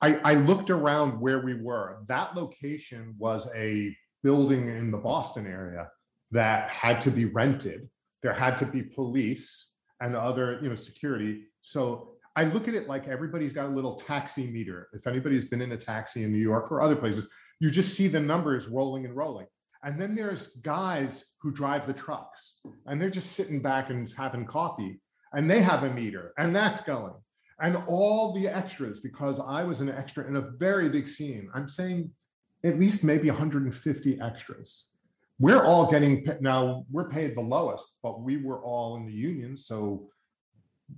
I, 0.00 0.16
I 0.24 0.34
looked 0.34 0.70
around 0.70 1.20
where 1.20 1.40
we 1.40 1.54
were. 1.60 1.98
That 2.06 2.34
location 2.34 3.14
was 3.18 3.50
a 3.54 3.94
building 4.22 4.68
in 4.68 4.90
the 4.90 4.98
Boston 4.98 5.46
area 5.46 5.88
that 6.30 6.70
had 6.70 7.00
to 7.02 7.10
be 7.10 7.26
rented. 7.26 7.88
There 8.22 8.32
had 8.32 8.56
to 8.58 8.66
be 8.66 8.82
police 8.82 9.76
and 10.00 10.14
other 10.14 10.58
you 10.62 10.68
know 10.68 10.74
security 10.74 11.44
so 11.60 12.15
i 12.36 12.44
look 12.44 12.68
at 12.68 12.74
it 12.74 12.88
like 12.88 13.08
everybody's 13.08 13.52
got 13.52 13.66
a 13.66 13.68
little 13.68 13.94
taxi 13.94 14.50
meter. 14.50 14.88
If 14.92 15.06
anybody's 15.06 15.44
been 15.44 15.62
in 15.62 15.72
a 15.72 15.76
taxi 15.76 16.22
in 16.22 16.32
new 16.32 16.38
york 16.38 16.70
or 16.70 16.80
other 16.80 16.96
places 16.96 17.28
you 17.60 17.70
just 17.70 17.94
see 17.94 18.08
the 18.08 18.20
numbers 18.20 18.68
rolling 18.68 19.04
and 19.06 19.16
rolling. 19.16 19.46
And 19.82 20.00
then 20.00 20.14
there's 20.14 20.56
guys 20.56 21.34
who 21.40 21.50
drive 21.52 21.86
the 21.86 21.92
trucks 21.94 22.60
and 22.86 23.00
they're 23.00 23.10
just 23.10 23.32
sitting 23.32 23.62
back 23.62 23.88
and 23.88 24.08
having 24.16 24.44
coffee 24.44 25.00
and 25.32 25.50
they 25.50 25.60
have 25.60 25.82
a 25.82 25.90
meter 25.90 26.32
and 26.38 26.54
that's 26.54 26.80
going. 26.80 27.14
And 27.60 27.82
all 27.86 28.34
the 28.34 28.48
extras 28.48 29.00
because 29.00 29.40
i 29.40 29.64
was 29.64 29.80
an 29.80 29.88
extra 29.88 30.26
in 30.26 30.36
a 30.36 30.50
very 30.58 30.88
big 30.90 31.08
scene 31.08 31.48
i'm 31.54 31.68
saying 31.68 32.10
at 32.64 32.78
least 32.78 33.04
maybe 33.04 33.30
150 33.30 34.20
extras. 34.20 34.90
We're 35.38 35.64
all 35.64 35.90
getting 35.90 36.26
now 36.40 36.84
we're 36.90 37.08
paid 37.08 37.34
the 37.36 37.42
lowest 37.42 37.98
but 38.02 38.20
we 38.20 38.36
were 38.36 38.62
all 38.62 38.96
in 38.96 39.06
the 39.06 39.12
union 39.12 39.56
so 39.56 40.08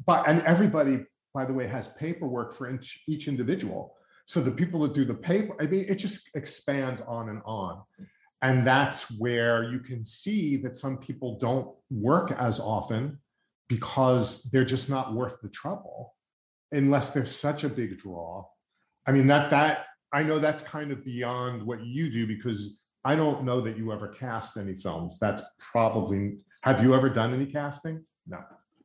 but 0.07 0.28
and 0.28 0.43
everybody 0.43 1.05
by 1.35 1.45
the 1.45 1.53
way 1.53 1.66
has 1.66 1.89
paperwork 1.95 2.53
for 2.53 2.70
each, 2.70 3.03
each 3.09 3.29
individual 3.29 3.97
so 4.26 4.41
the 4.41 4.51
people 4.51 4.81
that 4.81 4.95
do 4.95 5.05
the 5.05 5.14
paper 5.14 5.55
i 5.61 5.66
mean 5.66 5.85
it 5.89 5.97
just 5.97 6.29
expands 6.35 7.01
on 7.03 7.29
and 7.29 7.43
on 7.45 7.83
and 8.41 8.64
that's 8.64 9.18
where 9.18 9.64
you 9.64 9.81
can 9.81 10.05
see 10.05 10.57
that 10.57 10.76
some 10.76 10.99
people 10.99 11.37
don't 11.39 11.74
work 11.91 12.31
as 12.33 12.61
often 12.61 13.18
because 13.68 14.45
they're 14.45 14.64
just 14.64 14.89
not 14.89 15.14
worth 15.14 15.41
the 15.43 15.49
trouble 15.49 16.14
unless 16.72 17.12
they're 17.12 17.26
such 17.26 17.64
a 17.64 17.68
big 17.68 17.97
draw 17.99 18.45
i 19.07 19.12
mean 19.12 19.26
that 19.26 19.51
that 19.51 19.87
i 20.12 20.22
know 20.22 20.39
that's 20.39 20.62
kind 20.62 20.91
of 20.91 21.05
beyond 21.05 21.62
what 21.62 21.85
you 21.85 22.11
do 22.11 22.26
because 22.26 22.81
I 23.05 23.14
don't 23.14 23.45
know 23.45 23.61
that 23.61 23.79
you 23.79 23.93
ever 23.93 24.09
cast 24.09 24.57
any 24.57 24.74
films. 24.74 25.18
That's 25.18 25.43
probably, 25.72 26.39
have 26.62 26.83
you 26.83 26.95
ever 26.95 27.09
done 27.09 27.33
any 27.33 27.47
casting? 27.47 28.05
No. 28.26 28.41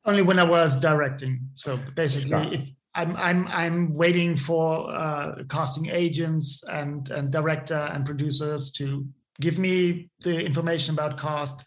Only 0.05 0.21
when 0.21 0.39
I 0.39 0.43
was 0.43 0.79
directing. 0.79 1.39
So 1.55 1.77
basically, 1.95 2.55
if 2.55 2.69
I'm 2.95 3.15
I'm 3.15 3.47
I'm 3.47 3.93
waiting 3.93 4.35
for 4.35 4.93
uh, 4.93 5.43
casting 5.49 5.89
agents 5.89 6.63
and 6.69 7.09
and 7.09 7.31
director 7.31 7.89
and 7.91 8.05
producers 8.05 8.71
to 8.73 9.07
give 9.41 9.57
me 9.57 10.09
the 10.21 10.45
information 10.45 10.93
about 10.93 11.17
cast, 11.17 11.65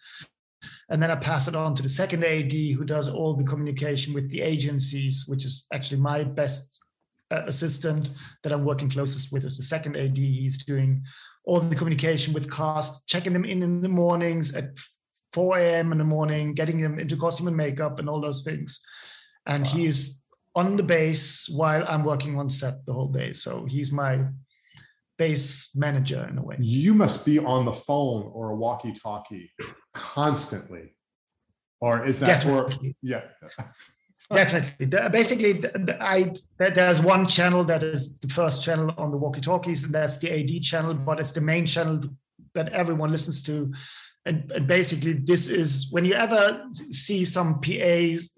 and 0.89 1.03
then 1.03 1.11
I 1.11 1.17
pass 1.17 1.49
it 1.49 1.57
on 1.57 1.75
to 1.75 1.83
the 1.83 1.89
second 1.89 2.25
AD 2.25 2.53
who 2.53 2.85
does 2.85 3.09
all 3.09 3.35
the 3.35 3.45
communication 3.45 4.15
with 4.15 4.31
the 4.31 4.43
agencies, 4.43 5.25
which 5.27 5.45
is 5.45 5.67
actually 5.73 6.01
my 6.01 6.23
best 6.23 6.81
uh, 7.33 7.43
assistant 7.47 8.11
that 8.43 8.53
I'm 8.53 8.65
working 8.65 8.89
closest 8.89 9.33
with 9.33 9.45
is 9.45 9.57
the 9.57 9.65
second 9.65 9.97
AD. 9.97 10.17
He's 10.17 10.65
doing 10.65 11.03
all 11.45 11.59
the 11.59 11.75
communication 11.75 12.35
with 12.35 12.53
cast, 12.53 13.09
checking 13.09 13.33
them 13.33 13.45
in 13.45 13.63
in 13.63 13.81
the 13.81 13.89
mornings 13.89 14.55
at 14.55 14.79
4 15.37 15.59
a.m. 15.59 15.93
in 15.93 15.99
the 15.99 16.05
morning, 16.05 16.55
getting 16.55 16.81
them 16.81 16.99
into 16.99 17.15
costume 17.15 17.49
and 17.49 17.57
makeup 17.59 18.01
and 18.01 18.09
all 18.09 18.23
those 18.23 18.43
things. 18.43 18.83
And 19.47 19.65
wow. 19.65 19.71
he 19.71 19.85
is 19.85 20.25
on 20.55 20.77
the 20.77 20.83
base 20.83 21.47
while 21.51 21.85
I'm 21.87 22.05
working 22.05 22.39
on 22.39 22.49
set 22.49 22.87
the 22.87 22.95
whole 22.95 23.09
day. 23.09 23.35
So 23.35 23.67
he's 23.67 23.93
my 23.93 24.25
base 25.19 25.77
manager 25.77 26.27
in 26.31 26.39
a 26.39 26.43
way. 26.43 26.57
You 26.59 26.95
must 26.95 27.27
be 27.27 27.39
on 27.39 27.67
the 27.67 27.75
phone 27.75 28.31
or 28.33 28.49
a 28.49 28.57
walkie-talkie 28.57 29.53
constantly, 29.93 30.95
or 31.83 32.07
is 32.07 32.19
that 32.21 32.29
Definitely. 32.29 32.89
or 32.89 32.95
yeah? 33.03 33.25
Definitely. 34.33 34.87
Basically, 35.11 35.61
I 36.01 36.33
there's 36.59 37.03
one 37.03 37.27
channel 37.27 37.63
that 37.65 37.83
is 37.83 38.19
the 38.21 38.29
first 38.29 38.65
channel 38.65 38.91
on 38.97 39.11
the 39.11 39.19
walkie-talkies, 39.19 39.85
and 39.85 39.95
that's 39.95 40.17
the 40.17 40.31
AD 40.33 40.63
channel, 40.63 40.95
but 40.95 41.21
it's 41.21 41.33
the 41.33 41.43
main 41.43 41.67
channel 41.67 42.01
that 42.55 42.71
everyone 42.71 43.11
listens 43.11 43.43
to. 43.43 43.73
And, 44.27 44.51
and 44.53 44.67
basically, 44.67 45.13
this 45.13 45.49
is 45.49 45.89
when 45.93 46.05
you 46.05 46.15
ever 46.15 46.65
see 46.73 47.25
some 47.25 47.61
PAs 47.61 48.33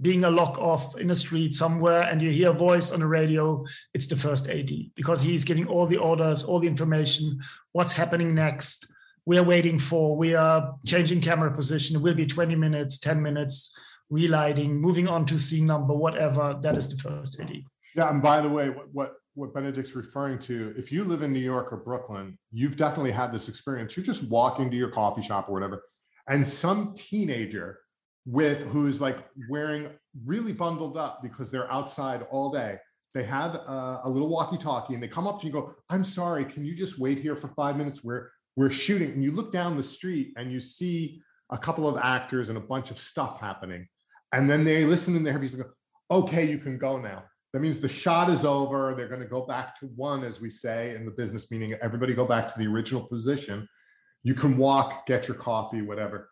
being 0.00 0.24
a 0.24 0.30
lock 0.30 0.58
off 0.58 0.98
in 0.98 1.10
a 1.10 1.14
street 1.14 1.54
somewhere, 1.54 2.02
and 2.02 2.22
you 2.22 2.30
hear 2.30 2.50
a 2.50 2.54
voice 2.54 2.90
on 2.90 3.00
the 3.00 3.06
radio, 3.06 3.62
it's 3.92 4.06
the 4.06 4.16
first 4.16 4.48
AD 4.48 4.70
because 4.96 5.20
he's 5.20 5.44
giving 5.44 5.66
all 5.66 5.86
the 5.86 5.98
orders, 5.98 6.42
all 6.42 6.60
the 6.60 6.66
information, 6.66 7.38
what's 7.72 7.92
happening 7.92 8.34
next. 8.34 8.90
We 9.26 9.38
are 9.38 9.44
waiting 9.44 9.78
for. 9.78 10.16
We 10.16 10.34
are 10.34 10.74
changing 10.86 11.20
camera 11.20 11.50
position. 11.50 11.96
It 11.96 12.02
will 12.02 12.14
be 12.14 12.26
20 12.26 12.56
minutes, 12.56 12.98
10 12.98 13.22
minutes 13.22 13.78
relighting, 14.10 14.80
moving 14.80 15.08
on 15.08 15.26
to 15.26 15.38
scene 15.38 15.66
number, 15.66 15.94
whatever. 15.94 16.58
That 16.62 16.76
is 16.76 16.88
the 16.88 16.96
first 16.96 17.38
AD. 17.40 17.62
Yeah, 17.94 18.10
and 18.10 18.22
by 18.22 18.40
the 18.40 18.48
way, 18.48 18.70
what, 18.70 18.88
what 18.92 19.12
what 19.34 19.52
Benedict's 19.52 19.96
referring 19.96 20.38
to, 20.38 20.72
if 20.76 20.92
you 20.92 21.04
live 21.04 21.22
in 21.22 21.32
New 21.32 21.40
York 21.40 21.72
or 21.72 21.76
Brooklyn, 21.78 22.38
you've 22.50 22.76
definitely 22.76 23.10
had 23.10 23.32
this 23.32 23.48
experience. 23.48 23.96
You're 23.96 24.06
just 24.06 24.30
walking 24.30 24.70
to 24.70 24.76
your 24.76 24.90
coffee 24.90 25.22
shop 25.22 25.48
or 25.48 25.52
whatever, 25.52 25.82
and 26.28 26.46
some 26.46 26.94
teenager 26.96 27.80
with 28.26 28.64
who's 28.68 29.00
like 29.00 29.18
wearing 29.50 29.90
really 30.24 30.52
bundled 30.52 30.96
up 30.96 31.22
because 31.22 31.50
they're 31.50 31.70
outside 31.70 32.26
all 32.30 32.50
day. 32.50 32.78
They 33.12 33.24
have 33.24 33.54
a, 33.54 34.00
a 34.04 34.08
little 34.08 34.28
walkie-talkie 34.28 34.94
and 34.94 35.02
they 35.02 35.08
come 35.08 35.26
up 35.26 35.38
to 35.40 35.46
you 35.46 35.56
and 35.56 35.66
go, 35.66 35.74
"I'm 35.90 36.04
sorry, 36.04 36.44
can 36.44 36.64
you 36.64 36.74
just 36.74 36.98
wait 36.98 37.18
here 37.20 37.36
for 37.36 37.48
five 37.48 37.76
minutes? 37.76 38.02
We're 38.02 38.30
we're 38.56 38.70
shooting." 38.70 39.10
And 39.10 39.24
you 39.24 39.32
look 39.32 39.52
down 39.52 39.76
the 39.76 39.82
street 39.82 40.32
and 40.36 40.50
you 40.50 40.60
see 40.60 41.20
a 41.50 41.58
couple 41.58 41.88
of 41.88 41.98
actors 42.02 42.48
and 42.48 42.58
a 42.58 42.60
bunch 42.62 42.90
of 42.90 42.98
stuff 42.98 43.40
happening, 43.40 43.88
and 44.32 44.48
then 44.48 44.64
they 44.64 44.84
listen 44.84 45.16
in 45.16 45.22
their 45.22 45.32
headphones 45.32 45.54
and 45.54 45.64
go, 45.64 45.70
"Okay, 46.10 46.48
you 46.48 46.58
can 46.58 46.78
go 46.78 46.98
now." 46.98 47.24
That 47.54 47.60
means 47.60 47.78
the 47.78 47.88
shot 47.88 48.30
is 48.30 48.44
over. 48.44 48.96
They're 48.96 49.06
going 49.06 49.20
to 49.20 49.28
go 49.28 49.46
back 49.46 49.78
to 49.78 49.86
one, 49.94 50.24
as 50.24 50.40
we 50.40 50.50
say 50.50 50.92
in 50.96 51.04
the 51.04 51.12
business 51.12 51.52
meaning, 51.52 51.72
everybody 51.80 52.12
go 52.12 52.26
back 52.26 52.52
to 52.52 52.58
the 52.58 52.66
original 52.66 53.06
position. 53.06 53.68
You 54.24 54.34
can 54.34 54.56
walk, 54.56 55.06
get 55.06 55.28
your 55.28 55.36
coffee, 55.36 55.80
whatever. 55.80 56.30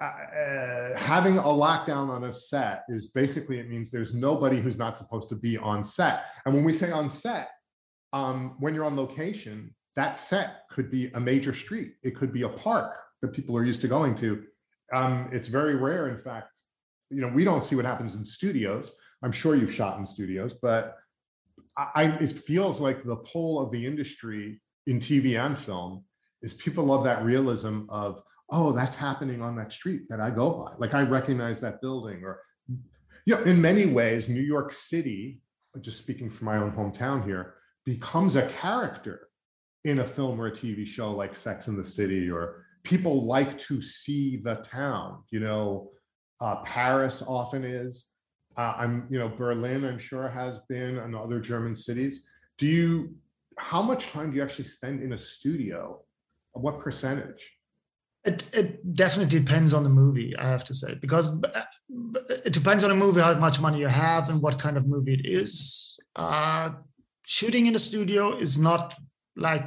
Uh, 0.00 0.06
uh, 0.06 0.98
having 0.98 1.38
a 1.38 1.42
lockdown 1.42 2.08
on 2.08 2.24
a 2.24 2.32
set 2.32 2.82
is 2.88 3.06
basically 3.06 3.60
it 3.60 3.70
means 3.70 3.92
there's 3.92 4.16
nobody 4.16 4.60
who's 4.60 4.76
not 4.76 4.98
supposed 4.98 5.28
to 5.28 5.36
be 5.36 5.56
on 5.56 5.84
set. 5.84 6.24
And 6.44 6.52
when 6.52 6.64
we 6.64 6.72
say 6.72 6.90
on 6.90 7.08
set, 7.08 7.50
um, 8.12 8.56
when 8.58 8.74
you're 8.74 8.84
on 8.84 8.96
location, 8.96 9.72
that 9.94 10.16
set 10.16 10.62
could 10.70 10.90
be 10.90 11.06
a 11.14 11.20
major 11.20 11.54
street. 11.54 11.92
It 12.02 12.16
could 12.16 12.32
be 12.32 12.42
a 12.42 12.48
park 12.48 12.96
that 13.22 13.32
people 13.32 13.56
are 13.56 13.64
used 13.64 13.80
to 13.82 13.88
going 13.88 14.16
to. 14.16 14.42
Um, 14.92 15.28
it's 15.30 15.46
very 15.46 15.76
rare, 15.76 16.08
in 16.08 16.18
fact. 16.18 16.62
You 17.10 17.20
know, 17.20 17.28
we 17.28 17.44
don't 17.44 17.62
see 17.62 17.76
what 17.76 17.84
happens 17.84 18.16
in 18.16 18.24
studios 18.24 18.92
I'm 19.24 19.32
sure 19.32 19.56
you've 19.56 19.72
shot 19.72 19.98
in 19.98 20.04
studios, 20.04 20.52
but 20.52 20.96
I, 21.76 22.04
it 22.20 22.30
feels 22.30 22.80
like 22.80 23.02
the 23.02 23.16
pull 23.16 23.58
of 23.58 23.70
the 23.70 23.84
industry 23.86 24.60
in 24.86 24.98
TV 24.98 25.40
and 25.42 25.58
film 25.58 26.04
is 26.42 26.52
people 26.52 26.84
love 26.84 27.04
that 27.04 27.24
realism 27.24 27.86
of, 27.88 28.22
oh, 28.50 28.72
that's 28.72 28.96
happening 28.96 29.40
on 29.40 29.56
that 29.56 29.72
street 29.72 30.02
that 30.10 30.20
I 30.20 30.28
go 30.30 30.52
by. 30.52 30.74
Like 30.78 30.92
I 30.92 31.02
recognize 31.02 31.58
that 31.60 31.80
building, 31.80 32.22
or 32.22 32.40
you 33.24 33.34
know, 33.34 33.42
in 33.44 33.62
many 33.62 33.86
ways, 33.86 34.28
New 34.28 34.42
York 34.42 34.70
City, 34.70 35.40
just 35.80 35.98
speaking 35.98 36.28
from 36.28 36.44
my 36.44 36.58
own 36.58 36.70
hometown 36.70 37.24
here, 37.24 37.54
becomes 37.86 38.36
a 38.36 38.46
character 38.48 39.28
in 39.84 40.00
a 40.00 40.04
film 40.04 40.38
or 40.38 40.48
a 40.48 40.52
TV 40.52 40.86
show 40.86 41.10
like 41.10 41.34
Sex 41.34 41.66
in 41.66 41.76
the 41.76 41.84
City, 41.84 42.30
or 42.30 42.66
people 42.82 43.24
like 43.24 43.56
to 43.58 43.80
see 43.80 44.36
the 44.36 44.56
town. 44.56 45.24
You 45.30 45.40
know, 45.40 45.90
uh, 46.40 46.56
Paris 46.56 47.24
often 47.26 47.64
is. 47.64 48.10
Uh, 48.56 48.74
I'm, 48.76 49.06
you 49.10 49.18
know, 49.18 49.28
Berlin, 49.28 49.84
I'm 49.84 49.98
sure 49.98 50.28
has 50.28 50.60
been, 50.60 50.98
and 50.98 51.14
other 51.16 51.40
German 51.40 51.74
cities. 51.74 52.26
Do 52.58 52.66
you, 52.66 53.16
how 53.58 53.82
much 53.82 54.10
time 54.12 54.30
do 54.30 54.36
you 54.36 54.42
actually 54.42 54.66
spend 54.66 55.02
in 55.02 55.12
a 55.12 55.18
studio? 55.18 56.00
What 56.52 56.78
percentage? 56.78 57.58
It, 58.24 58.48
it 58.54 58.94
definitely 58.94 59.38
depends 59.38 59.74
on 59.74 59.82
the 59.82 59.90
movie, 59.90 60.34
I 60.36 60.48
have 60.48 60.64
to 60.66 60.74
say, 60.74 60.94
because 60.94 61.26
it 62.44 62.52
depends 62.52 62.84
on 62.84 62.90
the 62.90 62.96
movie, 62.96 63.20
how 63.20 63.34
much 63.34 63.60
money 63.60 63.80
you 63.80 63.88
have, 63.88 64.30
and 64.30 64.40
what 64.40 64.58
kind 64.58 64.76
of 64.76 64.86
movie 64.86 65.14
it 65.14 65.26
is. 65.26 65.98
Uh, 66.16 66.70
shooting 67.26 67.66
in 67.66 67.74
a 67.74 67.78
studio 67.78 68.36
is 68.36 68.56
not 68.58 68.94
like 69.36 69.66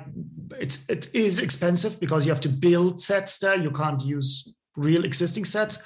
it's 0.59 0.89
it 0.89 1.13
is 1.13 1.39
expensive 1.39 1.99
because 1.99 2.25
you 2.25 2.31
have 2.31 2.41
to 2.41 2.49
build 2.49 3.01
sets 3.01 3.38
there. 3.38 3.55
You 3.55 3.69
can't 3.69 4.01
use 4.01 4.55
real 4.78 5.03
existing 5.03 5.43
sets 5.43 5.84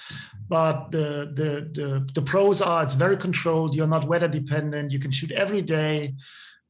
but 0.52 0.92
the, 0.92 1.32
the 1.34 1.52
the 1.80 2.10
the 2.14 2.22
pros 2.22 2.62
are 2.62 2.84
it's 2.84 2.96
very 2.96 3.16
controlled. 3.16 3.74
You're 3.74 3.88
not 3.88 4.06
weather 4.06 4.28
dependent. 4.28 4.92
You 4.92 5.00
can 5.00 5.10
shoot 5.10 5.32
every 5.32 5.62
day. 5.62 6.16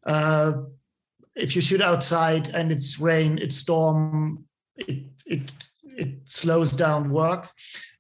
Uh, 0.05 0.51
if 1.36 1.55
you 1.55 1.63
shoot 1.63 1.82
outside 1.82 2.49
and 2.49 2.72
it's 2.72 2.99
rain 2.99 3.39
it's 3.41 3.55
storm 3.55 4.45
it 4.76 4.99
it 5.26 5.53
it 5.84 6.11
slows 6.26 6.76
down 6.76 7.09
work. 7.09 7.49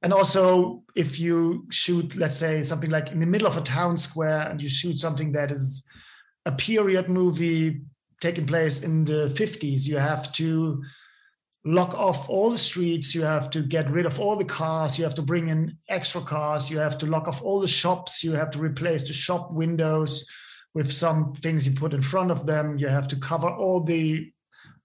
And 0.03 0.13
also 0.13 0.83
if 0.95 1.19
you 1.19 1.65
shoot 1.71 2.15
let's 2.15 2.37
say 2.37 2.61
something 2.61 2.91
like 2.91 3.11
in 3.11 3.19
the 3.19 3.25
middle 3.25 3.47
of 3.47 3.57
a 3.57 3.61
town 3.61 3.97
square 3.97 4.41
and 4.49 4.61
you 4.61 4.69
shoot 4.69 4.99
something 4.99 5.31
that 5.31 5.49
is 5.49 5.89
a 6.45 6.51
period 6.51 7.09
movie 7.09 7.81
taking 8.19 8.45
place 8.45 8.83
in 8.83 9.03
the 9.03 9.33
50s 9.33 9.87
you 9.87 9.97
have 9.97 10.31
to 10.33 10.83
lock 11.63 11.93
off 11.93 12.27
all 12.27 12.49
the 12.49 12.57
streets 12.57 13.13
you 13.13 13.21
have 13.21 13.49
to 13.49 13.61
get 13.61 13.89
rid 13.91 14.07
of 14.07 14.19
all 14.19 14.35
the 14.35 14.45
cars 14.45 14.97
you 14.97 15.03
have 15.03 15.13
to 15.13 15.21
bring 15.21 15.49
in 15.49 15.77
extra 15.89 16.19
cars 16.19 16.71
you 16.71 16.79
have 16.79 16.97
to 16.97 17.05
lock 17.05 17.27
off 17.27 17.41
all 17.43 17.59
the 17.59 17.67
shops 17.67 18.23
you 18.23 18.31
have 18.31 18.49
to 18.49 18.57
replace 18.59 19.03
the 19.03 19.13
shop 19.13 19.51
windows 19.51 20.25
with 20.73 20.91
some 20.91 21.33
things 21.33 21.67
you 21.67 21.73
put 21.73 21.93
in 21.93 22.01
front 22.01 22.31
of 22.31 22.45
them. 22.45 22.77
You 22.77 22.87
have 22.87 23.07
to 23.09 23.15
cover 23.17 23.49
all 23.49 23.81
the 23.81 24.31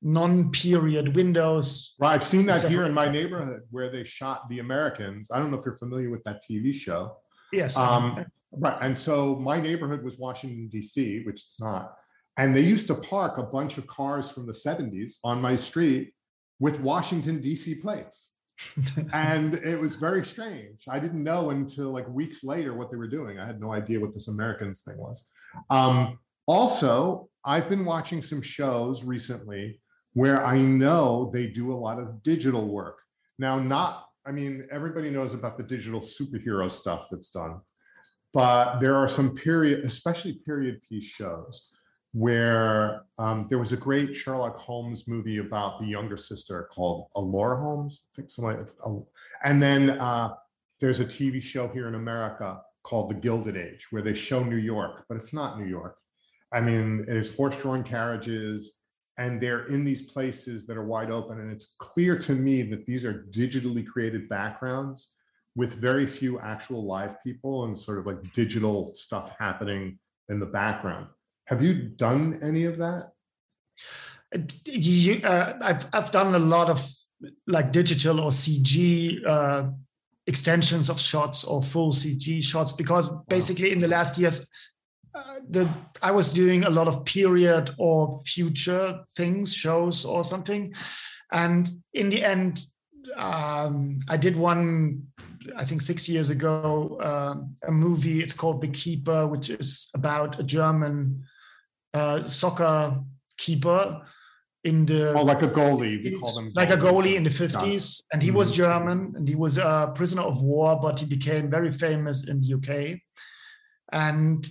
non-period 0.03 1.17
windows. 1.17 1.95
Right 1.99 2.13
i've 2.13 2.23
seen 2.23 2.47
that 2.47 2.69
here 2.69 2.85
in 2.85 2.93
my 2.93 3.09
neighborhood 3.09 3.63
where 3.71 3.91
they 3.91 4.05
shot 4.05 4.47
the 4.49 4.59
americans. 4.59 5.31
I 5.31 5.39
don't 5.39 5.51
know 5.51 5.59
if 5.59 5.65
you're 5.65 5.75
familiar 5.75 6.11
with 6.11 6.23
that 6.25 6.43
tv 6.49 6.75
show. 6.75 7.17
Yes. 7.53 7.77
Um, 7.77 8.25
right 8.53 8.77
and 8.81 8.99
so 8.99 9.37
my 9.37 9.61
neighborhood 9.61 10.03
was 10.03 10.19
washington 10.19 10.69
d.c 10.69 11.25
which 11.25 11.43
it's 11.47 11.61
not 11.61 11.97
and 12.39 12.55
they 12.55 12.61
used 12.61 12.87
to 12.87 12.95
park 12.95 13.39
a 13.39 13.43
bunch 13.43 13.77
of 13.77 13.87
cars 13.87 14.31
from 14.31 14.47
the 14.47 14.53
70s 14.53 15.19
on 15.25 15.43
my 15.43 15.57
street 15.57 16.13
with 16.59 16.81
Washington, 16.81 17.41
D.C. 17.41 17.77
plates. 17.77 18.35
and 19.13 19.55
it 19.55 19.79
was 19.79 19.97
very 19.97 20.25
strange. 20.25 20.83
I 20.89 20.99
didn't 20.99 21.23
know 21.23 21.51
until 21.51 21.91
like 21.91 22.09
weeks 22.09 22.43
later 22.43 22.75
what 22.75 22.91
they 22.91 22.97
were 22.97 23.09
doing. 23.09 23.39
I 23.39 23.47
had 23.47 23.61
no 23.61 23.73
idea 23.73 24.01
what 24.01 24.13
this 24.13 24.29
Americans 24.29 24.81
thing 24.81 24.97
was. 24.99 25.29
Um, 25.71 26.19
also, 26.47 27.29
I've 27.45 27.69
been 27.69 27.85
watching 27.85 28.23
some 28.23 28.41
shows 28.41 29.05
recently 29.05 29.81
where 30.15 30.45
I 30.45 30.59
know 30.59 31.31
they 31.33 31.47
do 31.47 31.73
a 31.73 31.77
lot 31.77 31.99
of 31.99 32.23
digital 32.23 32.67
work. 32.67 32.99
Now, 33.39 33.59
not, 33.59 34.07
I 34.27 34.33
mean, 34.33 34.67
everybody 34.71 35.11
knows 35.11 35.35
about 35.35 35.59
the 35.59 35.63
digital 35.63 36.01
superhero 36.01 36.71
stuff 36.71 37.09
that's 37.11 37.31
done, 37.31 37.61
but 38.33 38.79
there 38.79 38.97
are 38.97 39.09
some 39.09 39.35
period, 39.35 39.81
especially 39.81 40.41
period 40.45 40.81
piece 40.89 41.05
shows 41.05 41.71
where 42.17 43.03
um, 43.19 43.47
there 43.51 43.59
was 43.59 43.73
a 43.73 43.77
great 43.77 44.17
Sherlock 44.17 44.57
Holmes 44.57 45.07
movie 45.07 45.37
about 45.37 45.79
the 45.79 45.87
younger 45.87 46.17
sister 46.17 46.67
called 46.73 47.09
Laura 47.15 47.59
Holmes, 47.59 48.07
I 48.11 48.17
think 48.17 48.31
like 48.39 48.57
that. 48.57 49.05
And 49.45 49.63
then 49.63 49.91
uh, 49.91 50.31
there's 50.81 50.99
a 50.99 51.05
TV 51.05 51.43
show 51.43 51.69
here 51.69 51.89
in 51.89 51.95
America 51.95 52.63
called 52.85 53.11
The 53.11 53.21
Gilded 53.21 53.59
Age, 53.59 53.89
where 53.91 54.01
they 54.01 54.15
show 54.15 54.43
New 54.43 54.57
York, 54.57 55.05
but 55.11 55.17
it's 55.19 55.35
not 55.35 55.61
New 55.61 55.67
York. 55.67 55.99
I 56.55 56.63
mean, 56.63 57.05
there's 57.05 57.37
horse-drawn 57.37 57.85
carriages, 57.85 58.79
and 59.19 59.39
they're 59.39 59.67
in 59.67 59.85
these 59.85 60.11
places 60.11 60.67
that 60.69 60.79
are 60.79 60.87
wide 60.87 61.11
open. 61.11 61.39
And 61.39 61.53
it's 61.53 61.77
clear 61.79 62.17
to 62.21 62.33
me 62.33 62.63
that 62.63 62.87
these 62.87 63.05
are 63.05 63.27
digitally 63.31 63.87
created 63.87 64.27
backgrounds 64.27 65.17
with 65.55 65.75
very 65.75 66.07
few 66.07 66.41
actual 66.41 66.83
live 66.83 67.23
people 67.23 67.67
and 67.67 67.79
sort 67.79 67.99
of 67.99 68.07
like 68.07 68.33
digital 68.33 68.95
stuff 68.95 69.37
happening 69.39 69.99
in 70.31 70.41
the 70.41 70.47
background 70.47 71.09
have 71.47 71.63
you 71.63 71.75
done 71.75 72.39
any 72.43 72.65
of 72.65 72.77
that? 72.79 73.11
You, 74.65 75.21
uh, 75.23 75.59
I've 75.63 75.87
I've 75.93 76.11
done 76.11 76.35
a 76.35 76.39
lot 76.39 76.69
of 76.69 76.85
like 77.47 77.73
digital 77.73 78.21
or 78.21 78.31
CG 78.31 79.25
uh, 79.27 79.71
extensions 80.27 80.91
of 80.91 81.01
shots 81.01 81.45
or 81.45 81.63
full 81.63 81.93
CG 81.93 82.43
shots 82.43 82.73
because 82.73 83.11
basically 83.29 83.71
in 83.71 83.79
the 83.79 83.89
last 83.89 84.19
years, 84.19 84.51
uh, 85.15 85.37
the 85.49 85.69
I 86.03 86.11
was 86.11 86.33
doing 86.33 86.65
a 86.65 86.71
lot 86.71 86.89
of 86.89 87.05
period 87.05 87.71
or 87.79 88.21
future 88.25 89.01
things, 89.17 89.55
shows 89.55 90.05
or 90.05 90.25
something, 90.25 90.75
and 91.33 91.71
in 91.95 92.11
the 92.11 92.25
end, 92.25 92.67
um, 93.17 94.01
I 94.09 94.17
did 94.17 94.37
one 94.37 95.07
I 95.57 95.65
think 95.65 95.81
six 95.81 96.09
years 96.09 96.31
ago, 96.31 96.99
uh, 97.01 97.35
a 97.69 97.71
movie. 97.71 98.21
It's 98.21 98.35
called 98.35 98.61
The 98.61 98.69
Keeper, 98.69 99.29
which 99.29 99.51
is 99.51 99.91
about 99.95 100.41
a 100.41 100.43
German 100.43 101.25
uh, 101.97 102.23
soccer 102.23 103.01
keeper 103.37 104.03
in 104.65 104.87
the 104.87 105.13
oh 105.13 105.23
like 105.23 105.43
a 105.43 105.49
goalie 105.49 106.03
we 106.03 106.11
call 106.21 106.35
them 106.35 106.51
like 106.55 106.71
a 106.71 106.77
goalie 106.77 107.15
in 107.15 107.25
the 107.25 107.31
50s 107.31 108.03
and 108.13 108.23
he 108.23 108.29
mm-hmm. 108.29 108.39
was 108.39 108.51
german 108.51 109.13
and 109.17 109.29
he 109.29 109.37
was 109.37 109.59
a 109.59 109.93
prisoner 109.95 110.23
of 110.23 110.43
war 110.43 110.79
but 110.81 110.99
he 110.99 111.07
became 111.07 111.49
very 111.49 111.71
famous 111.71 112.29
in 112.29 112.41
the 112.41 112.55
uk 112.55 112.71
and 113.93 114.49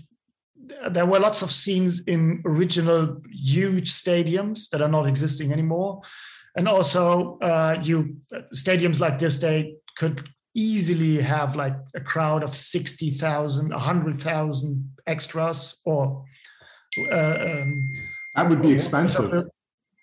there 0.89 1.05
were 1.05 1.19
lots 1.19 1.41
of 1.41 1.51
scenes 1.51 2.01
in 2.07 2.41
original 2.45 3.21
huge 3.31 3.91
stadiums 3.91 4.69
that 4.69 4.81
are 4.81 4.89
not 4.89 5.07
existing 5.07 5.51
anymore. 5.51 6.01
And 6.55 6.67
also 6.67 7.37
uh, 7.39 7.79
you 7.81 8.17
stadiums 8.53 8.99
like 8.99 9.19
this 9.19 9.39
they 9.39 9.75
could 9.97 10.27
easily 10.55 11.21
have 11.21 11.55
like 11.55 11.75
a 11.95 11.99
crowd 11.99 12.43
of 12.43 12.55
60,000 12.55 13.71
100,000 13.71 14.91
extras 15.05 15.81
or 15.83 16.23
uh, 17.11 17.37
um, 17.41 17.91
that 18.35 18.49
would 18.49 18.61
be 18.61 18.71
expensive 18.71 19.47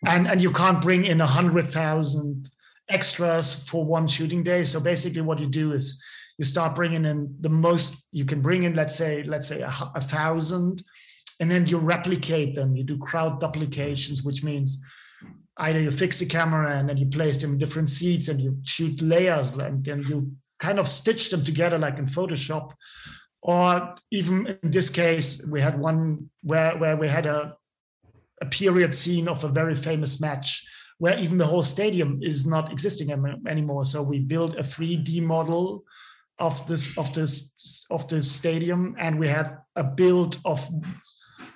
and 0.07 0.26
and 0.26 0.43
you 0.43 0.51
can't 0.51 0.82
bring 0.82 1.05
in 1.05 1.20
a 1.20 1.26
hundred 1.26 1.66
thousand 1.66 2.51
extras 2.88 3.68
for 3.68 3.84
one 3.84 4.07
shooting 4.07 4.43
day. 4.43 4.64
So 4.64 4.80
basically, 4.80 5.22
what 5.22 5.38
you 5.38 5.47
do 5.47 5.72
is 5.72 6.03
you 6.38 6.45
start 6.45 6.74
bringing 6.74 7.05
in 7.05 7.34
the 7.40 7.49
most 7.49 8.07
you 8.12 8.24
can 8.24 8.40
bring 8.40 8.64
in. 8.64 8.74
Let's 8.74 8.95
say 8.95 9.22
let's 9.22 9.49
say 9.49 9.61
a, 9.61 9.72
a 9.95 10.01
thousand, 10.01 10.82
and 11.40 11.51
then 11.51 11.66
you 11.66 11.78
replicate 11.78 12.55
them. 12.55 12.74
You 12.76 12.84
do 12.84 12.99
crowd 12.99 13.40
duplications, 13.40 14.22
which 14.22 14.43
means 14.43 14.84
either 15.59 15.80
you 15.80 15.90
fix 15.90 16.18
the 16.18 16.26
camera 16.26 16.78
and 16.78 16.88
then 16.88 16.97
you 16.97 17.07
place 17.07 17.40
them 17.40 17.53
in 17.53 17.59
different 17.59 17.90
seats 17.90 18.28
and 18.28 18.40
you 18.40 18.57
shoot 18.64 19.01
layers 19.03 19.57
and 19.59 19.84
then 19.84 19.99
you 20.09 20.32
kind 20.59 20.78
of 20.78 20.88
stitch 20.88 21.30
them 21.30 21.45
together 21.45 21.78
like 21.78 21.99
in 21.99 22.07
Photoshop. 22.07 22.72
Or 23.43 23.97
even 24.11 24.59
in 24.62 24.70
this 24.70 24.88
case, 24.88 25.47
we 25.49 25.61
had 25.61 25.78
one 25.78 26.30
where 26.43 26.76
where 26.78 26.97
we 26.97 27.09
had 27.09 27.26
a 27.26 27.57
a 28.40 28.47
period 28.47 28.95
scene 28.95 29.28
of 29.28 29.45
a 29.45 29.49
very 29.49 29.74
famous 29.74 30.20
match 30.20 30.66
where 30.99 31.18
even 31.18 31.38
the 31.38 31.47
whole 31.47 31.62
stadium 31.62 32.20
is 32.22 32.47
not 32.47 32.70
existing 32.70 33.11
anymore. 33.49 33.84
So 33.84 34.03
we 34.03 34.20
built 34.20 34.57
a 34.57 34.62
3D 34.62 35.22
model 35.22 35.84
of 36.38 36.64
this 36.66 36.97
of 36.97 37.12
this 37.12 37.86
of 37.90 38.07
this 38.09 38.30
stadium, 38.30 38.97
and 38.99 39.18
we 39.18 39.28
had 39.28 39.59
a 39.76 39.84
build 39.84 40.38
of 40.45 40.68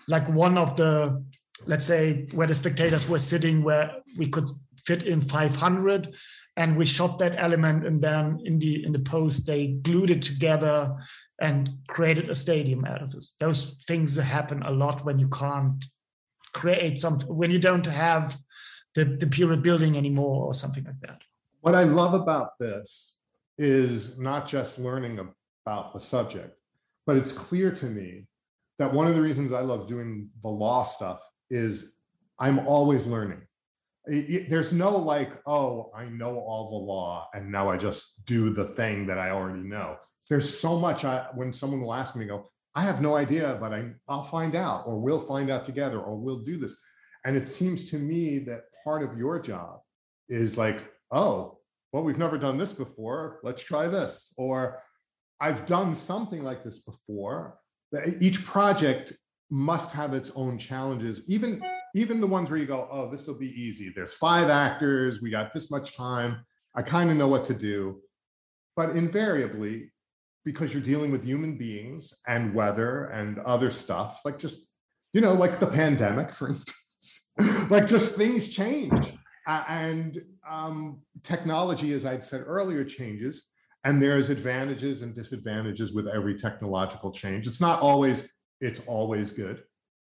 like 0.09 0.29
one 0.29 0.59
of 0.59 0.77
the 0.77 1.23
let's 1.67 1.85
say 1.85 2.27
where 2.33 2.47
the 2.47 2.55
spectators 2.55 3.09
were 3.09 3.19
sitting, 3.19 3.63
where 3.63 3.91
we 4.19 4.29
could 4.29 4.49
fit 4.85 5.03
in 5.03 5.21
500 5.21 6.15
and 6.57 6.77
we 6.77 6.85
shot 6.85 7.19
that 7.19 7.35
element 7.37 7.87
and 7.87 8.01
then 8.01 8.41
in 8.45 8.59
the 8.59 8.85
in 8.85 8.93
the 8.93 8.99
post 8.99 9.47
they 9.47 9.69
glued 9.69 10.11
it 10.11 10.23
together 10.23 10.95
and 11.41 11.71
created 11.89 12.31
a 12.31 12.35
stadium 12.35 12.85
out 12.85 13.03
of 13.03 13.13
this 13.13 13.35
those 13.41 13.83
things 13.87 14.17
happen 14.17 14.63
a 14.63 14.71
lot 14.71 15.05
when 15.05 15.19
you 15.19 15.29
can't 15.29 15.85
create 16.55 16.99
something 16.99 17.29
when 17.37 17.51
you 17.51 17.59
don't 17.59 17.87
have 17.87 18.37
the, 18.97 19.05
the 19.05 19.27
period 19.27 19.63
building 19.63 19.97
anymore 19.97 20.47
or 20.47 20.55
something 20.55 20.83
like 20.83 20.99
that. 21.03 21.21
What 21.61 21.75
I 21.75 21.85
love 21.85 22.15
about 22.15 22.59
this 22.59 23.19
is 23.59 24.19
not 24.19 24.49
just 24.49 24.79
learning 24.79 25.21
about 25.65 25.93
the 25.93 26.01
subject, 26.01 26.57
but 27.07 27.17
it's 27.17 27.33
clear 27.33 27.71
to 27.73 27.87
me 27.87 28.27
that 28.79 28.93
one 28.93 29.07
of 29.07 29.15
the 29.15 29.23
reasons 29.23 29.53
I 29.53 29.61
love 29.61 29.87
doing 29.87 30.31
the 30.43 30.49
law 30.49 30.83
stuff 30.83 31.21
is 31.51 31.97
I'm 32.39 32.67
always 32.67 33.07
learning. 33.07 33.46
It, 34.07 34.31
it, 34.31 34.49
there's 34.49 34.73
no 34.73 34.97
like, 34.97 35.33
oh, 35.47 35.91
I 35.95 36.07
know 36.07 36.39
all 36.39 36.71
the 36.71 36.85
law 36.85 37.29
and 37.35 37.51
now 37.51 37.71
I 37.71 37.77
just 37.77 38.25
do 38.27 38.53
the 38.53 38.65
thing 38.65 39.07
that 39.07 39.19
I 39.19 39.31
already 39.31 39.63
know. 39.63 39.97
There's 40.29 40.59
so 40.59 40.79
much 40.79 41.05
I, 41.05 41.27
when 41.35 41.53
someone 41.53 41.81
will 41.81 41.95
ask 41.95 42.17
me, 42.17 42.25
go, 42.25 42.49
I 42.75 42.83
have 42.83 43.01
no 43.01 43.17
idea, 43.17 43.57
but 43.61 43.73
I, 43.73 43.93
I'll 44.07 44.23
find 44.23 44.55
out, 44.55 44.87
or 44.87 44.99
we'll 44.99 45.19
find 45.19 45.51
out 45.51 45.65
together, 45.65 45.99
or 45.99 46.17
we'll 46.17 46.41
do 46.41 46.59
this. 46.59 46.79
And 47.25 47.37
it 47.37 47.49
seems 47.49 47.91
to 47.91 47.99
me 47.99 48.39
that 48.41 48.65
part 48.85 49.03
of 49.03 49.17
your 49.17 49.41
job 49.41 49.81
is 50.29 50.59
like, 50.59 50.93
oh, 51.11 51.59
well, 51.93 52.05
we've 52.05 52.19
never 52.19 52.37
done 52.37 52.59
this 52.59 52.75
before. 52.75 53.41
Let's 53.43 53.65
try 53.65 53.89
this. 53.89 54.35
Or 54.37 54.81
I've 55.41 55.65
done 55.67 55.95
something 55.95 56.43
like 56.43 56.63
this 56.63 56.81
before. 56.81 57.59
Each 58.21 58.45
project 58.45 59.15
must 59.51 59.95
have 59.95 60.13
its 60.13 60.33
own 60.37 60.59
challenges, 60.59 61.29
even 61.31 61.63
even 61.97 62.21
the 62.21 62.27
ones 62.27 62.51
where 62.51 62.59
you 62.59 62.67
go, 62.67 62.87
oh, 62.91 63.11
this 63.11 63.27
will 63.27 63.39
be 63.39 63.59
easy. 63.59 63.91
There's 63.95 64.13
five 64.13 64.51
actors, 64.51 65.23
we 65.23 65.31
got 65.31 65.55
this 65.55 65.71
much 65.71 65.97
time. 65.97 66.45
I 66.75 66.83
kind 66.83 67.11
of 67.11 67.17
know 67.17 67.27
what 67.27 67.47
to 67.47 67.55
do. 67.55 68.03
But 68.77 68.91
invariably, 68.91 69.93
because 70.45 70.75
you're 70.75 70.83
dealing 70.83 71.11
with 71.11 71.25
human 71.25 71.57
beings 71.57 72.13
and 72.29 72.55
weather 72.55 73.07
and 73.07 73.39
other 73.39 73.71
stuff, 73.71 74.21
like 74.27 74.37
just, 74.37 74.75
you 75.15 75.23
know, 75.23 75.33
like 75.33 75.59
the 75.59 75.67
pandemic, 75.67 76.31
for 76.39 76.49
instance, 76.49 77.33
like 77.71 77.87
just 77.87 78.15
things 78.15 78.55
change. 78.55 79.15
Uh, 79.47 79.65
and 79.67 80.19
um, 80.47 81.01
technology, 81.23 81.95
as 81.95 82.05
I'd 82.05 82.23
said 82.23 82.43
earlier, 82.47 82.85
changes. 82.85 83.49
And 83.85 84.03
there's 84.03 84.29
advantages 84.29 85.01
and 85.01 85.15
disadvantages 85.15 85.95
with 85.95 86.09
every 86.09 86.37
technological 86.37 87.11
change. 87.11 87.47
It's 87.47 87.61
not 87.61 87.81
always, 87.81 88.35
it's 88.61 88.81
always 88.87 89.33
good. 89.33 89.63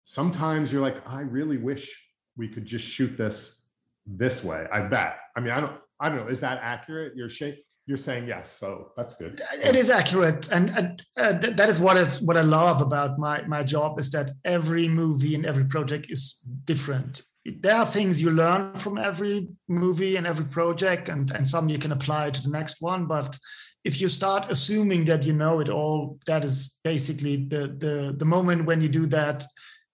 Sometimes 0.10 0.74
you're 0.74 0.82
like, 0.82 1.07
I 1.07 1.22
really 1.22 1.57
wish 1.57 2.10
we 2.36 2.47
could 2.47 2.66
just 2.66 2.84
shoot 2.84 3.16
this 3.16 3.68
this 4.07 4.43
way. 4.43 4.66
I 4.72 4.82
bet. 4.82 5.20
I 5.36 5.39
mean, 5.39 5.51
I 5.51 5.62
don't, 5.62 5.78
I 5.99 6.10
don't 6.10 6.18
know. 6.18 6.28
Is 6.28 6.39
that 6.39 6.60
accurate? 6.64 7.16
Your 7.16 7.30
shape? 7.30 7.64
you're 7.86 7.97
saying 7.97 8.28
yes, 8.28 8.51
so 8.51 8.91
that's 8.95 9.16
good. 9.16 9.41
It 9.53 9.76
is 9.76 9.89
accurate, 9.89 10.47
and, 10.51 10.70
and 10.70 11.01
uh, 11.18 11.39
th- 11.39 11.55
that 11.55 11.70
is 11.70 11.80
what 11.80 11.97
is 11.97 12.22
what 12.22 12.38
I 12.38 12.41
love 12.41 12.84
about 12.84 13.18
my 13.18 13.41
my 13.47 13.64
job 13.64 13.99
is 13.99 14.12
that 14.12 14.30
every 14.45 14.88
movie 14.88 15.34
and 15.34 15.43
every 15.43 15.66
project 15.66 16.05
is 16.10 16.38
different. 16.66 17.24
There 17.45 17.76
are 17.76 17.88
things 17.88 18.22
you 18.22 18.30
learn 18.30 18.76
from 18.76 18.99
every 18.99 19.47
movie 19.68 20.18
and 20.18 20.28
every 20.28 20.45
project, 20.45 21.10
and 21.10 21.32
and 21.32 21.47
some 21.47 21.68
you 21.68 21.80
can 21.80 21.91
apply 21.91 22.30
to 22.30 22.41
the 22.43 22.55
next 22.60 22.76
one. 22.80 23.07
But 23.07 23.36
if 23.84 23.99
you 23.99 24.07
start 24.07 24.51
assuming 24.51 25.05
that 25.05 25.24
you 25.24 25.34
know 25.34 25.60
it 25.60 25.70
all, 25.70 26.20
that 26.28 26.43
is 26.43 26.78
basically 26.84 27.38
the 27.53 27.76
the 27.84 28.14
the 28.16 28.26
moment 28.36 28.68
when 28.68 28.82
you 28.82 28.89
do 28.89 29.07
that, 29.07 29.45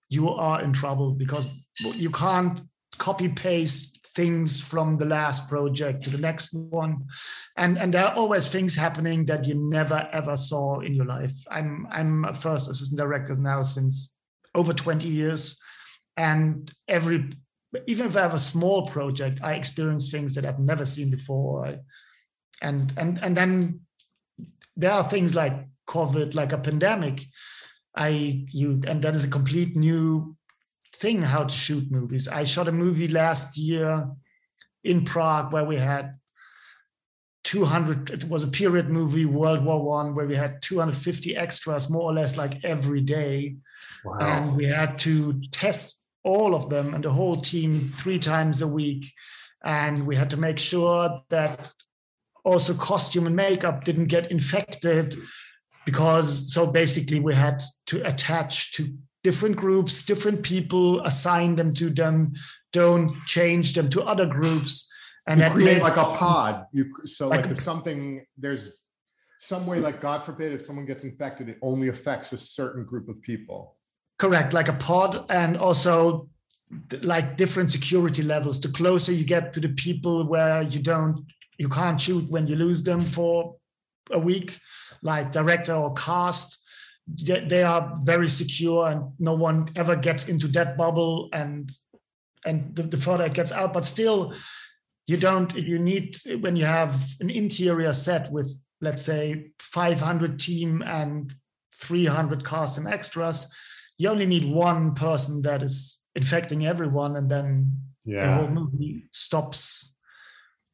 you 0.10 0.30
are 0.30 0.62
in 0.62 0.74
trouble 0.74 1.12
because 1.12 1.47
you 1.95 2.10
can't 2.10 2.62
copy 2.97 3.30
paste 3.30 3.95
things 4.16 4.62
from 4.62 4.97
the 4.97 5.06
last 5.06 5.49
project 5.49 6.03
to 6.03 6.10
the 6.10 6.18
next 6.18 6.53
one. 6.53 7.06
And 7.58 7.78
and 7.78 7.93
there 7.93 8.06
are 8.06 8.16
always 8.16 8.47
things 8.47 8.76
happening 8.76 9.26
that 9.26 9.45
you 9.45 9.56
never 9.56 10.08
ever 10.12 10.36
saw 10.36 10.80
in 10.80 10.93
your 10.93 11.06
life. 11.06 11.36
I'm 11.51 11.88
i'm 11.91 12.26
a 12.26 12.34
first 12.34 12.70
assistant 12.70 12.99
director 12.99 13.36
now 13.36 13.62
since 13.62 14.18
over 14.56 14.74
20 14.74 15.08
years. 15.08 15.62
And 16.18 16.72
every 16.88 17.30
even 17.88 18.08
if 18.08 18.16
i 18.16 18.22
have 18.22 18.34
a 18.34 18.39
small 18.39 18.88
project 18.88 19.41
i 19.43 19.53
experience 19.56 20.10
things 20.10 20.34
that 20.36 20.45
i've 20.45 20.60
never 20.60 20.86
seen 20.86 21.12
before. 21.12 21.76
And 22.62 22.93
and 22.97 23.22
and 23.22 23.36
then 23.36 23.82
there 24.78 24.91
are 24.91 25.03
things 25.03 25.36
like 25.36 25.68
covid 25.88 26.34
like 26.36 26.53
a 26.53 26.58
pandemic 26.58 27.22
i 27.96 28.46
you 28.50 28.82
and 28.88 29.02
that 29.02 29.16
is 29.16 29.26
a 29.26 29.30
complete 29.30 29.76
new 29.76 30.36
thing 30.96 31.22
how 31.22 31.43
to 31.43 31.54
shoot 31.54 31.91
movies. 31.91 32.28
I 32.28 32.43
shot 32.43 32.68
a 32.68 32.72
movie 32.72 33.08
last 33.08 33.58
year 33.58 34.08
in 34.84 35.04
Prague 35.04 35.52
where 35.52 35.66
we 35.66 35.76
had 35.76 36.16
200 37.43 38.10
it 38.10 38.24
was 38.26 38.43
a 38.43 38.48
period 38.48 38.89
movie 38.89 39.26
world 39.26 39.64
war 39.64 39.84
one 39.84 40.16
where 40.16 40.26
we 40.26 40.36
had 40.36 40.64
250 40.64 41.36
extras 41.36 41.91
more 41.91 42.02
or 42.02 42.14
less 42.14 42.38
like 42.38 42.64
every 42.64 43.02
day 43.02 43.56
wow. 44.04 44.18
and 44.20 44.58
we 44.58 44.66
had 44.66 45.00
to 45.00 45.39
test 45.52 46.04
all 46.24 46.56
of 46.56 46.70
them 46.70 46.96
and 46.96 47.04
the 47.04 47.12
whole 47.12 47.38
team 47.38 47.82
three 47.82 48.18
times 48.18 48.64
a 48.64 48.68
week 48.68 49.06
and 49.64 50.08
we 50.08 50.16
had 50.16 50.32
to 50.32 50.38
make 50.38 50.58
sure 50.58 51.22
that 51.30 51.72
also 52.43 52.74
costume 52.74 53.28
and 53.28 53.36
makeup 53.36 53.84
didn't 53.84 54.08
get 54.08 54.32
infected 54.32 55.16
because 55.86 56.53
so 56.53 56.71
basically 56.71 57.19
we 57.19 57.33
had 57.33 57.61
to 57.88 58.05
attach 58.05 58.73
to 58.73 58.93
different 59.23 59.55
groups, 59.55 60.03
different 60.03 60.43
people, 60.43 61.01
assign 61.01 61.55
them 61.55 61.73
to 61.73 61.89
them, 61.89 62.33
don't 62.71 63.15
change 63.25 63.73
them 63.73 63.89
to 63.89 64.03
other 64.03 64.25
groups. 64.25 64.91
And 65.27 65.39
you 65.39 65.49
create 65.49 65.81
like 65.81 65.97
a 65.97 66.03
pod. 66.03 66.65
You 66.71 66.91
so 67.05 67.29
like, 67.29 67.41
like 67.41 67.51
if 67.51 67.59
something 67.59 68.25
there's 68.38 68.71
some 69.39 69.65
way, 69.65 69.79
like 69.79 70.01
God 70.01 70.23
forbid, 70.23 70.53
if 70.53 70.61
someone 70.61 70.86
gets 70.86 71.03
infected, 71.03 71.49
it 71.49 71.57
only 71.61 71.88
affects 71.88 72.33
a 72.33 72.38
certain 72.38 72.83
group 72.83 73.09
of 73.09 73.21
people. 73.21 73.75
Correct, 74.17 74.53
like 74.53 74.69
a 74.69 74.73
pod, 74.73 75.25
and 75.29 75.57
also 75.57 76.29
like 77.01 77.38
different 77.38 77.71
security 77.71 78.23
levels. 78.23 78.59
The 78.59 78.69
closer 78.69 79.11
you 79.11 79.25
get 79.25 79.53
to 79.53 79.59
the 79.59 79.69
people 79.69 80.27
where 80.27 80.61
you 80.61 80.81
don't, 80.81 81.25
you 81.57 81.69
can't 81.69 81.99
shoot 81.99 82.29
when 82.29 82.47
you 82.47 82.55
lose 82.55 82.83
them 82.83 82.99
for 82.99 83.55
a 84.11 84.19
week, 84.19 84.59
like 85.06 85.32
director 85.32 85.74
or 85.74 85.93
cast 85.93 86.62
they 87.08 87.62
are 87.62 87.93
very 88.01 88.28
secure 88.28 88.88
and 88.88 89.12
no 89.20 89.36
one 89.36 89.70
ever 89.76 89.95
gets 89.95 90.28
into 90.28 90.47
that 90.47 90.76
bubble 90.76 91.30
and 91.34 91.72
and 92.47 92.76
the, 92.76 92.84
the 92.84 92.97
further 92.97 93.26
it 93.26 93.34
gets 93.34 93.51
out 93.51 93.74
but 93.74 93.86
still 93.86 94.34
you 95.06 95.18
don't 95.18 95.56
you 95.56 95.78
need 95.78 96.16
when 96.39 96.56
you 96.56 96.66
have 96.66 96.95
an 97.20 97.30
interior 97.30 97.93
set 97.93 98.32
with 98.32 98.60
let's 98.82 99.03
say 99.03 99.51
500 99.60 100.39
team 100.39 100.82
and 100.82 101.32
300 101.76 102.43
cast 102.43 102.80
and 102.80 102.88
extras 102.88 103.53
you 103.99 104.10
only 104.10 104.26
need 104.26 104.51
one 104.51 104.95
person 104.95 105.43
that 105.43 105.62
is 105.62 106.03
infecting 106.16 106.66
everyone 106.66 107.16
and 107.18 107.30
then 107.30 107.72
yeah. 108.06 108.26
the 108.26 108.34
whole 108.34 108.47
movie 108.47 109.06
stops, 109.12 109.95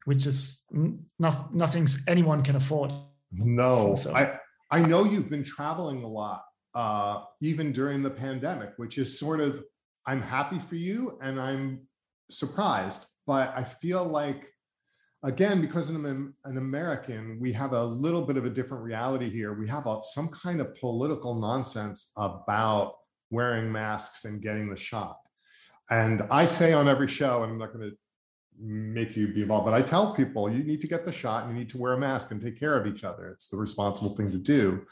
which 0.04 0.26
is 0.26 0.64
not, 1.18 1.54
nothing 1.54 1.86
anyone 2.06 2.42
can 2.42 2.56
afford. 2.56 2.92
No, 3.32 3.94
so. 3.94 4.14
I 4.14 4.38
I 4.70 4.80
know 4.80 5.04
you've 5.04 5.30
been 5.30 5.44
traveling 5.44 6.02
a 6.02 6.08
lot, 6.08 6.42
uh, 6.74 7.22
even 7.40 7.72
during 7.72 8.02
the 8.02 8.10
pandemic, 8.10 8.72
which 8.76 8.98
is 8.98 9.18
sort 9.18 9.40
of 9.40 9.62
I'm 10.06 10.20
happy 10.20 10.58
for 10.58 10.76
you 10.76 11.18
and 11.22 11.40
I'm 11.40 11.86
surprised, 12.28 13.06
but 13.26 13.52
I 13.56 13.64
feel 13.64 14.04
like 14.04 14.46
again 15.22 15.60
because 15.60 15.90
I'm 15.90 16.34
an 16.44 16.56
American, 16.58 17.38
we 17.40 17.52
have 17.52 17.72
a 17.72 17.84
little 17.84 18.22
bit 18.22 18.36
of 18.36 18.44
a 18.44 18.50
different 18.50 18.82
reality 18.82 19.30
here. 19.30 19.54
We 19.54 19.68
have 19.68 19.86
a, 19.86 20.00
some 20.02 20.28
kind 20.28 20.60
of 20.60 20.74
political 20.74 21.34
nonsense 21.34 22.10
about 22.16 22.94
wearing 23.30 23.70
masks 23.70 24.24
and 24.24 24.42
getting 24.42 24.68
the 24.68 24.76
shot. 24.76 25.16
And 25.90 26.22
I 26.30 26.46
say 26.46 26.72
on 26.72 26.88
every 26.88 27.08
show, 27.08 27.42
and 27.42 27.52
I'm 27.52 27.58
not 27.58 27.72
going 27.72 27.90
to 27.90 27.96
make 28.58 29.16
you 29.16 29.28
be 29.28 29.42
involved, 29.42 29.64
but 29.64 29.74
I 29.74 29.82
tell 29.82 30.14
people 30.14 30.50
you 30.50 30.62
need 30.62 30.80
to 30.82 30.86
get 30.86 31.04
the 31.04 31.12
shot 31.12 31.44
and 31.44 31.52
you 31.52 31.58
need 31.58 31.68
to 31.70 31.78
wear 31.78 31.94
a 31.94 31.98
mask 31.98 32.30
and 32.30 32.40
take 32.40 32.58
care 32.58 32.76
of 32.76 32.86
each 32.86 33.04
other. 33.04 33.28
It's 33.28 33.48
the 33.48 33.56
responsible 33.56 34.14
thing 34.16 34.30
to 34.30 34.38
do. 34.38 34.84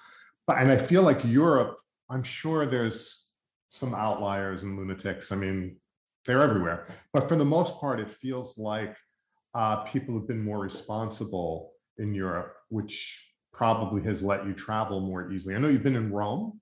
But 0.47 0.59
and 0.59 0.71
I 0.71 0.77
feel 0.77 1.03
like 1.03 1.21
Europe, 1.25 1.79
I'm 2.09 2.23
sure 2.23 2.67
there's 2.67 3.29
some 3.71 3.95
outliers 3.95 4.63
and 4.65 4.77
lunatics. 4.77 5.31
I 5.31 5.37
mean, 5.37 5.77
they're 6.25 6.43
everywhere. 6.43 6.87
But 7.13 7.29
for 7.29 7.37
the 7.37 7.45
most 7.45 7.81
part, 7.81 8.01
it 8.01 8.11
feels 8.11 8.59
like 8.59 8.97
uh, 9.55 9.77
people 9.85 10.15
have 10.15 10.27
been 10.27 10.43
more 10.43 10.59
responsible 10.59 11.73
in 11.99 12.15
Europe, 12.15 12.55
which 12.69 13.33
probably 13.53 14.03
has 14.03 14.23
let 14.23 14.47
you 14.47 14.53
travel 14.53 15.01
more 15.01 15.31
easily. 15.31 15.55
I 15.55 15.59
know 15.59 15.69
you've 15.69 15.83
been 15.83 15.97
in 15.97 16.13
Rome 16.13 16.61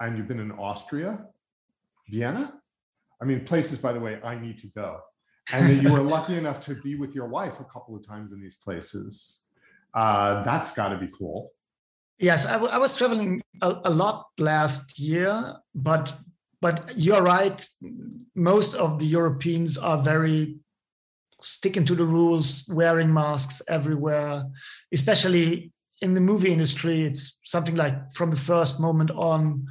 and 0.00 0.16
you've 0.16 0.28
been 0.28 0.40
in 0.40 0.52
Austria, 0.52 1.26
Vienna. 2.10 2.54
I 3.20 3.24
mean, 3.24 3.44
places, 3.44 3.80
by 3.80 3.92
the 3.92 4.00
way, 4.00 4.20
I 4.22 4.38
need 4.38 4.58
to 4.58 4.68
go. 4.68 5.00
And 5.52 5.68
that 5.68 5.82
you 5.82 5.92
were 5.92 6.00
lucky 6.16 6.36
enough 6.36 6.60
to 6.66 6.74
be 6.74 6.94
with 6.94 7.14
your 7.14 7.26
wife 7.26 7.60
a 7.60 7.64
couple 7.64 7.96
of 7.96 8.06
times 8.06 8.32
in 8.32 8.40
these 8.40 8.54
places. 8.56 9.44
Uh, 9.94 10.42
that's 10.42 10.72
got 10.72 10.88
to 10.88 10.98
be 10.98 11.08
cool. 11.08 11.52
Yes, 12.18 12.46
I, 12.46 12.52
w- 12.54 12.70
I 12.70 12.78
was 12.78 12.96
traveling 12.96 13.40
a, 13.62 13.80
a 13.84 13.90
lot 13.90 14.26
last 14.38 14.98
year, 14.98 15.54
but 15.74 16.14
but 16.60 16.92
you're 16.96 17.22
right. 17.22 17.64
Most 18.34 18.74
of 18.74 18.98
the 18.98 19.06
Europeans 19.06 19.78
are 19.78 19.98
very 20.02 20.56
sticking 21.40 21.84
to 21.84 21.94
the 21.94 22.04
rules, 22.04 22.68
wearing 22.68 23.14
masks 23.14 23.62
everywhere, 23.68 24.42
especially 24.92 25.72
in 26.02 26.14
the 26.14 26.20
movie 26.20 26.52
industry. 26.52 27.04
It's 27.04 27.40
something 27.44 27.76
like 27.76 28.12
from 28.12 28.30
the 28.30 28.36
first 28.36 28.80
moment 28.80 29.12
on. 29.12 29.66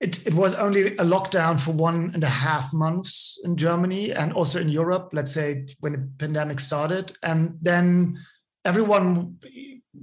It, 0.00 0.26
it 0.26 0.34
was 0.34 0.54
only 0.54 0.88
a 0.88 1.04
lockdown 1.04 1.58
for 1.58 1.72
one 1.72 2.10
and 2.12 2.22
a 2.22 2.28
half 2.28 2.72
months 2.74 3.40
in 3.44 3.56
Germany 3.56 4.12
and 4.12 4.32
also 4.32 4.60
in 4.60 4.68
Europe, 4.68 5.10
let's 5.12 5.32
say 5.32 5.66
when 5.80 5.92
the 5.92 6.08
pandemic 6.18 6.60
started. 6.60 7.16
And 7.22 7.56
then 7.62 8.18
everyone 8.64 9.38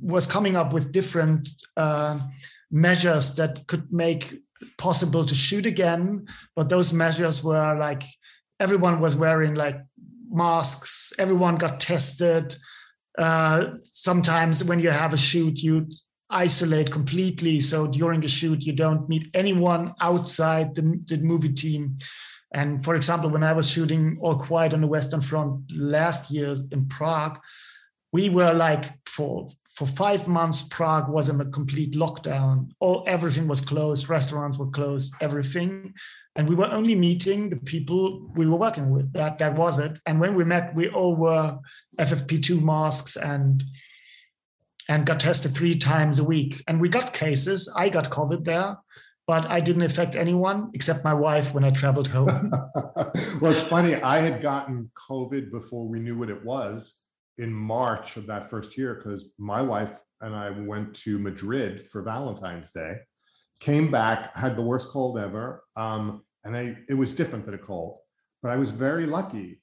was 0.02 0.26
coming 0.26 0.56
up 0.56 0.74
with 0.74 0.92
different 0.92 1.50
uh, 1.78 2.20
measures 2.72 3.36
that 3.36 3.68
could 3.68 3.94
make 3.94 4.34
possible 4.78 5.26
to 5.26 5.36
shoot 5.36 5.66
again. 5.66 6.26
But 6.56 6.70
those 6.70 6.92
measures 6.92 7.44
were 7.44 7.76
like 7.78 8.04
everyone 8.60 9.00
was 9.00 9.16
wearing 9.16 9.56
like 9.56 9.80
masks. 10.30 11.14
Everyone 11.20 11.58
got 11.58 11.80
tested. 11.80 12.56
Uh, 13.18 13.76
sometimes 13.84 14.64
when 14.64 14.80
you 14.80 14.90
have 14.90 15.14
a 15.14 15.18
shoot, 15.18 15.62
you 15.62 15.88
isolate 16.34 16.92
completely. 16.92 17.60
So 17.60 17.88
during 17.88 18.24
a 18.24 18.28
shoot, 18.28 18.66
you 18.66 18.74
don't 18.74 19.08
meet 19.08 19.30
anyone 19.34 19.94
outside 20.02 20.76
the, 20.76 21.00
the 21.06 21.18
movie 21.18 21.54
team. 21.54 21.98
And 22.54 22.84
for 22.84 22.96
example, 22.96 23.30
when 23.30 23.44
I 23.44 23.54
was 23.54 23.70
shooting 23.70 24.18
All 24.22 24.38
Quiet 24.38 24.74
on 24.74 24.82
the 24.82 24.88
Western 24.88 25.22
Front 25.22 25.72
last 25.76 26.32
year 26.32 26.56
in 26.72 26.88
Prague, 26.88 27.40
we 28.12 28.30
were 28.30 28.54
like 28.54 28.86
for 29.08 29.48
for 29.76 29.88
five 29.88 30.28
months 30.28 30.62
prague 30.68 31.10
was 31.10 31.30
in 31.30 31.42
a 31.42 31.46
complete 31.46 31.94
lockdown 31.94 32.70
all 32.80 33.04
everything 33.08 33.48
was 33.48 33.60
closed 33.60 34.08
restaurants 34.08 34.58
were 34.58 34.70
closed 34.70 35.16
everything 35.20 35.92
and 36.36 36.48
we 36.48 36.56
were 36.56 36.72
only 36.72 36.96
meeting 36.96 37.50
the 37.50 37.58
people 37.58 38.32
we 38.36 38.46
were 38.46 38.56
working 38.58 38.92
with 38.92 39.12
that 39.14 39.40
that 39.40 39.56
was 39.56 39.80
it 39.80 40.00
and 40.06 40.20
when 40.20 40.36
we 40.36 40.46
met 40.46 40.76
we 40.76 40.88
all 40.90 41.16
were 41.16 41.58
ffp2 42.00 42.64
masks 42.64 43.18
and 43.18 43.64
and 44.90 45.06
got 45.06 45.20
tested 45.20 45.54
three 45.54 45.78
times 45.78 46.20
a 46.20 46.24
week 46.24 46.64
and 46.68 46.80
we 46.80 46.90
got 46.90 47.14
cases 47.14 47.72
i 47.78 47.90
got 47.90 48.10
covid 48.10 48.44
there 48.44 48.78
but 49.28 49.46
i 49.50 49.60
didn't 49.60 49.84
affect 49.84 50.16
anyone 50.16 50.70
except 50.74 51.04
my 51.04 51.14
wife 51.14 51.54
when 51.54 51.64
i 51.64 51.72
traveled 51.72 52.08
home 52.08 52.52
well 53.42 53.52
it's 53.52 53.64
funny 53.64 53.96
i 53.96 54.18
had 54.18 54.42
gotten 54.42 54.90
covid 55.10 55.52
before 55.52 55.88
we 55.88 56.00
knew 56.00 56.18
what 56.18 56.30
it 56.30 56.44
was 56.44 57.02
in 57.38 57.52
march 57.52 58.18
of 58.18 58.28
that 58.28 58.50
first 58.50 58.78
year 58.78 58.96
because 58.96 59.32
my 59.38 59.62
wife 59.62 60.00
and 60.22 60.36
i 60.36 60.50
went 60.50 60.94
to 60.94 61.18
madrid 61.20 61.80
for 61.80 62.02
valentine's 62.02 62.72
day 62.72 62.96
came 63.64 63.90
back, 63.90 64.36
had 64.36 64.58
the 64.58 64.62
worst 64.62 64.90
cold 64.90 65.18
ever. 65.18 65.64
Um, 65.78 66.24
and 66.44 66.56
I, 66.56 66.78
it 66.90 66.96
was 66.96 67.16
different 67.16 67.46
than 67.46 67.54
a 67.54 67.58
cold, 67.58 67.98
but 68.42 68.52
I 68.52 68.58
was 68.58 68.72
very 68.72 69.06
lucky. 69.06 69.62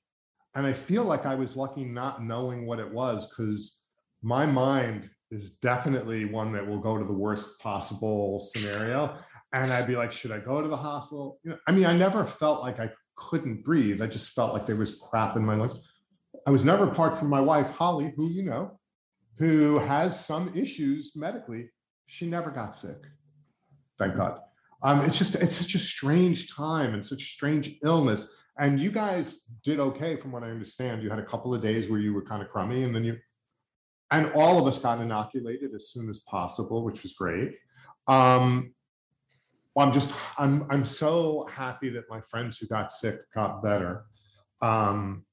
And 0.55 0.67
I 0.67 0.73
feel 0.73 1.05
like 1.05 1.27
I 1.27 1.35
was 1.35 1.55
lucky 1.55 1.85
not 1.85 2.25
knowing 2.25 2.67
what 2.67 2.81
it 2.81 2.91
was 2.91 3.29
because 3.29 3.80
my 4.23 4.47
mind 4.47 5.11
is 5.31 5.53
definitely 5.53 6.25
one 6.25 6.53
that 6.53 6.67
will 6.67 6.79
go 6.79 6.99
to 6.99 7.05
the 7.05 7.13
worst 7.13 7.61
possible 7.61 8.41
scenario. 8.41 9.15
And 9.53 9.73
I'd 9.73 9.87
be 9.87 9.97
like, 9.97 10.13
should 10.13 10.33
I 10.33 10.39
go 10.39 10.61
to 10.61 10.69
the 10.69 10.77
hospital? 10.77 11.39
You 11.45 11.51
know, 11.51 11.59
I 11.67 11.73
mean, 11.73 11.87
I 11.87 11.97
never 11.97 12.25
felt 12.25 12.63
like 12.63 12.81
I 12.81 12.91
couldn't 13.17 13.65
breathe. 13.65 14.03
I 14.03 14.07
just 14.07 14.35
felt 14.35 14.53
like 14.53 14.67
there 14.67 14.77
was 14.77 14.99
crap 14.99 15.37
in 15.37 15.45
my 15.45 15.55
lungs. 15.55 15.79
I 16.47 16.51
was 16.51 16.65
never 16.65 16.85
apart 16.85 17.15
from 17.15 17.29
my 17.29 17.41
wife, 17.41 17.77
Holly, 17.77 18.13
who 18.17 18.31
you 18.31 18.43
know, 18.43 18.79
who 19.39 19.79
has 19.79 20.25
some 20.25 20.53
issues 20.55 21.13
medically. 21.15 21.71
She 22.07 22.27
never 22.27 22.51
got 22.51 22.75
sick 22.75 23.07
thank 24.01 24.17
God. 24.17 24.41
Um, 24.83 25.03
it's 25.03 25.19
just 25.19 25.35
it's 25.37 25.55
such 25.55 25.75
a 25.75 25.79
strange 25.79 26.53
time 26.53 26.95
and 26.95 27.05
such 27.05 27.23
a 27.23 27.27
strange 27.27 27.77
illness. 27.85 28.45
And 28.59 28.81
you 28.81 28.91
guys 28.91 29.43
did 29.63 29.79
okay, 29.79 30.17
from 30.17 30.33
what 30.33 30.43
I 30.43 30.51
understand. 30.51 31.03
You 31.03 31.11
had 31.11 31.19
a 31.19 31.25
couple 31.25 31.55
of 31.55 31.61
days 31.61 31.89
where 31.89 32.01
you 32.01 32.15
were 32.15 32.23
kind 32.23 32.43
of 32.43 32.49
crummy, 32.49 32.83
and 32.83 32.95
then 32.95 33.05
you 33.05 33.19
and 34.11 34.33
all 34.35 34.59
of 34.59 34.67
us 34.67 34.79
got 34.79 35.01
inoculated 35.01 35.75
as 35.75 35.89
soon 35.91 36.09
as 36.09 36.21
possible, 36.21 36.85
which 36.85 37.03
was 37.03 37.13
great. 37.13 37.57
Um, 38.09 38.75
I'm 39.79 39.93
just 39.93 40.21
I'm 40.39 40.67
I'm 40.71 40.85
so 40.85 41.49
happy 41.51 41.91
that 41.91 42.05
my 42.11 42.21
friends 42.21 42.59
who 42.59 42.67
got 42.67 42.93
sick 42.93 43.21
got 43.33 43.63
better, 43.63 44.05
um, 44.61 45.25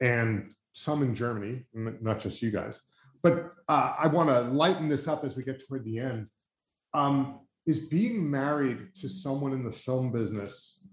and 0.00 0.52
some 0.72 1.02
in 1.02 1.14
Germany, 1.14 1.64
not 1.74 2.20
just 2.20 2.42
you 2.42 2.50
guys. 2.50 2.80
But 3.22 3.52
uh, 3.66 3.94
I 3.98 4.06
want 4.08 4.28
to 4.28 4.40
lighten 4.42 4.88
this 4.88 5.08
up 5.08 5.24
as 5.24 5.36
we 5.36 5.42
get 5.42 5.66
toward 5.66 5.84
the 5.84 5.98
end. 5.98 6.28
Um, 6.94 7.40
is 7.66 7.88
being 7.88 8.30
married 8.30 8.94
to 8.94 9.08
someone 9.08 9.52
in 9.52 9.62
the 9.62 9.72
film 9.72 10.10
business 10.10 10.86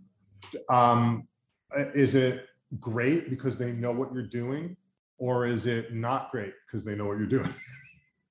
um, 0.69 1.27
is 1.73 2.15
it 2.15 2.45
great 2.79 3.29
because 3.29 3.57
they 3.57 3.71
know 3.71 3.91
what 3.91 4.13
you're 4.13 4.27
doing 4.27 4.75
or 5.17 5.45
is 5.45 5.67
it 5.67 5.93
not 5.93 6.31
great 6.31 6.53
because 6.65 6.83
they 6.83 6.95
know 6.95 7.05
what 7.05 7.17
you're 7.17 7.27
doing 7.27 7.49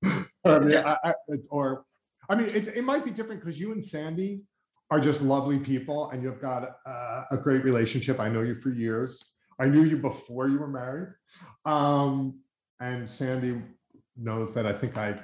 or, 0.43 0.55
I 0.55 0.59
mean, 0.59 0.77
I, 0.77 0.97
I, 1.03 1.13
or 1.49 1.85
I 2.29 2.35
mean 2.35 2.47
it, 2.47 2.67
it 2.69 2.83
might 2.83 3.05
be 3.05 3.11
different 3.11 3.41
because 3.41 3.59
you 3.59 3.71
and 3.71 3.83
sandy 3.83 4.43
are 4.91 4.99
just 4.99 5.21
lovely 5.21 5.59
people 5.59 6.09
and 6.11 6.21
you've 6.21 6.41
got 6.41 6.63
a, 6.85 7.25
a 7.31 7.37
great 7.37 7.63
relationship 7.63 8.19
i 8.19 8.29
know 8.29 8.41
you 8.41 8.55
for 8.55 8.69
years 8.69 9.33
i 9.59 9.67
knew 9.67 9.83
you 9.83 9.97
before 9.97 10.47
you 10.47 10.59
were 10.59 10.67
married 10.67 11.09
um, 11.65 12.39
and 12.79 13.07
sandy 13.07 13.61
knows 14.17 14.53
that 14.53 14.65
i 14.65 14.73
think 14.73 14.97
i 14.97 15.15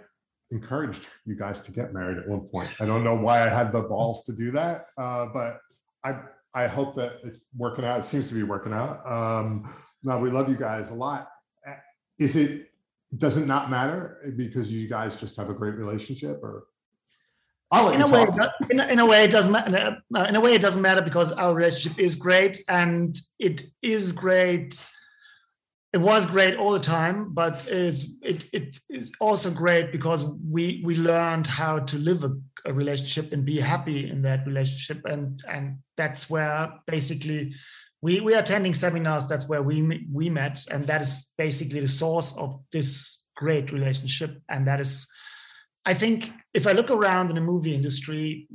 encouraged 0.52 1.10
you 1.26 1.36
guys 1.36 1.62
to 1.62 1.72
get 1.72 1.94
married 1.94 2.18
at 2.18 2.28
one 2.28 2.42
point. 2.48 2.70
I 2.80 2.86
don't 2.86 3.04
know 3.04 3.16
why 3.16 3.42
I 3.42 3.50
had 3.50 3.72
the 3.72 3.82
balls 3.82 4.24
to 4.26 4.34
do 4.34 4.52
that, 4.52 4.86
uh, 4.98 5.28
but 5.34 5.60
I 6.04 6.20
I 6.54 6.68
hope 6.68 6.96
that 6.96 7.20
it's 7.24 7.40
working 7.56 7.86
out. 7.86 8.00
It 8.00 8.04
seems 8.04 8.28
to 8.28 8.36
be 8.36 8.44
working 8.44 8.74
out. 8.74 9.10
Um, 9.10 9.64
now 10.04 10.20
we 10.20 10.30
love 10.30 10.50
you 10.50 10.58
guys 10.58 10.92
a 10.92 10.94
lot. 10.94 11.31
Is 12.20 12.36
it 12.36 12.72
does 13.16 13.38
it 13.38 13.46
not 13.46 13.70
matter 13.70 14.34
because 14.36 14.72
you 14.72 14.88
guys 14.88 15.20
just 15.20 15.36
have 15.38 15.50
a 15.50 15.54
great 15.54 15.76
relationship, 15.76 16.40
or 16.42 16.66
in 17.94 18.02
a 18.02 18.08
way, 18.08 18.28
in 18.70 18.80
a, 18.80 18.88
in 18.88 19.00
a 19.00 19.06
way, 19.06 19.24
it 19.24 19.32
doesn't 19.32 19.52
matter. 19.52 19.98
In 20.28 20.36
a 20.36 20.42
way, 20.42 20.54
it 20.54 20.62
doesn't 20.62 20.82
matter 20.82 21.02
because 21.02 21.32
our 21.34 21.54
relationship 21.54 22.00
is 22.00 22.16
great, 22.16 22.64
and 22.68 23.16
it 23.40 23.64
is 23.82 24.14
great 24.14 24.90
it 25.94 26.00
was 26.00 26.26
great 26.26 26.56
all 26.56 26.72
the 26.72 26.80
time, 26.80 27.34
but 27.34 27.68
it's, 27.68 28.16
it, 28.22 28.48
it 28.54 28.80
is 28.90 29.14
also 29.20 29.52
great 29.52 29.92
because 29.92 30.24
we 30.50 30.82
we 30.86 30.96
learned 30.96 31.48
how 31.48 31.80
to 31.80 31.98
live 31.98 32.24
a, 32.24 32.32
a, 32.66 32.74
relationship 32.74 33.34
and 33.34 33.44
be 33.44 33.60
happy 33.60 34.10
in 34.10 34.22
that 34.22 34.48
relationship, 34.48 35.04
and 35.06 35.42
and 35.50 35.80
that's 35.98 36.30
where 36.30 36.72
basically 36.88 37.54
we 38.02 38.20
we 38.20 38.34
are 38.36 38.40
attending 38.40 38.74
seminars. 38.74 39.28
That's 39.28 39.48
where 39.48 39.62
we 39.62 40.06
we 40.12 40.30
met, 40.30 40.66
and 40.72 40.88
that 40.88 41.02
is 41.02 41.34
basically 41.38 41.82
the 41.82 41.88
source 41.88 42.38
of 42.38 42.60
this 42.72 43.30
great 43.36 43.72
relationship. 43.72 44.42
And 44.50 44.68
that 44.68 44.80
is, 44.80 45.08
I 45.86 45.94
think, 45.94 46.32
if 46.54 46.68
I 46.68 46.72
look 46.72 46.92
around 46.92 47.30
in 47.30 47.36
the 47.36 47.42
movie 47.42 47.76
industry, 47.76 48.48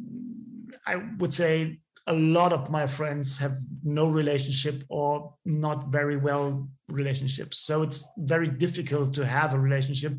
I 0.87 0.97
would 1.19 1.33
say 1.33 1.81
a 2.09 2.13
lot 2.13 2.53
of 2.53 2.71
my 2.71 2.87
friends 2.87 3.37
have 3.39 3.57
no 3.83 4.07
relationship 4.07 4.85
or 4.89 5.35
not 5.45 5.89
very 5.89 6.17
well 6.17 6.69
relationships. 6.89 7.59
So 7.59 7.83
it's 7.83 8.07
very 8.19 8.49
difficult 8.49 9.13
to 9.15 9.27
have 9.27 9.55
a 9.55 9.59
relationship, 9.59 10.13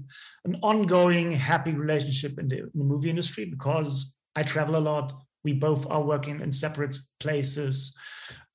an 0.43 0.57
ongoing 0.61 1.31
happy 1.31 1.73
relationship 1.73 2.39
in 2.39 2.49
the, 2.49 2.59
in 2.59 2.71
the 2.75 2.83
movie 2.83 3.09
industry 3.09 3.45
because 3.45 4.15
I 4.35 4.43
travel 4.43 4.75
a 4.75 4.83
lot. 4.91 5.13
We 5.45 5.53
both 5.53 5.89
are 5.89 6.01
working 6.01 6.41
in 6.41 6.51
separate 6.51 6.97
places. 7.21 7.95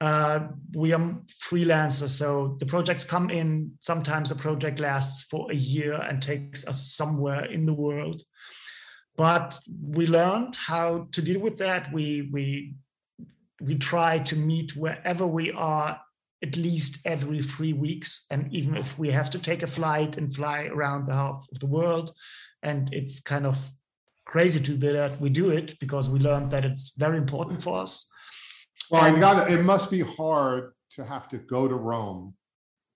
Uh, 0.02 0.48
we 0.74 0.92
are 0.92 1.16
freelancers, 1.28 2.08
so 2.08 2.56
the 2.58 2.66
projects 2.66 3.04
come 3.04 3.30
in. 3.30 3.70
Sometimes 3.82 4.30
the 4.30 4.34
project 4.34 4.80
lasts 4.80 5.22
for 5.30 5.48
a 5.48 5.54
year 5.54 5.92
and 5.92 6.20
takes 6.20 6.66
us 6.66 6.92
somewhere 6.92 7.44
in 7.44 7.66
the 7.66 7.72
world. 7.72 8.20
But 9.16 9.56
we 9.80 10.08
learned 10.08 10.56
how 10.56 11.06
to 11.12 11.22
deal 11.22 11.40
with 11.40 11.58
that. 11.58 11.92
We 11.92 12.28
we 12.32 12.74
we 13.60 13.76
try 13.76 14.18
to 14.18 14.34
meet 14.34 14.74
wherever 14.74 15.24
we 15.24 15.52
are 15.52 16.00
at 16.42 16.56
least 16.56 17.06
every 17.06 17.40
three 17.40 17.72
weeks. 17.72 18.26
And 18.28 18.52
even 18.52 18.76
if 18.76 18.98
we 18.98 19.08
have 19.12 19.30
to 19.30 19.38
take 19.38 19.62
a 19.62 19.68
flight 19.68 20.16
and 20.16 20.34
fly 20.34 20.64
around 20.64 21.06
the 21.06 21.14
half 21.14 21.46
of 21.52 21.60
the 21.60 21.68
world, 21.68 22.10
and 22.60 22.92
it's 22.92 23.20
kind 23.20 23.46
of 23.46 23.56
crazy 24.26 24.58
to 24.58 24.76
do 24.76 24.92
that, 24.94 25.20
we 25.20 25.30
do 25.30 25.50
it 25.50 25.78
because 25.78 26.10
we 26.10 26.18
learned 26.18 26.50
that 26.50 26.64
it's 26.64 26.96
very 26.96 27.18
important 27.18 27.62
for 27.62 27.78
us. 27.78 28.11
Well, 28.92 29.02
I 29.02 29.18
got 29.18 29.50
it. 29.50 29.58
It 29.58 29.62
must 29.62 29.90
be 29.90 30.00
hard 30.00 30.72
to 30.90 31.04
have 31.04 31.26
to 31.30 31.38
go 31.38 31.66
to 31.66 31.74
Rome 31.74 32.34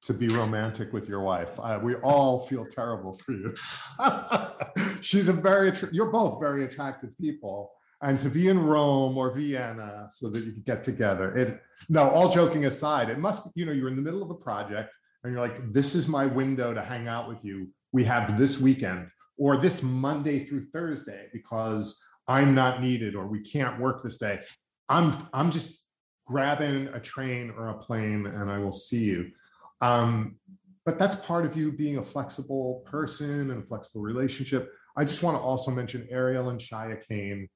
to 0.02 0.12
be 0.12 0.28
romantic 0.28 0.92
with 0.92 1.08
your 1.08 1.20
wife. 1.20 1.58
Uh, 1.58 1.80
we 1.82 1.94
all 1.96 2.40
feel 2.40 2.66
terrible 2.66 3.14
for 3.14 3.32
you. 3.32 3.54
She's 5.00 5.28
a 5.28 5.32
very, 5.32 5.72
you're 5.92 6.12
both 6.12 6.38
very 6.38 6.64
attractive 6.64 7.16
people. 7.18 7.72
And 8.02 8.20
to 8.20 8.28
be 8.28 8.48
in 8.48 8.62
Rome 8.62 9.16
or 9.16 9.34
Vienna 9.34 10.06
so 10.10 10.28
that 10.28 10.44
you 10.44 10.52
could 10.52 10.66
get 10.66 10.82
together. 10.82 11.34
It, 11.34 11.62
no, 11.88 12.08
all 12.10 12.28
joking 12.28 12.66
aside, 12.66 13.08
it 13.08 13.18
must, 13.18 13.48
you 13.54 13.64
know, 13.64 13.72
you're 13.72 13.88
in 13.88 13.96
the 13.96 14.02
middle 14.02 14.22
of 14.22 14.30
a 14.30 14.34
project 14.34 14.94
and 15.24 15.32
you're 15.32 15.40
like, 15.40 15.72
this 15.72 15.94
is 15.94 16.06
my 16.06 16.26
window 16.26 16.74
to 16.74 16.82
hang 16.82 17.08
out 17.08 17.26
with 17.26 17.42
you. 17.42 17.68
We 17.92 18.04
have 18.04 18.36
this 18.36 18.60
weekend 18.60 19.08
or 19.38 19.56
this 19.56 19.82
Monday 19.82 20.44
through 20.44 20.64
Thursday 20.64 21.28
because 21.32 21.98
I'm 22.28 22.54
not 22.54 22.82
needed 22.82 23.16
or 23.16 23.26
we 23.26 23.40
can't 23.40 23.80
work 23.80 24.02
this 24.02 24.18
day. 24.18 24.40
I'm 24.88 25.12
I'm 25.32 25.50
just 25.50 25.85
grabbing 26.26 26.88
a 26.88 27.00
train 27.00 27.54
or 27.56 27.68
a 27.68 27.74
plane 27.74 28.26
and 28.26 28.50
I 28.50 28.58
will 28.58 28.72
see 28.72 29.04
you. 29.04 29.30
Um, 29.80 30.36
but 30.84 30.98
that's 30.98 31.16
part 31.16 31.46
of 31.46 31.56
you 31.56 31.72
being 31.72 31.96
a 31.98 32.02
flexible 32.02 32.82
person 32.84 33.50
and 33.50 33.62
a 33.62 33.66
flexible 33.66 34.02
relationship. 34.02 34.70
I 34.96 35.04
just 35.04 35.22
want 35.22 35.36
to 35.36 35.42
also 35.42 35.70
mention 35.70 36.08
Ariel 36.10 36.48
and 36.50 36.60
Shya 36.60 37.06
Kane, 37.06 37.48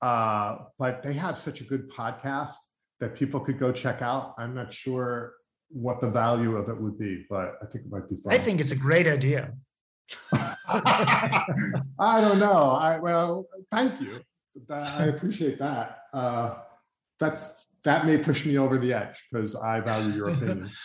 uh, 0.00 0.56
but 0.78 1.02
they 1.02 1.12
have 1.14 1.38
such 1.38 1.60
a 1.60 1.64
good 1.64 1.90
podcast 1.90 2.56
that 3.00 3.14
people 3.14 3.40
could 3.40 3.58
go 3.58 3.72
check 3.72 4.00
out. 4.00 4.34
I'm 4.38 4.54
not 4.54 4.72
sure 4.72 5.34
what 5.68 6.00
the 6.00 6.10
value 6.10 6.56
of 6.56 6.68
it 6.68 6.80
would 6.80 6.98
be, 6.98 7.24
but 7.28 7.56
I 7.62 7.66
think 7.66 7.84
it 7.86 7.90
might 7.90 8.08
be 8.08 8.16
fun. 8.16 8.32
I 8.32 8.38
think 8.38 8.60
it's 8.60 8.72
a 8.72 8.76
great 8.76 9.06
idea. 9.06 9.52
I 10.32 12.20
don't 12.20 12.38
know. 12.38 12.72
I 12.80 12.98
well, 13.00 13.46
thank 13.70 14.00
you. 14.00 14.20
I 14.68 15.04
appreciate 15.04 15.58
that. 15.58 16.04
Uh, 16.12 16.58
that's 17.18 17.66
that 17.84 18.06
may 18.06 18.18
push 18.18 18.44
me 18.44 18.58
over 18.58 18.78
the 18.78 18.92
edge 18.92 19.26
because 19.30 19.54
I 19.56 19.80
value 19.80 20.14
your 20.14 20.30
opinion. 20.30 20.70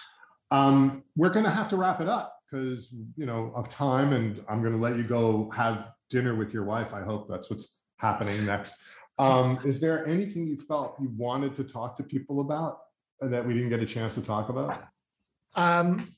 Um, 0.51 1.03
we're 1.15 1.31
going 1.31 1.43
to 1.43 1.51
have 1.51 1.69
to 1.69 1.75
wrap 1.75 1.99
it 2.01 2.07
up 2.07 2.34
because 2.49 2.95
you 3.17 3.25
know 3.25 3.51
of 3.55 3.67
time 3.69 4.13
and 4.13 4.39
i'm 4.49 4.61
going 4.61 4.73
to 4.73 4.79
let 4.79 4.95
you 4.95 5.03
go 5.03 5.49
have 5.49 5.95
dinner 6.09 6.35
with 6.35 6.53
your 6.53 6.63
wife. 6.63 6.93
I 6.93 7.01
hope 7.01 7.27
that's 7.29 7.49
what's 7.49 7.81
happening 7.97 8.45
next. 8.45 8.75
Um, 9.17 9.59
is 9.63 9.79
there 9.79 10.05
anything 10.05 10.47
you 10.47 10.57
felt 10.57 10.97
you 10.99 11.11
wanted 11.15 11.55
to 11.55 11.63
talk 11.63 11.95
to 11.97 12.03
people 12.03 12.41
about 12.41 12.79
that 13.21 13.45
we 13.45 13.53
didn't 13.53 13.69
get 13.69 13.81
a 13.81 13.85
chance 13.85 14.15
to 14.15 14.23
talk 14.23 14.49
about? 14.49 14.83
Um, 15.55 16.09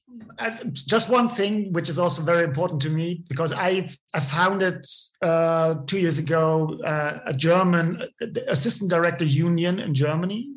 just 0.73 1.11
one 1.11 1.30
thing 1.30 1.71
which 1.73 1.89
is 1.89 1.99
also 1.99 2.23
very 2.23 2.43
important 2.43 2.82
to 2.82 2.89
me 2.89 3.23
because 3.30 3.53
i 3.53 3.88
i 4.11 4.19
founded 4.19 4.84
uh, 5.21 5.75
two 5.86 5.99
years 5.99 6.17
ago 6.17 6.75
uh, 6.84 7.19
a 7.28 7.34
german 7.34 8.01
assistant 8.47 8.89
director 8.89 9.25
union 9.25 9.78
in 9.78 9.93
germany 9.93 10.49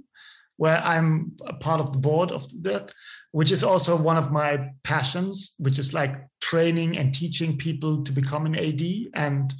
where 0.63 0.81
i'm 0.93 1.33
a 1.47 1.55
part 1.55 1.81
of 1.81 1.93
the 1.93 1.99
board 1.99 2.31
of 2.31 2.43
that 2.63 2.93
which 3.33 3.53
is 3.53 3.63
also 3.63 4.01
one 4.01 4.17
of 4.17 4.33
my 4.33 4.71
passions, 4.83 5.55
which 5.59 5.79
is 5.79 5.95
like 5.95 6.17
training 6.41 6.99
and 6.99 7.15
teaching 7.15 7.57
people 7.57 8.03
to 8.03 8.13
become 8.13 8.47
an 8.47 8.57
AD, 8.57 8.83
and 9.15 9.55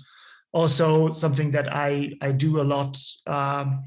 also 0.53 1.09
something 1.11 1.53
that 1.53 1.73
I 1.73 2.13
I 2.21 2.33
do 2.33 2.61
a 2.61 2.67
lot 2.67 2.99
um, 3.27 3.85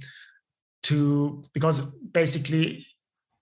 to 0.84 1.44
because 1.54 1.96
basically 1.98 2.88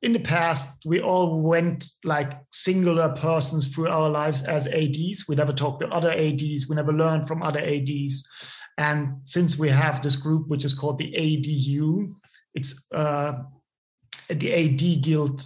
in 0.01 0.13
the 0.13 0.19
past 0.19 0.81
we 0.83 0.99
all 0.99 1.39
went 1.39 1.85
like 2.03 2.33
singular 2.51 3.09
persons 3.09 3.73
through 3.73 3.87
our 3.87 4.09
lives 4.09 4.41
as 4.41 4.67
ads 4.67 5.25
we 5.27 5.35
never 5.35 5.53
talked 5.53 5.81
to 5.81 5.89
other 5.89 6.11
ads 6.11 6.67
we 6.67 6.75
never 6.75 6.91
learned 6.91 7.27
from 7.27 7.43
other 7.43 7.59
ads 7.59 8.27
and 8.79 9.13
since 9.25 9.59
we 9.59 9.69
have 9.69 10.01
this 10.01 10.15
group 10.15 10.47
which 10.47 10.65
is 10.65 10.73
called 10.73 10.97
the 10.97 11.13
adu 11.13 12.11
it's 12.55 12.87
uh, 12.95 13.33
the 14.39 14.53
ad 14.53 15.03
guild 15.03 15.45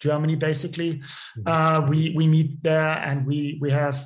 Germany, 0.00 0.36
basically. 0.36 0.96
Mm-hmm. 0.96 1.42
Uh, 1.46 1.86
we 1.88 2.12
we 2.16 2.26
meet 2.26 2.62
there 2.62 2.98
and 2.98 3.26
we 3.26 3.58
we 3.60 3.70
have 3.70 4.02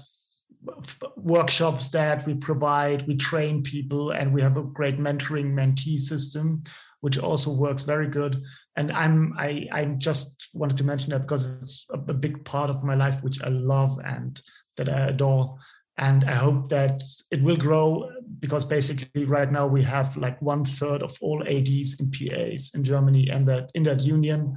workshops 1.16 1.89
that 1.89 2.26
we 2.26 2.35
provide. 2.35 3.07
We 3.07 3.16
train 3.16 3.62
people, 3.62 4.11
and 4.11 4.33
we 4.33 4.43
have 4.43 4.57
a 4.57 4.62
great 4.62 4.99
mentoring 4.99 5.53
mentee 5.53 5.99
system, 5.99 6.62
which 7.01 7.18
also 7.18 7.53
works 7.53 7.85
very 7.85 8.09
good. 8.09 8.43
And 8.76 8.93
I'm 8.93 9.35
I 9.39 9.68
I 9.72 9.85
just 9.99 10.49
wanted 10.55 10.76
to 10.78 10.85
mention 10.85 11.12
that 11.12 11.22
because 11.22 11.62
it's 11.62 11.87
a, 11.91 12.11
a 12.11 12.14
big 12.14 12.45
part 12.45 12.70
of 12.70 12.85
my 12.85 12.95
life, 12.95 13.22
which 13.22 13.43
I 13.43 13.49
love 13.49 13.99
and 14.05 14.41
that 14.76 14.89
I 14.89 15.09
adore. 15.09 15.57
And 15.99 16.24
I 16.24 16.35
hope 16.35 16.70
that 16.70 17.03
it 17.31 17.43
will 17.43 17.59
grow 17.59 18.09
because 18.41 18.64
basically 18.64 19.26
right 19.26 19.53
now 19.53 19.66
we 19.66 19.82
have 19.82 20.16
like 20.16 20.41
one 20.41 20.64
third 20.64 21.03
of 21.03 21.16
all 21.20 21.43
ADs 21.47 22.01
and 22.01 22.12
PAs 22.12 22.72
in 22.74 22.82
Germany, 22.82 23.28
and 23.28 23.47
that 23.47 23.70
in 23.74 23.82
that 23.84 24.03
union. 24.03 24.57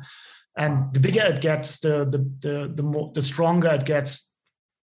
And 0.58 0.94
the 0.94 1.00
bigger 1.00 1.22
it 1.22 1.42
gets 1.42 1.80
the 1.80 2.06
the 2.06 2.20
the 2.40 2.72
the 2.74 2.84
more 2.84 3.12
the 3.14 3.22
stronger 3.22 3.70
it 3.70 3.86
gets 3.86 4.36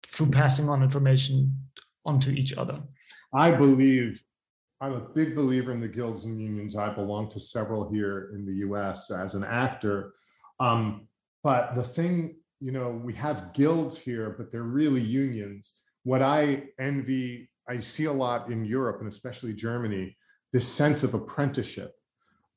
through 0.08 0.32
passing 0.32 0.68
on 0.68 0.84
information 0.84 1.56
onto 2.06 2.32
each 2.32 2.58
other. 2.58 2.82
I 3.34 3.52
believe 3.52 4.22
i'm 4.82 4.94
a 4.94 5.14
big 5.14 5.36
believer 5.36 5.72
in 5.72 5.80
the 5.80 5.88
guilds 5.88 6.26
and 6.26 6.42
unions. 6.42 6.76
I 6.76 6.90
belong 6.90 7.30
to 7.30 7.40
several 7.40 7.92
here 7.92 8.32
in 8.34 8.46
the 8.46 8.54
us 8.54 9.12
as 9.12 9.36
an 9.36 9.44
actor. 9.44 10.14
Um, 10.60 11.08
but 11.44 11.76
the 11.76 11.84
thing 11.84 12.38
you 12.60 12.72
know 12.72 12.90
we 12.92 13.14
have 13.14 13.54
guilds 13.54 13.98
here 14.00 14.36
but 14.38 14.52
they're 14.52 14.64
really 14.64 15.02
unions. 15.02 15.74
What 16.04 16.24
i 16.24 16.64
envy 16.80 17.51
i 17.72 17.78
see 17.80 18.06
a 18.06 18.14
lot 18.14 18.50
in 18.50 18.66
europe 18.66 19.00
and 19.00 19.08
especially 19.08 19.54
germany 19.54 20.16
this 20.54 20.68
sense 20.68 21.04
of 21.04 21.14
apprenticeship 21.14 21.92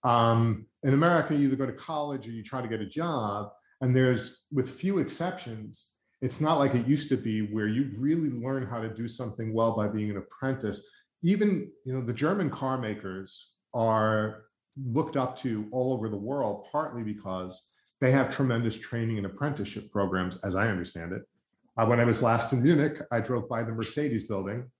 um, 0.04 0.66
in 0.82 0.92
America, 0.92 1.34
you 1.34 1.46
either 1.46 1.56
go 1.56 1.66
to 1.66 1.72
college 1.72 2.28
or 2.28 2.32
you 2.32 2.42
try 2.42 2.60
to 2.60 2.68
get 2.68 2.80
a 2.80 2.86
job. 2.86 3.50
And 3.80 3.96
there's, 3.96 4.44
with 4.52 4.70
few 4.70 4.98
exceptions, 4.98 5.92
it's 6.20 6.40
not 6.40 6.58
like 6.58 6.74
it 6.74 6.86
used 6.86 7.08
to 7.08 7.16
be 7.16 7.40
where 7.52 7.66
you 7.66 7.90
really 7.96 8.30
learn 8.30 8.66
how 8.66 8.80
to 8.80 8.88
do 8.88 9.08
something 9.08 9.52
well 9.52 9.74
by 9.74 9.88
being 9.88 10.10
an 10.10 10.18
apprentice. 10.18 10.88
Even, 11.22 11.70
you 11.84 11.92
know, 11.92 12.02
the 12.02 12.12
German 12.12 12.50
car 12.50 12.78
makers 12.78 13.54
are 13.72 14.44
looked 14.76 15.16
up 15.16 15.36
to 15.36 15.68
all 15.72 15.92
over 15.92 16.08
the 16.08 16.16
world, 16.16 16.66
partly 16.70 17.02
because 17.02 17.70
they 18.00 18.10
have 18.10 18.28
tremendous 18.28 18.78
training 18.78 19.16
and 19.16 19.26
apprenticeship 19.26 19.90
programs, 19.90 20.42
as 20.44 20.54
I 20.54 20.68
understand 20.68 21.12
it. 21.12 21.22
Uh, 21.76 21.86
when 21.86 21.98
I 21.98 22.04
was 22.04 22.22
last 22.22 22.52
in 22.52 22.62
Munich, 22.62 22.98
I 23.10 23.20
drove 23.20 23.48
by 23.48 23.64
the 23.64 23.72
Mercedes 23.72 24.24
building, 24.24 24.70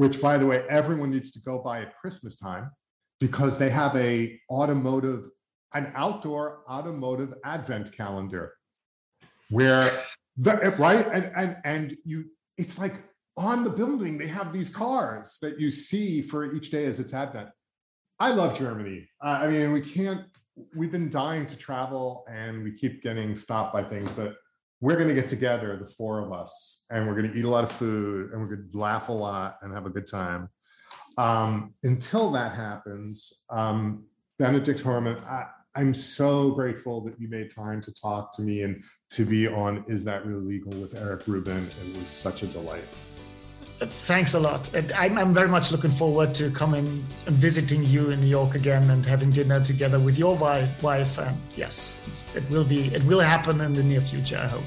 which, 0.00 0.18
by 0.22 0.38
the 0.38 0.46
way, 0.46 0.64
everyone 0.70 1.10
needs 1.10 1.30
to 1.30 1.38
go 1.40 1.58
by 1.58 1.82
at 1.82 1.94
Christmas 1.94 2.38
time 2.38 2.70
because 3.18 3.58
they 3.58 3.68
have 3.68 3.94
a 3.96 4.40
automotive 4.50 5.26
an 5.74 5.92
outdoor 5.94 6.62
automotive 6.70 7.34
advent 7.44 7.92
calendar 7.92 8.54
where 9.50 9.84
the 10.38 10.74
right? 10.78 11.06
And 11.12 11.30
and 11.36 11.56
and 11.66 11.94
you 12.02 12.30
it's 12.56 12.78
like 12.78 12.94
on 13.36 13.62
the 13.62 13.68
building 13.68 14.16
they 14.16 14.28
have 14.28 14.54
these 14.54 14.70
cars 14.70 15.36
that 15.42 15.60
you 15.60 15.68
see 15.68 16.22
for 16.22 16.50
each 16.50 16.70
day 16.70 16.86
as 16.86 16.98
it's 16.98 17.12
advent. 17.12 17.50
I 18.18 18.30
love 18.32 18.56
germany. 18.56 19.06
Uh, 19.22 19.40
i 19.42 19.48
mean 19.48 19.72
we 19.72 19.82
can't 19.82 20.24
we've 20.74 20.92
been 20.92 21.10
dying 21.10 21.44
to 21.44 21.56
travel 21.58 22.24
and 22.30 22.64
we 22.64 22.72
keep 22.72 23.02
getting 23.02 23.36
stopped 23.36 23.72
by 23.74 23.82
things 23.82 24.10
but 24.12 24.36
we're 24.80 24.96
going 24.96 25.08
to 25.08 25.14
get 25.14 25.28
together 25.28 25.76
the 25.76 25.86
four 25.86 26.20
of 26.20 26.32
us 26.32 26.86
and 26.90 27.06
we're 27.06 27.14
going 27.14 27.30
to 27.30 27.38
eat 27.38 27.44
a 27.44 27.48
lot 27.48 27.64
of 27.64 27.70
food 27.70 28.30
and 28.32 28.40
we're 28.40 28.56
going 28.56 28.68
to 28.70 28.78
laugh 28.78 29.08
a 29.08 29.12
lot 29.12 29.58
and 29.62 29.72
have 29.74 29.86
a 29.86 29.90
good 29.90 30.06
time 30.06 30.48
Um, 31.18 31.74
until 31.82 32.30
that 32.32 32.54
happens, 32.54 33.44
um, 33.50 34.04
Benedict 34.38 34.80
Herman, 34.80 35.18
I, 35.26 35.46
I'm 35.74 35.92
so 35.92 36.52
grateful 36.52 37.02
that 37.02 37.20
you 37.20 37.28
made 37.28 37.50
time 37.50 37.80
to 37.82 37.92
talk 37.92 38.32
to 38.36 38.42
me 38.42 38.62
and 38.62 38.82
to 39.10 39.24
be 39.24 39.46
on 39.46 39.84
Is 39.86 40.04
That 40.04 40.24
Really 40.24 40.40
Legal 40.40 40.72
with 40.80 40.94
Eric 40.96 41.26
Rubin. 41.26 41.66
It 41.66 41.98
was 41.98 42.08
such 42.08 42.42
a 42.42 42.46
delight. 42.46 42.84
Thanks 43.80 44.34
a 44.34 44.40
lot. 44.40 44.70
I'm, 44.94 45.16
I'm 45.16 45.32
very 45.32 45.48
much 45.48 45.72
looking 45.72 45.90
forward 45.90 46.34
to 46.34 46.50
coming 46.50 46.86
and 47.26 47.34
visiting 47.36 47.82
you 47.82 48.10
in 48.10 48.20
New 48.20 48.26
York 48.26 48.54
again 48.54 48.90
and 48.90 49.06
having 49.06 49.30
dinner 49.30 49.64
together 49.64 49.98
with 49.98 50.18
your 50.18 50.36
wife. 50.36 50.82
wife. 50.82 51.18
And 51.18 51.34
yes, 51.56 52.26
it 52.36 52.48
will 52.50 52.64
be. 52.64 52.94
It 52.94 53.02
will 53.04 53.20
happen 53.20 53.60
in 53.62 53.72
the 53.72 53.82
near 53.82 54.02
future. 54.02 54.36
I 54.36 54.48
hope. 54.48 54.64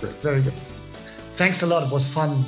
Great. 0.00 0.12
Very 0.16 0.42
good. 0.42 0.52
Thanks 0.52 1.62
a 1.62 1.66
lot. 1.66 1.86
It 1.86 1.92
was 1.92 2.06
fun. 2.12 2.44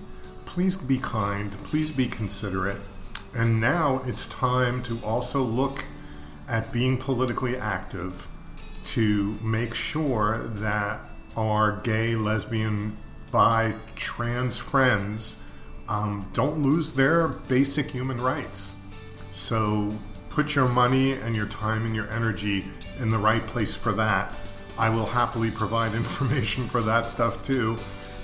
Please 0.46 0.78
be 0.78 1.00
kind, 1.00 1.52
please 1.64 1.90
be 1.92 2.08
considerate. 2.08 2.82
And 3.38 3.62
now 3.62 4.02
it's 4.08 4.26
time 4.26 4.82
to 4.84 5.00
also 5.06 5.44
look 5.44 5.86
at 6.50 6.74
being 6.74 6.98
politically 6.98 7.56
active 7.56 8.28
to 8.86 9.38
make 9.44 9.76
sure 9.76 10.48
that 10.56 11.08
our 11.36 11.80
gay, 11.82 12.16
lesbian, 12.16 12.98
bi, 13.32 13.76
trans 13.96 14.58
friends 14.58 15.44
um, 15.88 16.28
don't 16.34 16.64
lose 16.64 16.94
their 16.94 17.28
basic 17.28 17.92
human 17.92 18.20
rights. 18.20 18.76
So 19.30 19.92
put 20.30 20.56
your 20.56 20.68
money 20.68 21.14
and 21.14 21.36
your 21.36 21.48
time 21.48 21.86
and 21.86 21.96
your 21.96 22.10
energy 22.12 22.66
in 23.00 23.12
the 23.12 23.20
right 23.20 23.42
place 23.44 23.76
for 23.76 23.92
that. 23.92 24.36
I 24.80 24.90
will 24.90 25.06
happily 25.06 25.52
provide 25.52 25.94
information 25.96 26.68
for 26.68 26.82
that 26.82 27.08
stuff 27.08 27.46
too. 27.46 27.78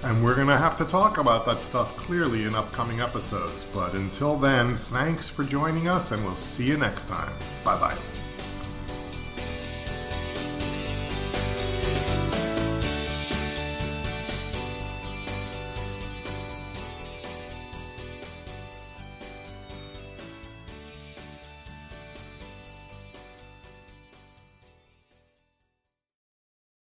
And 0.05 0.23
we're 0.23 0.35
going 0.35 0.47
to 0.47 0.57
have 0.57 0.77
to 0.79 0.85
talk 0.85 1.17
about 1.17 1.45
that 1.45 1.61
stuff 1.61 1.95
clearly 1.95 2.43
in 2.43 2.55
upcoming 2.55 2.99
episodes. 2.99 3.65
But 3.65 3.93
until 3.93 4.35
then, 4.35 4.75
thanks 4.75 5.29
for 5.29 5.43
joining 5.43 5.87
us, 5.87 6.11
and 6.11 6.23
we'll 6.25 6.35
see 6.35 6.65
you 6.65 6.77
next 6.77 7.07
time. 7.07 7.31
Bye 7.63 7.79
bye. 7.79 8.22